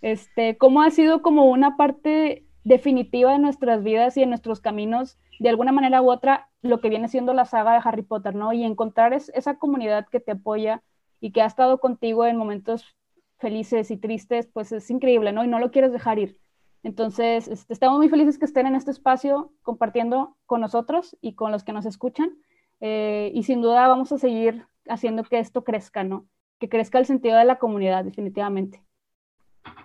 Este, 0.02 0.58
cómo 0.58 0.82
ha 0.82 0.90
sido 0.90 1.22
como 1.22 1.46
una 1.46 1.78
parte 1.78 2.46
definitiva 2.64 3.32
de 3.32 3.40
nuestras 3.40 3.84
vidas 3.84 4.18
y 4.18 4.22
de 4.22 4.26
nuestros 4.26 4.60
caminos, 4.60 5.20
de 5.40 5.50
alguna 5.50 5.72
manera 5.72 6.02
u 6.02 6.12
otra, 6.12 6.50
lo 6.62 6.80
que 6.80 6.90
viene 6.90 7.08
siendo 7.08 7.34
la 7.34 7.46
saga 7.46 7.74
de 7.74 7.82
Harry 7.84 8.04
Potter, 8.04 8.36
¿no? 8.36 8.54
Y 8.54 8.64
encontrar 8.64 9.14
es, 9.14 9.30
esa 9.36 9.58
comunidad 9.58 10.08
que 10.08 10.20
te 10.20 10.32
apoya 10.32 10.82
y 11.20 11.32
que 11.32 11.42
ha 11.42 11.46
estado 11.46 11.80
contigo 11.80 12.26
en 12.26 12.38
momentos 12.38 12.96
felices 13.38 13.92
y 13.92 13.98
tristes, 13.98 14.48
pues 14.48 14.72
es 14.72 14.90
increíble, 14.90 15.32
¿no? 15.32 15.44
Y 15.44 15.48
no 15.48 15.60
lo 15.60 15.72
quieres 15.72 15.92
dejar 15.92 16.20
ir. 16.20 16.38
Entonces, 16.84 17.48
este, 17.48 17.74
estamos 17.74 17.98
muy 17.98 18.10
felices 18.10 18.38
que 18.38 18.46
estén 18.46 18.68
en 18.68 18.76
este 18.76 18.92
espacio 18.92 19.54
compartiendo 19.62 20.36
con 20.46 20.62
nosotros 20.62 21.18
y 21.22 21.34
con 21.34 21.52
los 21.52 21.64
que 21.64 21.74
nos 21.74 21.86
escuchan. 21.86 22.38
Eh, 22.82 23.32
y 23.34 23.44
sin 23.44 23.62
duda 23.62 23.88
vamos 23.88 24.12
a 24.12 24.18
seguir 24.18 24.68
haciendo 24.90 25.24
que 25.24 25.40
esto 25.40 25.64
crezca, 25.64 26.04
¿no? 26.04 26.28
Que 26.60 26.68
crezca 26.68 27.00
el 27.00 27.06
sentido 27.06 27.38
de 27.38 27.46
la 27.46 27.58
comunidad, 27.58 28.04
definitivamente. 28.04 28.83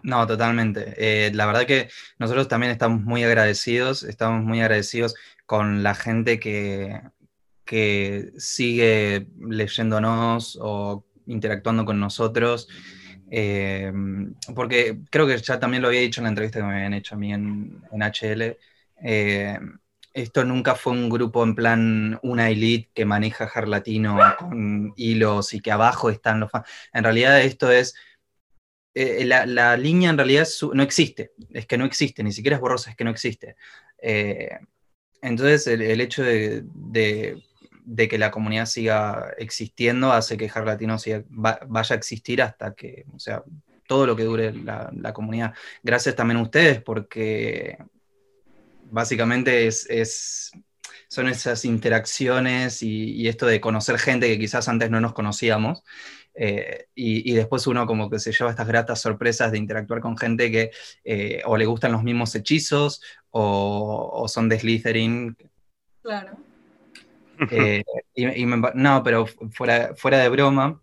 No, 0.03 0.27
totalmente. 0.27 0.95
Eh, 0.97 1.31
la 1.35 1.47
verdad 1.47 1.67
que 1.67 1.89
nosotros 2.19 2.49
también 2.49 2.73
estamos 2.73 3.03
muy 3.03 3.25
agradecidos, 3.25 4.03
estamos 4.03 4.45
muy 4.45 4.61
agradecidos 4.61 5.15
con 5.47 5.83
la 5.83 5.95
gente 5.95 6.39
que, 6.39 7.01
que 7.65 8.33
sigue 8.37 9.27
leyéndonos 9.41 10.59
o 10.61 11.05
interactuando 11.27 11.85
con 11.85 12.01
nosotros. 12.01 12.69
Eh, 13.31 13.93
porque 14.55 15.01
creo 15.11 15.27
que 15.27 15.37
ya 15.39 15.61
también 15.61 15.83
lo 15.83 15.89
había 15.89 16.01
dicho 16.01 16.21
en 16.21 16.25
la 16.25 16.31
entrevista 16.31 16.61
que 16.61 16.65
me 16.65 16.75
habían 16.77 16.95
hecho 16.95 17.15
a 17.15 17.19
mí 17.19 17.33
en, 17.33 17.83
en 17.93 18.03
HL. 18.03 18.57
Eh, 19.03 19.59
esto 20.15 20.45
nunca 20.45 20.75
fue 20.75 20.93
un 20.93 21.09
grupo 21.09 21.45
en 21.45 21.55
plan 21.55 22.19
una 22.23 22.51
elite 22.51 22.91
que 22.95 23.05
maneja 23.05 23.49
Latino 23.67 24.19
con 24.39 24.93
hilos 24.97 25.55
y 25.55 25.61
que 25.61 25.71
abajo 25.71 26.11
están 26.11 26.41
los 26.41 26.51
fans. 26.51 26.67
En 26.93 27.05
realidad 27.05 27.41
esto 27.41 27.71
es, 27.71 27.95
eh, 29.01 29.25
la, 29.25 29.47
la, 29.47 29.77
línea 29.77 30.11
en 30.11 30.17
realidad 30.17 30.43
es, 30.43 30.61
no 30.73 30.83
existe, 30.83 31.33
es 31.53 31.67
que 31.67 31.79
no 31.79 31.85
existe, 31.85 32.23
ni 32.23 32.33
siquiera 32.33 32.57
es 32.57 32.61
borrosa, 32.61 32.91
es 32.91 32.97
que 32.97 33.05
no 33.05 33.11
existe. 33.11 33.57
Eh, 34.03 34.59
entonces 35.23 35.67
el, 35.69 35.83
el 35.83 36.01
hecho 36.01 36.23
de, 36.23 36.65
que 37.97 38.19
la 38.19 38.31
comunidad 38.31 38.67
siga 38.67 39.35
existiendo 39.39 40.13
hace 40.13 40.37
que 40.37 40.51
Latino 40.65 40.99
siga, 40.99 41.23
va, 41.31 41.61
vaya 41.67 41.95
a 41.95 41.99
existir 41.99 42.43
hasta 42.43 42.75
que, 42.75 43.05
o 43.15 43.19
sea, 43.19 43.45
todo 43.87 44.07
lo 44.07 44.17
que 44.17 44.25
dure 44.25 44.53
la, 44.53 45.13
comunidad. 45.13 45.55
Gracias 45.83 46.17
también 46.17 46.39
a 46.39 46.43
ustedes 46.43 46.83
porque 46.83 47.79
básicamente 48.91 49.67
es, 49.67 50.53
son 51.09 51.29
esas 51.29 51.65
interacciones 51.65 52.83
y, 52.83 53.27
esto 53.29 53.47
de 53.47 53.61
conocer 53.61 53.99
gente 53.99 54.29
que 54.29 54.39
quizás 54.39 54.69
antes 54.69 54.91
no 54.91 55.01
nos 55.01 55.15
conocíamos. 55.15 55.83
Eh, 56.41 56.87
y, 56.95 57.33
y, 57.33 57.35
después 57.35 57.67
uno 57.67 57.85
como 57.85 58.09
que 58.09 58.21
se 58.21 58.31
lleva 58.31 58.51
estas 58.51 58.69
gratas 58.69 59.01
sorpresas 59.01 59.51
de 59.51 59.59
interactuar 59.59 60.01
con 60.01 60.17
gente 60.17 60.53
que 60.53 60.71
eh, 61.03 61.43
o 61.45 61.57
le 61.57 61.67
gustan 61.67 61.91
los 61.91 62.05
mismos 62.05 62.33
hechizos 62.37 63.03
o, 63.31 64.09
o 64.13 64.29
son 64.29 64.49
de 64.49 64.61
Slytherin. 64.61 65.37
Claro. 66.01 66.39
Eh, 67.51 67.83
y, 68.15 68.43
y 68.43 68.47
me, 68.47 68.71
no, 68.75 69.03
pero 69.03 69.27
fuera, 69.27 69.95
fuera 69.97 70.19
de 70.19 70.29
broma, 70.29 70.81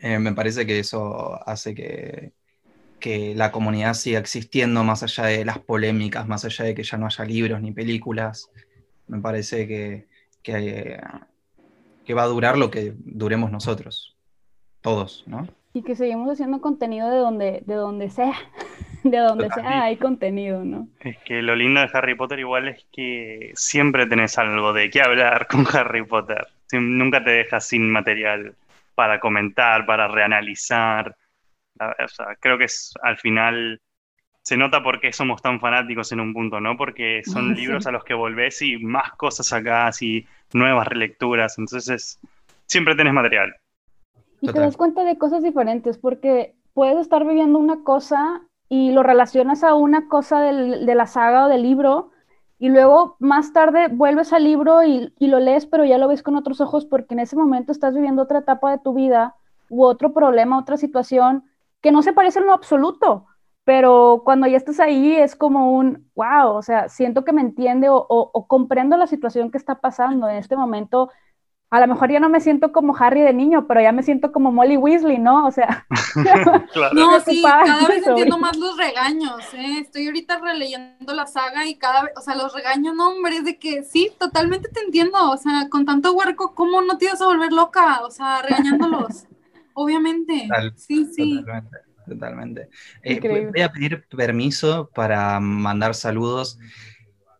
eh, 0.00 0.18
me 0.18 0.32
parece 0.32 0.66
que 0.66 0.78
eso 0.78 1.38
hace 1.46 1.74
que, 1.74 2.32
que 3.00 3.34
la 3.34 3.52
comunidad 3.52 3.94
siga 3.94 4.18
existiendo 4.18 4.84
más 4.84 5.02
allá 5.02 5.24
de 5.24 5.44
las 5.44 5.58
polémicas, 5.58 6.26
más 6.26 6.44
allá 6.44 6.64
de 6.64 6.74
que 6.74 6.82
ya 6.82 6.98
no 6.98 7.06
haya 7.06 7.24
libros 7.24 7.60
ni 7.60 7.72
películas. 7.72 8.50
Me 9.06 9.20
parece 9.20 9.66
que, 9.66 10.08
que, 10.42 11.00
que 12.04 12.14
va 12.14 12.22
a 12.22 12.28
durar 12.28 12.56
lo 12.56 12.70
que 12.70 12.94
duremos 12.98 13.50
nosotros, 13.50 14.11
todos, 14.82 15.24
¿no? 15.26 15.48
Y 15.72 15.82
que 15.82 15.96
seguimos 15.96 16.30
haciendo 16.30 16.60
contenido 16.60 17.10
de 17.10 17.16
donde, 17.16 17.62
de 17.64 17.74
donde 17.74 18.10
sea, 18.10 18.34
de 19.04 19.18
donde 19.18 19.48
sea 19.50 19.84
hay 19.84 19.96
contenido, 19.96 20.64
¿no? 20.64 20.88
Es 21.00 21.16
que 21.24 21.40
lo 21.40 21.56
lindo 21.56 21.80
de 21.80 21.88
Harry 21.92 22.14
Potter 22.14 22.38
igual 22.38 22.68
es 22.68 22.84
que 22.92 23.52
siempre 23.54 24.06
tenés 24.06 24.36
algo 24.38 24.72
de 24.72 24.90
qué 24.90 25.00
hablar 25.00 25.46
con 25.50 25.66
Harry 25.72 26.04
Potter. 26.04 26.46
Nunca 26.72 27.22
te 27.24 27.30
dejas 27.30 27.66
sin 27.66 27.90
material 27.90 28.54
para 28.94 29.20
comentar, 29.20 29.86
para 29.86 30.08
reanalizar 30.08 31.16
o 31.80 32.08
sea, 32.08 32.36
creo 32.40 32.58
que 32.58 32.64
es 32.64 32.94
al 33.02 33.18
final 33.18 33.80
se 34.42 34.56
nota 34.56 34.82
por 34.82 35.00
qué 35.00 35.12
somos 35.12 35.40
tan 35.40 35.60
fanáticos 35.60 36.10
en 36.12 36.20
un 36.20 36.32
punto, 36.32 36.60
¿no? 36.60 36.76
Porque 36.76 37.22
son 37.24 37.48
sí. 37.54 37.62
libros 37.62 37.86
a 37.86 37.92
los 37.92 38.04
que 38.04 38.14
volvés 38.14 38.60
y 38.62 38.78
más 38.78 39.12
cosas 39.12 39.46
sacás 39.46 40.02
y 40.02 40.26
nuevas 40.52 40.88
relecturas, 40.88 41.58
entonces 41.58 42.20
siempre 42.66 42.94
tenés 42.94 43.12
material. 43.12 43.54
Y 44.42 44.52
te 44.52 44.58
das 44.58 44.76
cuenta 44.76 45.04
de 45.04 45.16
cosas 45.16 45.42
diferentes, 45.42 45.98
porque 45.98 46.56
puedes 46.74 46.98
estar 46.98 47.24
viviendo 47.24 47.58
una 47.58 47.84
cosa 47.84 48.42
y 48.68 48.90
lo 48.90 49.02
relacionas 49.02 49.62
a 49.62 49.74
una 49.74 50.08
cosa 50.08 50.40
del, 50.40 50.84
de 50.84 50.94
la 50.96 51.06
saga 51.06 51.46
o 51.46 51.48
del 51.48 51.62
libro, 51.62 52.10
y 52.58 52.68
luego 52.68 53.16
más 53.20 53.52
tarde 53.52 53.88
vuelves 53.88 54.32
al 54.32 54.44
libro 54.44 54.82
y, 54.82 55.12
y, 55.18 55.28
lo 55.28 55.38
lees, 55.38 55.66
pero 55.66 55.84
ya 55.84 55.96
lo 55.96 56.08
ves 56.08 56.22
con 56.22 56.36
otros 56.36 56.60
ojos 56.60 56.86
porque 56.86 57.14
en 57.14 57.20
ese 57.20 57.36
momento 57.36 57.72
estás 57.72 57.94
viviendo 57.94 58.22
otra 58.22 58.40
etapa 58.40 58.70
de 58.70 58.78
tu 58.78 58.94
vida 58.94 59.36
u 59.68 59.84
otro 59.84 60.12
problema, 60.12 60.58
otra 60.58 60.76
situación 60.76 61.44
que 61.80 61.92
no 61.92 62.02
se 62.02 62.12
parece 62.12 62.40
en 62.40 62.46
lo 62.46 62.52
absoluto, 62.52 63.26
pero 63.64 64.22
cuando 64.24 64.46
ya 64.48 64.56
estás 64.56 64.80
ahí 64.80 65.12
es 65.12 65.36
como 65.36 65.72
un, 65.72 66.08
wow, 66.16 66.54
o 66.54 66.62
sea, 66.62 66.88
siento 66.88 67.24
que 67.24 67.32
me 67.32 67.42
entiende 67.42 67.88
o, 67.88 67.96
o, 67.96 68.30
o 68.32 68.46
comprendo 68.48 68.96
la 68.96 69.06
situación 69.06 69.50
que 69.52 69.58
está 69.58 69.80
pasando 69.80 70.28
en 70.28 70.36
este 70.36 70.56
momento. 70.56 71.10
A 71.72 71.80
lo 71.80 71.86
mejor 71.86 72.12
ya 72.12 72.20
no 72.20 72.28
me 72.28 72.42
siento 72.42 72.70
como 72.70 72.94
Harry 72.98 73.22
de 73.22 73.32
niño, 73.32 73.66
pero 73.66 73.80
ya 73.80 73.92
me 73.92 74.02
siento 74.02 74.30
como 74.30 74.52
Molly 74.52 74.76
Weasley, 74.76 75.18
¿no? 75.18 75.46
O 75.46 75.50
sea, 75.50 75.86
no, 76.92 77.18
sí, 77.20 77.40
cada 77.42 77.88
vez 77.88 78.06
entiendo 78.06 78.36
más 78.36 78.58
los 78.58 78.76
regaños, 78.76 79.42
¿eh? 79.54 79.78
Estoy 79.80 80.04
ahorita 80.04 80.38
releyendo 80.38 81.14
la 81.14 81.26
saga 81.26 81.66
y 81.66 81.76
cada 81.76 82.02
vez, 82.02 82.12
o 82.18 82.20
sea, 82.20 82.34
los 82.34 82.52
regaños, 82.52 82.94
no, 82.94 83.08
hombre, 83.08 83.38
es 83.38 83.46
de 83.46 83.58
que 83.58 83.84
sí, 83.84 84.12
totalmente 84.18 84.68
te 84.68 84.80
entiendo, 84.80 85.30
o 85.30 85.36
sea, 85.38 85.70
con 85.70 85.86
tanto 85.86 86.12
huerco, 86.12 86.54
¿cómo 86.54 86.82
no 86.82 86.98
te 86.98 87.06
ibas 87.06 87.22
a 87.22 87.26
volver 87.26 87.54
loca? 87.54 88.02
O 88.02 88.10
sea, 88.10 88.42
regañándolos, 88.42 89.24
obviamente. 89.72 90.46
sí, 90.76 91.06
sí. 91.06 91.38
Totalmente. 91.38 91.78
Totalmente. 92.06 92.68
Eh, 93.02 93.48
voy 93.50 93.62
a 93.62 93.72
pedir 93.72 94.04
permiso 94.14 94.90
para 94.92 95.40
mandar 95.40 95.94
saludos 95.94 96.58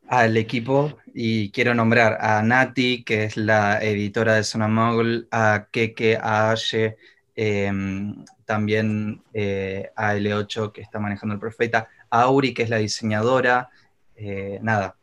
al 0.08 0.38
equipo 0.38 0.96
y 1.14 1.50
quiero 1.50 1.74
nombrar 1.74 2.18
a 2.20 2.42
Nati, 2.42 3.04
que 3.04 3.24
es 3.24 3.36
la 3.36 3.82
editora 3.82 4.34
de 4.34 4.44
Zona 4.44 4.68
Mogul, 4.68 5.28
a 5.30 5.66
Keke, 5.70 6.16
a 6.16 6.50
Aye, 6.50 6.96
em, 7.34 8.24
también 8.44 9.22
eh, 9.32 9.90
a 9.96 10.14
L8, 10.14 10.72
que 10.72 10.80
está 10.80 10.98
manejando 10.98 11.34
el 11.34 11.40
Profeta, 11.40 11.88
a 12.10 12.22
Auri, 12.22 12.54
que 12.54 12.62
es 12.62 12.70
la 12.70 12.78
diseñadora. 12.78 13.70
Eh, 14.16 14.58
nada, 14.62 14.96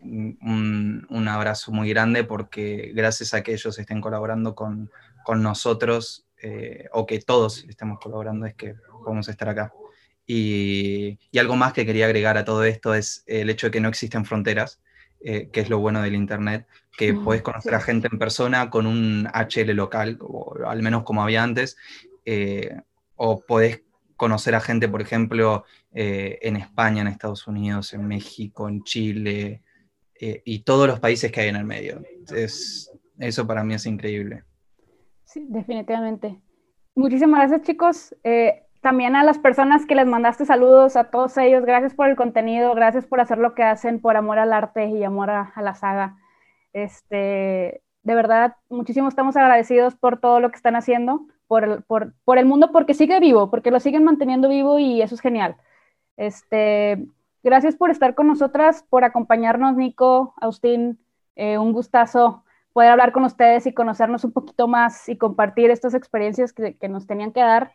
un, 0.00 1.26
abrazo 1.28 1.72
muy 1.72 1.88
grande 1.88 2.24
porque 2.24 2.92
gracias 2.94 3.34
a 3.34 3.42
que 3.42 3.52
ellos 3.52 3.78
estén 3.78 4.00
colaborando 4.00 4.54
con, 4.54 4.90
nosotros, 5.36 6.26
eh, 6.42 6.86
o 6.92 7.06
que 7.06 7.20
todos 7.20 7.64
estemos 7.68 7.98
colaborando, 7.98 8.46
es 8.46 8.54
que 8.54 8.74
podemos 9.02 9.28
estar 9.28 9.48
acá. 9.48 9.72
Y, 10.26 11.18
algo 11.38 11.56
más 11.56 11.72
que 11.72 11.84
quería 11.84 12.06
agregar 12.06 12.38
a 12.38 12.44
todo 12.44 12.64
esto 12.64 12.94
es 12.94 13.24
el 13.26 13.50
hecho 13.50 13.66
de 13.66 13.70
que 13.72 13.80
no 13.80 13.88
existen 13.88 14.24
fronteras, 14.24 14.80
eh, 15.26 15.48
que 15.50 15.60
es 15.60 15.70
lo 15.70 15.78
bueno 15.78 16.02
del 16.02 16.14
Internet, 16.14 16.66
que 16.98 17.14
mm, 17.14 17.24
puedes 17.24 17.42
conocer 17.42 17.74
a 17.74 17.80
gente 17.80 18.08
en 18.12 18.18
persona 18.18 18.68
con 18.68 18.86
un 18.86 19.26
HL 19.32 19.72
local, 19.72 20.18
o 20.20 20.54
al 20.66 20.82
menos 20.82 21.02
como 21.04 21.22
había 21.22 21.42
antes, 21.42 21.78
eh, 22.26 22.76
o 23.16 23.40
podés 23.40 23.82
conocer 24.16 24.54
a 24.54 24.60
gente, 24.60 24.86
por 24.86 25.00
ejemplo, 25.00 25.64
eh, 25.92 26.38
en 26.42 26.56
España, 26.56 27.00
en 27.00 27.08
Estados 27.08 27.46
Unidos, 27.46 27.94
en 27.94 28.06
México, 28.06 28.68
en 28.68 28.82
Chile, 28.84 29.62
y 30.20 30.60
todos 30.60 30.86
los 30.86 31.00
países 31.00 31.30
que 31.32 31.40
hay 31.42 31.48
en 31.48 31.56
el 31.56 31.64
medio. 31.64 32.02
Es, 32.34 32.90
eso 33.18 33.46
para 33.46 33.64
mí 33.64 33.74
es 33.74 33.84
increíble. 33.84 34.44
Sí, 35.24 35.46
definitivamente. 35.50 36.40
Muchísimas 36.94 37.40
gracias, 37.40 37.62
chicos 37.66 38.16
también 38.84 39.16
a 39.16 39.24
las 39.24 39.38
personas 39.38 39.86
que 39.86 39.94
les 39.94 40.06
mandaste 40.06 40.44
saludos, 40.44 40.94
a 40.96 41.04
todos 41.04 41.38
ellos, 41.38 41.64
gracias 41.64 41.94
por 41.94 42.06
el 42.06 42.16
contenido, 42.16 42.74
gracias 42.74 43.06
por 43.06 43.18
hacer 43.18 43.38
lo 43.38 43.54
que 43.54 43.62
hacen, 43.62 43.98
por 43.98 44.14
amor 44.18 44.38
al 44.38 44.52
arte 44.52 44.88
y 44.88 45.02
amor 45.02 45.30
a, 45.30 45.54
la 45.56 45.74
saga. 45.74 46.18
Este, 46.74 47.82
de 48.02 48.14
verdad, 48.14 48.56
muchísimo 48.68 49.08
estamos 49.08 49.36
agradecidos 49.38 49.96
por 49.96 50.20
todo 50.20 50.38
lo 50.38 50.50
que 50.50 50.56
están 50.56 50.76
haciendo, 50.76 51.26
por 51.46 51.64
el, 51.64 51.82
por, 51.82 52.38
el 52.38 52.44
mundo, 52.44 52.72
porque 52.72 52.92
sigue 52.92 53.20
vivo, 53.20 53.50
porque 53.50 53.70
lo 53.70 53.80
siguen 53.80 54.04
manteniendo 54.04 54.50
vivo 54.50 54.78
y 54.78 55.00
eso 55.00 55.14
es 55.14 55.22
genial. 55.22 55.56
Este, 56.18 57.06
gracias 57.42 57.76
por 57.76 57.90
estar 57.90 58.14
con 58.14 58.26
nosotras, 58.26 58.84
por 58.90 59.04
acompañarnos, 59.04 59.76
Nico, 59.76 60.34
Austin, 60.42 60.98
eh, 61.36 61.56
un 61.56 61.72
gustazo 61.72 62.44
poder 62.74 62.90
hablar 62.90 63.12
con 63.12 63.24
ustedes 63.24 63.66
y 63.66 63.72
conocernos 63.72 64.24
un 64.24 64.32
poquito 64.32 64.68
más 64.68 65.08
y 65.08 65.16
compartir 65.16 65.70
estas 65.70 65.94
experiencias 65.94 66.52
que, 66.52 66.76
que 66.76 66.90
nos 66.90 67.06
tenían 67.06 67.32
que 67.32 67.40
dar 67.40 67.72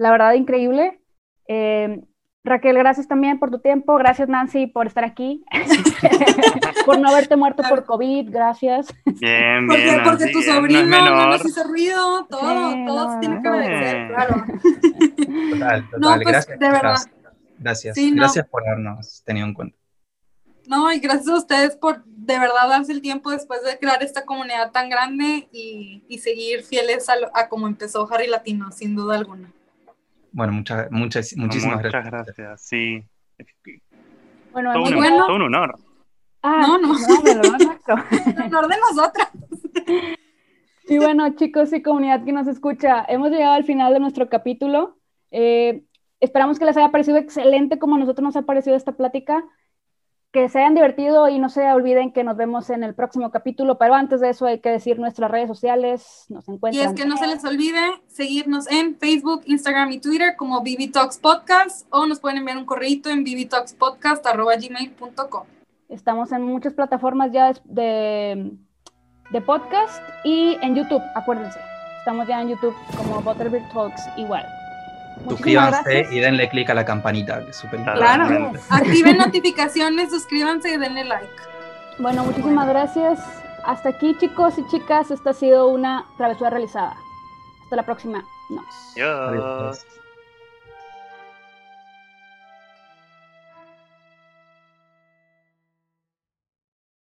la 0.00 0.10
verdad 0.10 0.32
increíble. 0.32 0.98
Eh, 1.46 2.00
Raquel, 2.42 2.78
gracias 2.78 3.06
también 3.06 3.38
por 3.38 3.50
tu 3.50 3.58
tiempo, 3.58 3.96
gracias 3.96 4.30
Nancy 4.30 4.66
por 4.66 4.86
estar 4.86 5.04
aquí, 5.04 5.44
por 6.86 6.98
no 6.98 7.10
haberte 7.10 7.36
muerto 7.36 7.62
por 7.68 7.84
COVID, 7.84 8.30
gracias. 8.30 8.86
Bien, 9.04 9.68
bien. 9.68 10.00
Porque, 10.02 10.28
tu 10.28 10.40
sobrino 10.40 10.82
no, 10.84 11.26
nos 11.26 11.44
hizo 11.44 11.64
ruido, 11.64 12.26
todo, 12.30 12.74
todos 12.86 13.20
tienen 13.20 13.42
que 13.42 13.48
obedecer, 13.50 14.08
claro. 14.08 14.44
Total, 15.50 15.90
total, 15.90 16.22
pues, 16.22 16.26
gracias. 16.26 16.58
De 16.58 16.70
verdad. 16.70 16.96
Gracias, 17.58 17.96
gracias 18.14 18.48
por 18.48 18.66
habernos 18.66 19.22
tenido 19.22 19.46
en 19.46 19.52
cuenta. 19.52 19.76
No, 20.66 20.90
y 20.90 20.98
gracias 20.98 21.28
a 21.28 21.36
ustedes 21.36 21.76
por 21.76 22.02
de 22.06 22.38
verdad 22.38 22.68
darse 22.70 22.92
el 22.92 23.02
tiempo 23.02 23.30
después 23.32 23.62
de 23.64 23.78
crear 23.78 24.02
esta 24.02 24.24
comunidad 24.24 24.72
tan 24.72 24.88
grande 24.88 25.46
y, 25.52 26.04
y 26.08 26.18
seguir 26.20 26.62
fieles 26.62 27.10
a, 27.10 27.16
a 27.34 27.50
como 27.50 27.66
empezó 27.66 28.10
Harry 28.10 28.28
Latino, 28.28 28.72
sin 28.72 28.96
duda 28.96 29.18
alguna. 29.18 29.52
Bueno, 30.32 30.52
muchas, 30.52 30.90
muchas, 30.90 31.36
muchísimas 31.36 31.82
gracias. 31.82 32.04
Muchas 32.04 32.26
gracias, 32.26 32.62
sí. 32.62 33.04
Bueno, 34.52 34.72
todo, 34.72 34.84
un, 34.84 34.94
bueno. 34.96 35.26
todo 35.26 35.36
un 35.36 35.42
honor. 35.42 35.78
Ah, 36.42 36.64
no, 36.66 36.78
no. 36.78 36.94
el 37.26 38.42
honor 38.42 38.68
de 38.68 38.76
nosotras. 38.78 39.28
Y 40.88 40.98
bueno, 40.98 41.34
chicos 41.36 41.72
y 41.72 41.82
comunidad 41.82 42.24
que 42.24 42.32
nos 42.32 42.48
escucha, 42.48 43.04
hemos 43.08 43.30
llegado 43.30 43.54
al 43.54 43.64
final 43.64 43.92
de 43.92 44.00
nuestro 44.00 44.28
capítulo. 44.28 44.98
Eh, 45.30 45.84
esperamos 46.18 46.58
que 46.58 46.64
les 46.64 46.76
haya 46.76 46.90
parecido 46.90 47.16
excelente 47.16 47.78
como 47.78 47.94
a 47.94 47.98
nosotros 47.98 48.24
nos 48.24 48.36
ha 48.36 48.42
parecido 48.42 48.74
esta 48.76 48.96
plática 48.96 49.44
que 50.32 50.48
se 50.48 50.60
hayan 50.60 50.74
divertido 50.74 51.28
y 51.28 51.40
no 51.40 51.48
se 51.48 51.72
olviden 51.72 52.12
que 52.12 52.22
nos 52.22 52.36
vemos 52.36 52.70
en 52.70 52.84
el 52.84 52.94
próximo 52.94 53.32
capítulo, 53.32 53.78
pero 53.78 53.94
antes 53.94 54.20
de 54.20 54.28
eso 54.30 54.46
hay 54.46 54.60
que 54.60 54.70
decir 54.70 55.00
nuestras 55.00 55.28
redes 55.30 55.48
sociales, 55.48 56.26
nos 56.28 56.46
encuentran. 56.48 56.84
Y 56.84 56.86
es 56.86 56.94
que 56.94 57.04
no 57.04 57.16
se 57.16 57.26
les 57.26 57.44
olvide 57.44 57.80
seguirnos 58.06 58.70
en 58.70 58.96
Facebook, 58.96 59.42
Instagram 59.46 59.90
y 59.92 59.98
Twitter 59.98 60.36
como 60.36 60.60
BB 60.60 60.92
Talks 60.92 61.18
Podcast 61.18 61.88
o 61.90 62.06
nos 62.06 62.20
pueden 62.20 62.38
enviar 62.38 62.56
un 62.58 62.64
correo 62.64 62.90
en 63.06 63.24
bbtalkspodcast.gmail.com. 63.24 65.46
Estamos 65.88 66.30
en 66.32 66.42
muchas 66.42 66.74
plataformas 66.74 67.32
ya 67.32 67.52
de, 67.64 68.52
de 69.30 69.40
podcast 69.40 70.00
y 70.24 70.56
en 70.62 70.76
YouTube, 70.76 71.02
acuérdense. 71.16 71.58
Estamos 71.98 72.28
ya 72.28 72.40
en 72.40 72.50
YouTube 72.50 72.76
como 72.96 73.20
Butterbeer 73.20 73.68
Talks 73.72 74.02
igual. 74.16 74.59
Suscríbanse 75.28 76.06
y 76.10 76.20
denle 76.20 76.48
click 76.48 76.70
a 76.70 76.74
la 76.74 76.84
campanita, 76.84 77.44
que 77.44 77.50
es 77.50 77.56
súper 77.56 77.82
Claro, 77.82 78.52
activen 78.68 79.18
notificaciones, 79.18 80.10
suscríbanse 80.10 80.70
y 80.74 80.76
denle 80.76 81.04
like. 81.04 81.28
Bueno, 81.98 82.24
muchísimas 82.24 82.68
gracias. 82.68 83.20
Hasta 83.64 83.90
aquí, 83.90 84.16
chicos 84.18 84.58
y 84.58 84.66
chicas, 84.68 85.10
esta 85.10 85.30
ha 85.30 85.34
sido 85.34 85.68
una 85.68 86.06
travesura 86.16 86.50
realizada. 86.50 86.96
Hasta 87.62 87.76
la 87.76 87.84
próxima. 87.84 88.24
Nos. 88.48 88.96
Adiós. 88.96 89.86